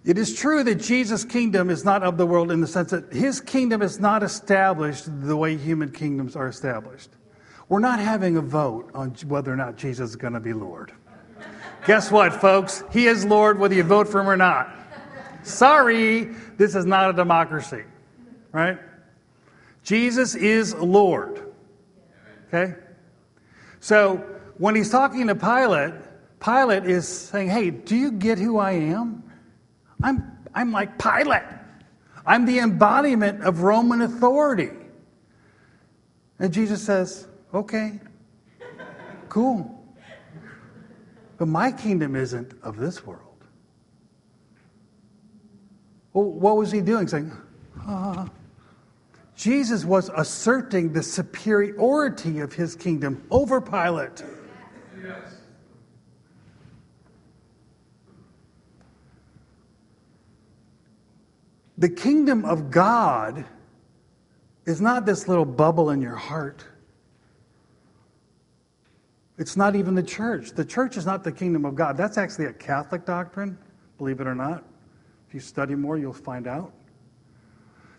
It 0.06 0.18
is 0.18 0.36
true 0.36 0.64
that 0.66 0.76
Jesus' 0.76 1.24
kingdom 1.24 1.70
is 1.70 1.86
not 1.86 2.04
of 2.04 2.18
the 2.18 2.26
world 2.26 2.52
in 2.52 2.60
the 2.60 2.68
sense 2.68 2.92
that 2.92 3.14
his 3.14 3.40
kingdom 3.40 3.82
is 3.82 4.00
not 4.00 4.22
established 4.22 5.06
the 5.08 5.38
way 5.38 5.56
human 5.56 5.92
kingdoms 5.92 6.36
are 6.36 6.48
established. 6.48 7.10
We're 7.70 7.80
not 7.80 8.00
having 8.00 8.36
a 8.36 8.42
vote 8.42 8.92
on 8.94 9.12
whether 9.28 9.54
or 9.54 9.56
not 9.56 9.78
Jesus 9.78 10.10
is 10.10 10.16
going 10.18 10.34
to 10.34 10.42
be 10.42 10.52
Lord. 10.52 10.92
Guess 11.86 12.12
what, 12.12 12.34
folks? 12.34 12.84
He 12.92 13.08
is 13.08 13.24
Lord 13.24 13.60
whether 13.60 13.76
you 13.76 13.84
vote 13.84 14.08
for 14.08 14.20
him 14.20 14.30
or 14.30 14.38
not. 14.38 14.76
Sorry, 15.44 16.26
this 16.58 16.76
is 16.76 16.86
not 16.86 17.10
a 17.10 17.14
democracy, 17.14 17.84
right? 18.52 18.80
Jesus 19.84 20.36
is 20.36 20.74
Lord. 20.76 21.54
Okay? 22.48 22.76
So 23.84 24.16
when 24.60 24.76
he's 24.76 24.90
talking 24.90 25.28
to 25.28 25.36
Pilate, 25.36 25.94
Pilate 26.40 26.86
is 26.86 27.06
saying, 27.06 27.50
Hey, 27.50 27.70
do 27.70 27.98
you 27.98 28.14
get 28.14 28.38
who 28.38 28.58
I 28.58 28.72
am? 28.72 29.22
I'm, 30.02 30.38
I'm 30.56 30.72
like 30.72 30.98
Pilate. 30.98 31.44
I'm 32.26 32.46
the 32.46 32.60
embodiment 32.60 33.44
of 33.44 33.60
Roman 33.60 34.02
authority. 34.04 34.70
And 36.40 36.54
Jesus 36.54 36.82
says, 36.82 37.28
Okay, 37.54 38.00
cool. 39.28 39.86
But 41.38 41.50
my 41.50 41.70
kingdom 41.70 42.16
isn't 42.16 42.54
of 42.64 42.78
this 42.78 43.06
world. 43.06 43.44
Well, 46.14 46.24
what 46.24 46.56
was 46.56 46.72
he 46.72 46.80
doing? 46.80 47.10
Saying, 47.10 47.34
ah. 47.82 48.30
Jesus 49.44 49.84
was 49.84 50.10
asserting 50.16 50.94
the 50.94 51.04
superiority 51.04 52.40
of 52.40 52.54
his 52.54 52.78
kingdom 52.78 53.28
over 53.30 53.60
Pilate. 53.60 54.24
Yes. 55.04 55.36
The 61.78 61.90
kingdom 61.90 62.46
of 62.46 62.72
God 62.72 63.44
is 64.66 64.80
not 64.80 65.06
this 65.06 65.28
little 65.28 65.44
bubble 65.44 65.90
in 65.90 66.02
your 66.02 66.16
heart. 66.16 66.64
It's 69.38 69.58
not 69.58 69.76
even 69.76 69.94
the 69.94 70.04
church. 70.04 70.52
The 70.52 70.64
church 70.64 70.96
is 70.96 71.06
not 71.06 71.26
the 71.26 71.34
kingdom 71.34 71.66
of 71.66 71.76
God. 71.76 71.98
That's 71.98 72.18
actually 72.18 72.46
a 72.46 72.54
Catholic 72.54 73.06
doctrine, 73.06 73.58
believe 73.98 74.22
it 74.22 74.28
or 74.28 74.36
not. 74.36 74.64
If 75.28 75.34
you 75.34 75.42
study 75.42 75.76
more, 75.76 75.98
you'll 75.98 76.14
find 76.14 76.48
out. 76.48 76.72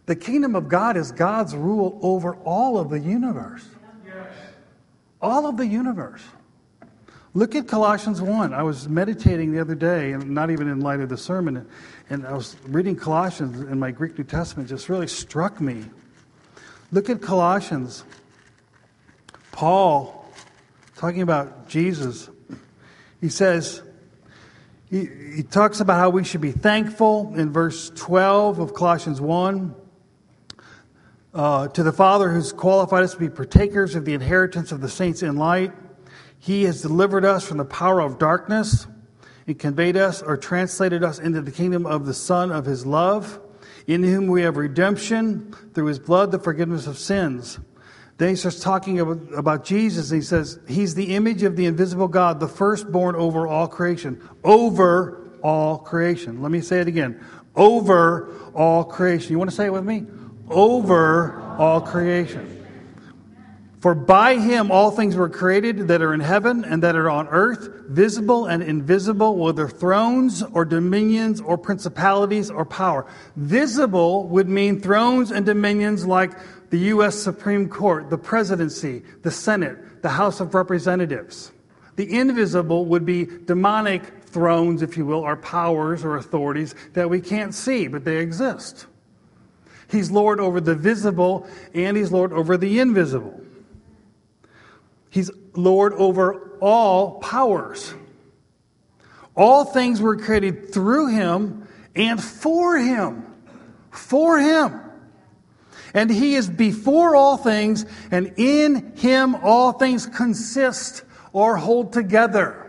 The 0.06 0.16
kingdom 0.16 0.54
of 0.54 0.68
God 0.68 0.96
is 0.96 1.12
God's 1.12 1.54
rule 1.54 1.98
over 2.02 2.36
all 2.36 2.78
of 2.78 2.90
the 2.90 3.00
universe. 3.00 3.66
All 5.20 5.46
of 5.46 5.56
the 5.56 5.66
universe. 5.66 6.22
Look 7.32 7.54
at 7.54 7.66
Colossians 7.66 8.20
1. 8.20 8.52
I 8.52 8.62
was 8.62 8.88
meditating 8.88 9.52
the 9.52 9.60
other 9.60 9.74
day, 9.74 10.12
and 10.12 10.30
not 10.30 10.50
even 10.50 10.68
in 10.68 10.80
light 10.80 11.00
of 11.00 11.08
the 11.08 11.16
sermon, 11.16 11.66
and 12.10 12.26
I 12.26 12.32
was 12.32 12.56
reading 12.68 12.94
Colossians 12.94 13.60
in 13.60 13.78
my 13.78 13.90
Greek 13.90 14.16
New 14.18 14.24
Testament, 14.24 14.68
just 14.68 14.88
really 14.88 15.08
struck 15.08 15.60
me. 15.60 15.84
Look 16.92 17.10
at 17.10 17.22
Colossians. 17.22 18.04
Paul, 19.50 20.30
talking 20.96 21.22
about 21.22 21.68
Jesus, 21.68 22.28
he 23.20 23.30
says, 23.30 23.82
he, 24.90 25.08
he 25.34 25.42
talks 25.42 25.80
about 25.80 25.98
how 25.98 26.10
we 26.10 26.22
should 26.22 26.40
be 26.40 26.52
thankful 26.52 27.32
in 27.34 27.52
verse 27.52 27.90
12 27.96 28.60
of 28.60 28.74
Colossians 28.74 29.20
1. 29.20 29.74
Uh, 31.34 31.66
to 31.68 31.82
the 31.82 31.92
Father 31.92 32.30
who's 32.30 32.52
qualified 32.52 33.02
us 33.02 33.12
to 33.12 33.18
be 33.18 33.28
partakers 33.28 33.96
of 33.96 34.04
the 34.04 34.14
inheritance 34.14 34.70
of 34.70 34.80
the 34.80 34.88
saints 34.88 35.22
in 35.22 35.36
light 35.36 35.72
he 36.44 36.64
has 36.64 36.82
delivered 36.82 37.24
us 37.24 37.48
from 37.48 37.56
the 37.56 37.64
power 37.64 38.00
of 38.00 38.18
darkness 38.18 38.86
and 39.46 39.58
conveyed 39.58 39.96
us 39.96 40.20
or 40.20 40.36
translated 40.36 41.02
us 41.02 41.18
into 41.18 41.40
the 41.40 41.50
kingdom 41.50 41.86
of 41.86 42.04
the 42.04 42.12
Son 42.12 42.52
of 42.52 42.66
His 42.66 42.84
love, 42.84 43.40
in 43.86 44.02
whom 44.02 44.26
we 44.26 44.42
have 44.42 44.58
redemption 44.58 45.54
through 45.72 45.86
His 45.86 45.98
blood, 45.98 46.32
the 46.32 46.38
forgiveness 46.38 46.86
of 46.86 46.98
sins. 46.98 47.60
Then 48.18 48.28
he 48.28 48.36
starts 48.36 48.60
talking 48.60 49.00
about, 49.00 49.20
about 49.34 49.64
Jesus, 49.64 50.10
and 50.10 50.20
he 50.20 50.26
says, 50.26 50.58
He's 50.68 50.94
the 50.94 51.14
image 51.16 51.44
of 51.44 51.56
the 51.56 51.64
invisible 51.64 52.08
God, 52.08 52.40
the 52.40 52.46
firstborn 52.46 53.16
over 53.16 53.46
all 53.46 53.66
creation. 53.66 54.20
Over 54.44 55.30
all 55.42 55.78
creation. 55.78 56.42
Let 56.42 56.52
me 56.52 56.60
say 56.60 56.80
it 56.80 56.88
again. 56.88 57.24
Over 57.56 58.34
all 58.52 58.84
creation. 58.84 59.32
You 59.32 59.38
want 59.38 59.48
to 59.48 59.56
say 59.56 59.64
it 59.64 59.72
with 59.72 59.84
me? 59.84 60.04
Over 60.48 61.40
all 61.58 61.80
creation. 61.80 62.54
For 63.84 63.94
by 63.94 64.36
him 64.36 64.70
all 64.70 64.90
things 64.90 65.14
were 65.14 65.28
created 65.28 65.88
that 65.88 66.00
are 66.00 66.14
in 66.14 66.20
heaven 66.20 66.64
and 66.64 66.82
that 66.82 66.96
are 66.96 67.10
on 67.10 67.28
earth, 67.28 67.68
visible 67.86 68.46
and 68.46 68.62
invisible, 68.62 69.36
whether 69.36 69.68
thrones 69.68 70.42
or 70.42 70.64
dominions 70.64 71.38
or 71.38 71.58
principalities 71.58 72.50
or 72.50 72.64
power. 72.64 73.04
Visible 73.36 74.26
would 74.28 74.48
mean 74.48 74.80
thrones 74.80 75.30
and 75.30 75.44
dominions 75.44 76.06
like 76.06 76.32
the 76.70 76.78
U.S. 76.78 77.14
Supreme 77.14 77.68
Court, 77.68 78.08
the 78.08 78.16
presidency, 78.16 79.02
the 79.20 79.30
Senate, 79.30 80.00
the 80.00 80.08
House 80.08 80.40
of 80.40 80.54
Representatives. 80.54 81.52
The 81.96 82.10
invisible 82.10 82.86
would 82.86 83.04
be 83.04 83.26
demonic 83.26 84.24
thrones, 84.24 84.80
if 84.80 84.96
you 84.96 85.04
will, 85.04 85.20
or 85.20 85.36
powers 85.36 86.04
or 86.04 86.16
authorities 86.16 86.74
that 86.94 87.10
we 87.10 87.20
can't 87.20 87.54
see, 87.54 87.86
but 87.86 88.06
they 88.06 88.16
exist. 88.16 88.86
He's 89.88 90.10
Lord 90.10 90.40
over 90.40 90.60
the 90.60 90.74
visible 90.74 91.46
and 91.72 91.96
he's 91.96 92.10
Lord 92.12 92.32
over 92.32 92.56
the 92.56 92.80
invisible. 92.80 93.40
He's 95.10 95.30
Lord 95.54 95.92
over 95.94 96.58
all 96.60 97.20
powers. 97.20 97.94
All 99.36 99.64
things 99.64 100.00
were 100.00 100.16
created 100.16 100.72
through 100.72 101.08
him 101.08 101.68
and 101.94 102.22
for 102.22 102.76
him. 102.76 103.26
For 103.90 104.38
him. 104.38 104.80
And 105.92 106.10
he 106.10 106.34
is 106.34 106.48
before 106.48 107.14
all 107.14 107.36
things, 107.36 107.86
and 108.10 108.34
in 108.36 108.96
him 108.96 109.36
all 109.36 109.70
things 109.70 110.06
consist 110.06 111.04
or 111.32 111.56
hold 111.56 111.92
together. 111.92 112.60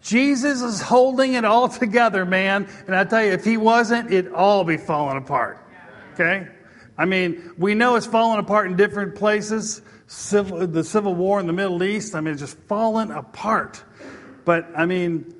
Jesus 0.00 0.62
is 0.62 0.80
holding 0.80 1.34
it 1.34 1.44
all 1.44 1.68
together, 1.68 2.24
man. 2.24 2.68
And 2.86 2.94
I 2.94 3.04
tell 3.04 3.24
you, 3.24 3.32
if 3.32 3.44
he 3.44 3.56
wasn't, 3.56 4.12
it'd 4.12 4.32
all 4.32 4.62
be 4.62 4.76
falling 4.76 5.18
apart. 5.18 5.58
Okay? 6.20 6.48
I 6.98 7.06
mean, 7.06 7.52
we 7.56 7.74
know 7.74 7.96
it's 7.96 8.06
falling 8.06 8.40
apart 8.40 8.66
in 8.66 8.76
different 8.76 9.14
places. 9.14 9.80
Civil, 10.06 10.66
the 10.66 10.84
civil 10.84 11.14
war 11.14 11.40
in 11.40 11.46
the 11.46 11.52
Middle 11.52 11.82
East, 11.82 12.14
I 12.14 12.20
mean, 12.20 12.32
it's 12.32 12.42
just 12.42 12.58
fallen 12.68 13.10
apart. 13.10 13.82
But, 14.44 14.68
I 14.76 14.84
mean, 14.84 15.34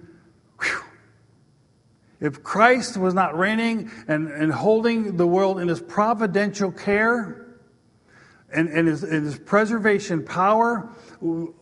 whew, 0.62 0.80
if 2.20 2.42
Christ 2.42 2.96
was 2.96 3.12
not 3.12 3.36
reigning 3.36 3.90
and, 4.08 4.28
and 4.28 4.52
holding 4.52 5.16
the 5.16 5.26
world 5.26 5.60
in 5.60 5.68
his 5.68 5.80
providential 5.82 6.70
care 6.70 7.58
and, 8.50 8.68
and, 8.68 8.88
his, 8.88 9.02
and 9.02 9.26
his 9.26 9.38
preservation 9.38 10.24
power, 10.24 10.88
the, 11.20 11.52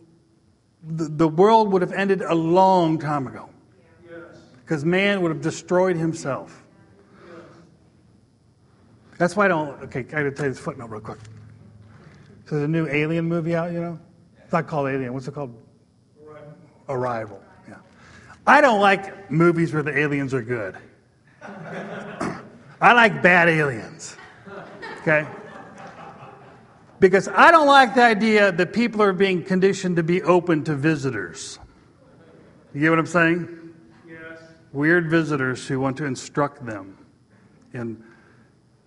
the 0.83 1.27
world 1.27 1.73
would 1.73 1.81
have 1.81 1.93
ended 1.93 2.21
a 2.21 2.35
long 2.35 2.99
time 2.99 3.27
ago. 3.27 3.49
Because 4.61 4.85
man 4.85 5.21
would 5.23 5.31
have 5.31 5.41
destroyed 5.41 5.97
himself. 5.97 6.58
That's 9.19 9.35
why 9.35 9.45
I 9.45 9.47
don't. 9.49 9.81
Okay, 9.83 9.99
I 9.99 10.03
gotta 10.03 10.31
tell 10.31 10.45
you 10.45 10.53
this 10.53 10.59
footnote 10.59 10.89
real 10.89 11.01
quick. 11.01 11.19
So 12.45 12.55
there's 12.55 12.63
a 12.63 12.67
new 12.69 12.87
Alien 12.87 13.25
movie 13.25 13.53
out, 13.53 13.71
you 13.73 13.81
know? 13.81 13.99
It's 14.41 14.53
not 14.53 14.65
called 14.65 14.87
Alien. 14.89 15.13
What's 15.13 15.27
it 15.27 15.33
called? 15.33 15.53
Arrival. 16.25 16.53
Arrival. 16.87 17.43
Yeah. 17.67 17.75
I 18.47 18.61
don't 18.61 18.79
like 18.79 19.29
movies 19.29 19.73
where 19.73 19.83
the 19.83 19.95
aliens 19.95 20.33
are 20.33 20.41
good. 20.41 20.77
I 21.43 22.93
like 22.93 23.21
bad 23.21 23.49
aliens. 23.49 24.15
Okay? 25.01 25.27
Because 27.01 27.27
I 27.27 27.51
don't 27.51 27.67
like 27.67 27.95
the 27.95 28.03
idea 28.03 28.53
that 28.53 28.71
people 28.71 29.01
are 29.03 29.13
being 29.13 29.43
conditioned 29.43 29.97
to 29.97 30.03
be 30.03 30.23
open 30.23 30.63
to 30.63 30.75
visitors. 30.75 31.59
You 32.73 32.79
get 32.79 32.89
what 32.89 32.99
I'm 32.99 33.05
saying? 33.05 33.73
Yes. 34.07 34.39
Weird 34.71 35.09
visitors 35.09 35.67
who 35.67 35.79
want 35.81 35.97
to 35.97 36.05
instruct 36.05 36.65
them 36.65 36.97
in 37.73 38.01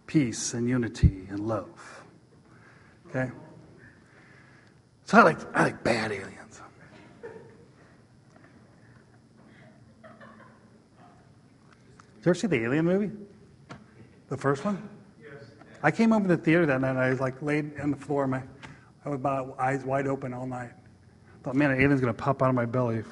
peace 0.07 0.55
and 0.55 0.69
unity 0.69 1.27
and 1.31 1.41
love. 1.41 2.05
Okay? 3.09 3.31
So 5.05 5.19
I 5.19 5.23
like, 5.23 5.57
I 5.57 5.65
like 5.65 5.85
bad 5.85 6.13
aliens. 6.13 6.63
Did 12.23 12.27
you 12.27 12.31
ever 12.31 12.35
see 12.35 12.47
the 12.47 12.63
Alien 12.63 12.85
movie? 12.85 13.11
The 14.29 14.37
first 14.37 14.65
one? 14.65 14.89
Yes. 15.21 15.43
I 15.83 15.91
came 15.91 16.13
over 16.13 16.29
to 16.29 16.37
the 16.37 16.41
theater 16.41 16.65
that 16.67 16.81
night 16.81 16.91
and 16.91 16.99
I 17.01 17.11
was 17.11 17.19
like 17.19 17.43
laid 17.43 17.81
on 17.81 17.91
the 17.91 17.97
floor, 17.97 18.29
my, 18.29 18.41
I 19.05 19.09
was 19.09 19.19
my 19.19 19.45
eyes 19.59 19.85
wide 19.85 20.07
open 20.07 20.33
all 20.33 20.47
night. 20.47 20.71
I 20.71 21.45
thought, 21.45 21.57
man, 21.57 21.73
an 21.73 21.81
alien's 21.81 22.01
gonna 22.01 22.15
pop 22.15 22.41
out 22.41 22.49
of 22.49 22.55
my 22.55 22.65
belly. 22.65 23.03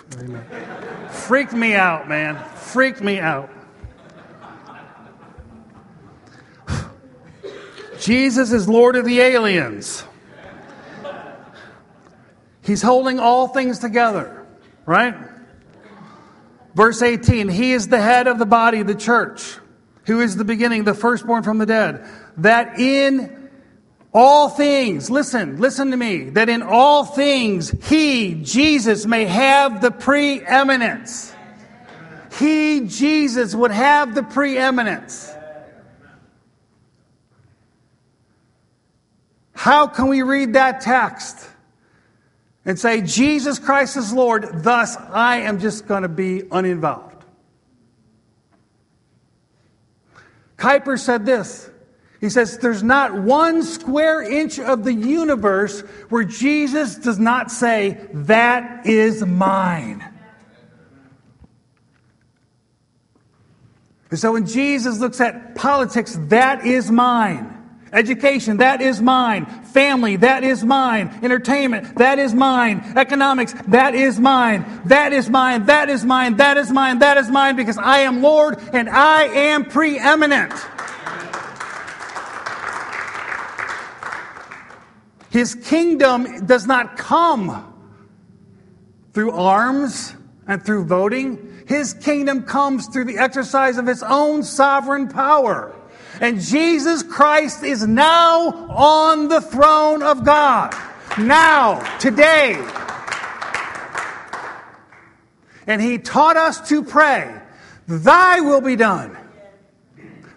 Freaked 1.11 1.55
me 1.55 1.74
out, 1.74 2.09
man. 2.09 2.36
Freaked 2.55 3.01
me 3.01 3.18
out. 3.18 3.51
Jesus 8.01 8.51
is 8.53 8.69
Lord 8.69 8.97
of 8.97 9.05
the 9.05 9.21
aliens. 9.21 10.05
He's 12.63 12.83
holding 12.83 13.21
all 13.21 13.49
things 13.49 13.79
together, 13.79 14.47
right? 14.87 15.15
Verse 16.75 17.03
18 17.03 17.49
He 17.49 17.73
is 17.73 17.89
the 17.89 18.01
head 18.01 18.27
of 18.27 18.39
the 18.39 18.47
body, 18.47 18.83
the 18.83 18.95
church, 18.95 19.59
who 20.07 20.21
is 20.21 20.37
the 20.37 20.45
beginning, 20.45 20.85
the 20.85 20.95
firstborn 20.95 21.43
from 21.43 21.59
the 21.59 21.67
dead, 21.67 22.07
that 22.39 22.79
in 22.79 23.51
all 24.13 24.49
things, 24.49 25.11
listen, 25.11 25.61
listen 25.61 25.91
to 25.91 25.97
me, 25.97 26.31
that 26.31 26.49
in 26.49 26.63
all 26.63 27.05
things 27.05 27.71
He, 27.89 28.35
Jesus, 28.43 29.07
may 29.07 29.25
have 29.27 29.81
the 29.81 29.91
preeminence. 29.91 31.35
He, 32.39 32.87
Jesus, 32.87 33.55
would 33.55 33.71
have 33.71 34.15
the 34.15 34.23
preeminence. 34.23 35.33
How 39.61 39.87
can 39.87 40.09
we 40.09 40.23
read 40.23 40.55
that 40.55 40.81
text 40.81 41.47
and 42.65 42.79
say, 42.79 43.03
Jesus 43.03 43.59
Christ 43.59 43.95
is 43.99 44.11
Lord, 44.11 44.63
thus 44.65 44.97
I 44.97 45.41
am 45.41 45.61
just 45.61 45.87
going 45.87 46.03
to 46.03 46.09
be 46.09 46.45
uninvolved? 46.51 47.27
Kuyper 50.57 50.99
said 50.99 51.27
this. 51.27 51.69
He 52.23 52.31
says, 52.31 52.57
There's 52.57 52.83
not 52.83 53.13
one 53.21 53.63
square 53.63 54.23
inch 54.23 54.59
of 54.59 54.83
the 54.83 54.95
universe 54.95 55.83
where 56.09 56.25
Jesus 56.25 56.95
does 56.95 57.19
not 57.19 57.51
say, 57.51 58.01
That 58.15 58.87
is 58.87 59.23
mine. 59.27 60.03
And 64.09 64.19
so 64.19 64.33
when 64.33 64.47
Jesus 64.47 65.01
looks 65.01 65.21
at 65.21 65.55
politics, 65.55 66.17
that 66.29 66.65
is 66.65 66.91
mine. 66.91 67.60
Education, 67.93 68.59
that 68.59 68.80
is 68.80 69.01
mine. 69.03 69.47
Family, 69.47 70.16
that 70.16 70.45
is 70.45 70.64
mine. 70.64 71.18
Entertainment, 71.22 71.97
that 71.97 72.20
is 72.20 72.32
mine. 72.32 72.93
Economics, 72.97 73.53
that 73.68 73.95
is 73.95 74.20
mine. 74.20 74.64
That 74.84 75.12
is 75.12 75.28
mine. 75.28 75.66
That 75.66 75.88
is 75.88 76.05
mine. 76.05 76.36
That 76.36 76.57
is 76.57 76.70
mine. 76.70 77.01
That 77.01 77.16
is 77.16 77.28
mine 77.28 77.57
because 77.57 77.78
I 77.78 78.01
am 78.01 78.22
Lord 78.22 78.59
and 78.72 78.88
I 78.88 79.24
am 79.24 79.64
preeminent. 79.64 80.53
His 85.30 85.55
kingdom 85.55 86.47
does 86.47 86.66
not 86.66 86.97
come 86.97 87.74
through 89.12 89.32
arms 89.32 90.14
and 90.47 90.64
through 90.64 90.84
voting. 90.84 91.64
His 91.66 91.95
kingdom 91.95 92.43
comes 92.43 92.86
through 92.88 93.05
the 93.05 93.18
exercise 93.18 93.78
of 93.78 93.86
his 93.86 94.03
own 94.03 94.43
sovereign 94.43 95.09
power. 95.09 95.74
And 96.21 96.39
Jesus 96.39 97.03
Christ 97.03 97.64
is 97.64 97.87
now 97.87 98.51
on 98.68 99.29
the 99.29 99.41
throne 99.41 100.03
of 100.03 100.23
God. 100.23 100.77
Now, 101.18 101.81
today. 101.99 102.62
And 105.66 105.81
he 105.81 105.97
taught 105.99 106.37
us 106.37 106.68
to 106.68 106.85
pray, 106.85 107.35
Thy 107.89 108.41
will 108.41 108.61
be 108.61 108.77
done. 108.77 109.16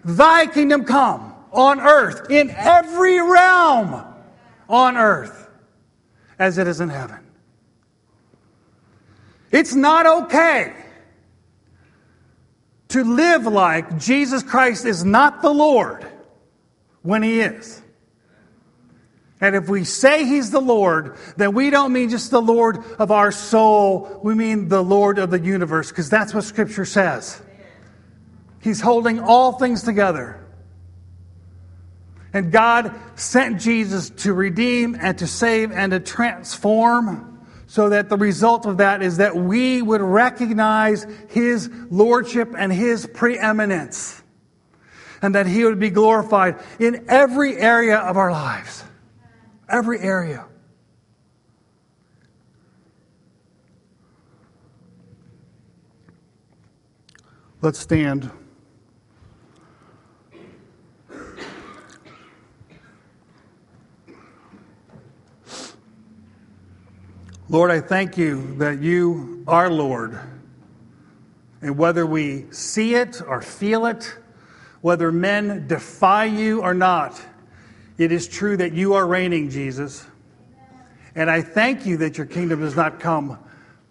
Thy 0.04 0.46
kingdom 0.46 0.84
come 0.84 1.34
on 1.52 1.80
earth, 1.80 2.30
in 2.30 2.50
every 2.50 3.20
realm 3.20 4.04
on 4.68 4.96
earth, 4.96 5.48
as 6.38 6.58
it 6.58 6.66
is 6.66 6.80
in 6.80 6.88
heaven. 6.88 7.20
It's 9.52 9.74
not 9.74 10.06
okay 10.24 10.74
to 12.88 13.04
live 13.04 13.46
like 13.46 13.98
Jesus 13.98 14.42
Christ 14.42 14.84
is 14.84 15.04
not 15.04 15.42
the 15.42 15.50
Lord 15.50 16.06
when 17.02 17.22
He 17.22 17.40
is. 17.40 17.82
And 19.40 19.56
if 19.56 19.68
we 19.68 19.84
say 19.84 20.24
He's 20.24 20.50
the 20.50 20.60
Lord, 20.60 21.16
then 21.36 21.54
we 21.54 21.70
don't 21.70 21.92
mean 21.92 22.08
just 22.08 22.30
the 22.30 22.40
Lord 22.40 22.78
of 22.98 23.10
our 23.10 23.32
soul, 23.32 24.20
we 24.22 24.34
mean 24.34 24.68
the 24.68 24.82
Lord 24.82 25.18
of 25.18 25.30
the 25.30 25.40
universe, 25.40 25.90
because 25.90 26.08
that's 26.08 26.32
what 26.32 26.44
Scripture 26.44 26.84
says. 26.84 27.42
He's 28.60 28.80
holding 28.80 29.20
all 29.20 29.52
things 29.52 29.82
together. 29.82 30.40
And 32.32 32.50
God 32.50 32.98
sent 33.14 33.60
Jesus 33.60 34.10
to 34.10 34.32
redeem 34.32 34.96
and 34.98 35.18
to 35.18 35.26
save 35.26 35.70
and 35.70 35.92
to 35.92 36.00
transform 36.00 37.33
so 37.74 37.88
that 37.88 38.08
the 38.08 38.16
result 38.16 38.66
of 38.66 38.76
that 38.76 39.02
is 39.02 39.16
that 39.16 39.34
we 39.34 39.82
would 39.82 40.00
recognize 40.00 41.08
his 41.28 41.68
lordship 41.90 42.54
and 42.56 42.72
his 42.72 43.04
preeminence, 43.04 44.22
and 45.20 45.34
that 45.34 45.48
he 45.48 45.64
would 45.64 45.80
be 45.80 45.90
glorified 45.90 46.56
in 46.78 47.04
every 47.08 47.56
area 47.56 47.96
of 47.96 48.16
our 48.16 48.30
lives. 48.30 48.84
Every 49.68 49.98
area. 49.98 50.46
Let's 57.60 57.80
stand. 57.80 58.30
Lord, 67.50 67.70
I 67.70 67.80
thank 67.80 68.16
you 68.16 68.56
that 68.56 68.80
you 68.80 69.44
are 69.46 69.68
Lord. 69.68 70.18
And 71.60 71.76
whether 71.76 72.06
we 72.06 72.46
see 72.50 72.94
it 72.94 73.20
or 73.20 73.42
feel 73.42 73.84
it, 73.84 74.16
whether 74.80 75.12
men 75.12 75.66
defy 75.66 76.24
you 76.24 76.62
or 76.62 76.72
not, 76.72 77.20
it 77.98 78.12
is 78.12 78.28
true 78.28 78.56
that 78.56 78.72
you 78.72 78.94
are 78.94 79.06
reigning, 79.06 79.50
Jesus. 79.50 80.06
And 81.14 81.30
I 81.30 81.42
thank 81.42 81.84
you 81.84 81.98
that 81.98 82.16
your 82.16 82.26
kingdom 82.26 82.60
does 82.60 82.76
not 82.76 82.98
come 82.98 83.38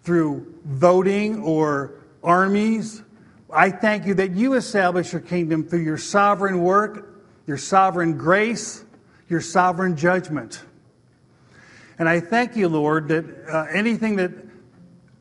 through 0.02 0.52
voting 0.64 1.40
or 1.40 1.92
armies. 2.24 3.04
I 3.52 3.70
thank 3.70 4.04
you 4.04 4.14
that 4.14 4.32
you 4.32 4.54
establish 4.54 5.12
your 5.12 5.22
kingdom 5.22 5.62
through 5.62 5.82
your 5.82 5.98
sovereign 5.98 6.60
work, 6.60 7.22
your 7.46 7.58
sovereign 7.58 8.18
grace, 8.18 8.84
your 9.28 9.40
sovereign 9.40 9.96
judgment. 9.96 10.64
And 11.98 12.08
I 12.08 12.20
thank 12.20 12.56
you, 12.56 12.68
Lord, 12.68 13.08
that 13.08 13.24
uh, 13.48 13.66
anything 13.72 14.16
that 14.16 14.32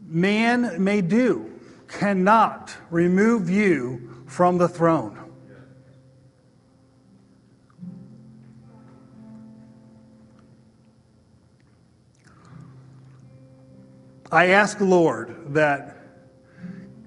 man 0.01 0.83
may 0.83 1.01
do 1.01 1.51
cannot 1.87 2.75
remove 2.89 3.49
you 3.49 4.23
from 4.25 4.57
the 4.57 4.67
throne. 4.67 5.19
I 14.31 14.47
ask, 14.47 14.81
Lord, 14.81 15.53
that 15.53 15.97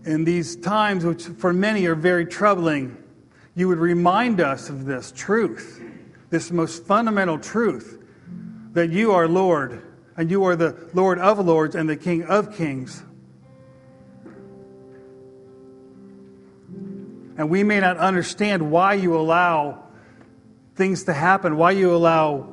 in 0.04 0.22
these 0.22 0.54
times, 0.54 1.04
which 1.04 1.24
for 1.24 1.52
many 1.52 1.86
are 1.86 1.96
very 1.96 2.24
troubling, 2.24 2.96
you 3.56 3.66
would 3.66 3.78
remind 3.78 4.40
us 4.40 4.68
of 4.68 4.84
this 4.84 5.10
truth, 5.10 5.82
this 6.30 6.52
most 6.52 6.86
fundamental 6.86 7.36
truth 7.36 7.95
that 8.76 8.90
you 8.90 9.12
are 9.12 9.26
Lord, 9.26 9.82
and 10.18 10.30
you 10.30 10.44
are 10.44 10.54
the 10.54 10.76
Lord 10.92 11.18
of 11.18 11.38
lords 11.38 11.74
and 11.74 11.88
the 11.88 11.96
King 11.96 12.24
of 12.24 12.54
kings. 12.54 13.02
And 17.38 17.48
we 17.48 17.64
may 17.64 17.80
not 17.80 17.96
understand 17.96 18.70
why 18.70 18.92
you 18.92 19.16
allow 19.16 19.84
things 20.74 21.04
to 21.04 21.14
happen, 21.14 21.56
why 21.56 21.70
you 21.70 21.96
allow 21.96 22.52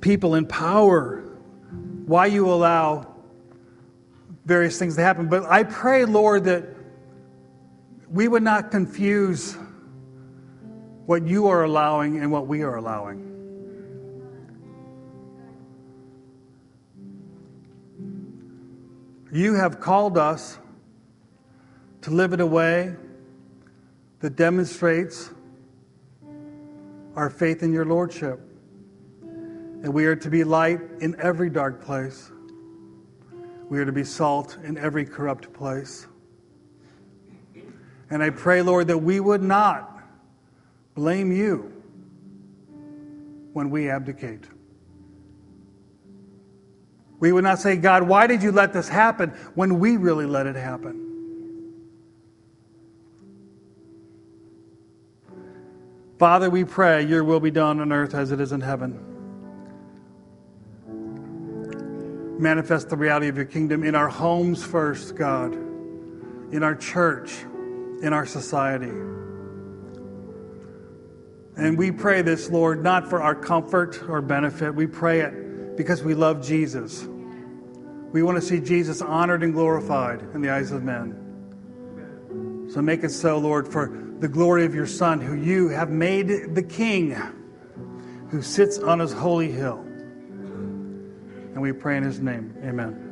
people 0.00 0.34
in 0.34 0.44
power, 0.44 1.22
why 2.06 2.26
you 2.26 2.50
allow 2.50 3.14
various 4.44 4.76
things 4.76 4.96
to 4.96 5.02
happen. 5.02 5.28
But 5.28 5.44
I 5.44 5.62
pray, 5.62 6.04
Lord, 6.04 6.44
that 6.44 6.64
we 8.10 8.26
would 8.26 8.42
not 8.42 8.72
confuse 8.72 9.56
what 11.06 11.24
you 11.28 11.46
are 11.46 11.62
allowing 11.62 12.18
and 12.18 12.32
what 12.32 12.48
we 12.48 12.62
are 12.62 12.74
allowing. 12.74 13.37
You 19.30 19.54
have 19.54 19.78
called 19.78 20.16
us 20.16 20.58
to 22.00 22.10
live 22.10 22.32
in 22.32 22.40
a 22.40 22.46
way 22.46 22.94
that 24.20 24.36
demonstrates 24.36 25.30
our 27.14 27.28
faith 27.28 27.62
in 27.62 27.72
your 27.72 27.84
Lordship. 27.84 28.40
And 29.20 29.92
we 29.92 30.06
are 30.06 30.16
to 30.16 30.30
be 30.30 30.44
light 30.44 30.80
in 31.00 31.14
every 31.20 31.50
dark 31.50 31.84
place. 31.84 32.30
We 33.68 33.78
are 33.78 33.84
to 33.84 33.92
be 33.92 34.02
salt 34.02 34.56
in 34.64 34.78
every 34.78 35.04
corrupt 35.04 35.52
place. 35.52 36.06
And 38.08 38.22
I 38.22 38.30
pray, 38.30 38.62
Lord, 38.62 38.86
that 38.86 38.98
we 38.98 39.20
would 39.20 39.42
not 39.42 40.02
blame 40.94 41.30
you 41.32 41.70
when 43.52 43.68
we 43.68 43.90
abdicate. 43.90 44.44
We 47.20 47.32
would 47.32 47.44
not 47.44 47.58
say, 47.58 47.76
God, 47.76 48.04
why 48.04 48.26
did 48.26 48.42
you 48.42 48.52
let 48.52 48.72
this 48.72 48.88
happen 48.88 49.30
when 49.54 49.78
we 49.78 49.96
really 49.96 50.26
let 50.26 50.46
it 50.46 50.56
happen? 50.56 51.06
Father, 56.18 56.50
we 56.50 56.64
pray 56.64 57.04
your 57.04 57.22
will 57.24 57.40
be 57.40 57.50
done 57.50 57.80
on 57.80 57.92
earth 57.92 58.14
as 58.14 58.32
it 58.32 58.40
is 58.40 58.52
in 58.52 58.60
heaven. 58.60 59.04
Manifest 62.40 62.88
the 62.88 62.96
reality 62.96 63.28
of 63.28 63.36
your 63.36 63.46
kingdom 63.46 63.82
in 63.82 63.94
our 63.94 64.08
homes 64.08 64.62
first, 64.62 65.16
God, 65.16 65.54
in 65.54 66.62
our 66.62 66.74
church, 66.74 67.32
in 68.02 68.12
our 68.12 68.26
society. 68.26 68.92
And 71.56 71.76
we 71.76 71.90
pray 71.90 72.22
this, 72.22 72.48
Lord, 72.48 72.82
not 72.82 73.08
for 73.08 73.20
our 73.20 73.34
comfort 73.34 74.00
or 74.08 74.20
benefit. 74.20 74.72
We 74.72 74.86
pray 74.86 75.20
it 75.20 75.47
because 75.78 76.02
we 76.02 76.12
love 76.12 76.44
Jesus. 76.44 77.06
We 78.12 78.22
want 78.22 78.36
to 78.36 78.42
see 78.42 78.58
Jesus 78.60 79.00
honored 79.00 79.44
and 79.44 79.54
glorified 79.54 80.20
in 80.34 80.42
the 80.42 80.50
eyes 80.50 80.72
of 80.72 80.82
men. 80.82 82.66
So 82.70 82.82
make 82.82 83.04
it 83.04 83.10
so, 83.10 83.38
Lord, 83.38 83.68
for 83.68 83.96
the 84.18 84.28
glory 84.28 84.64
of 84.64 84.74
your 84.74 84.86
Son, 84.86 85.20
who 85.20 85.36
you 85.36 85.68
have 85.68 85.88
made 85.88 86.54
the 86.54 86.62
King, 86.62 87.16
who 88.30 88.42
sits 88.42 88.78
on 88.80 88.98
his 88.98 89.12
holy 89.12 89.52
hill. 89.52 89.78
And 91.54 91.62
we 91.62 91.72
pray 91.72 91.96
in 91.96 92.02
his 92.02 92.20
name. 92.20 92.54
Amen. 92.64 93.07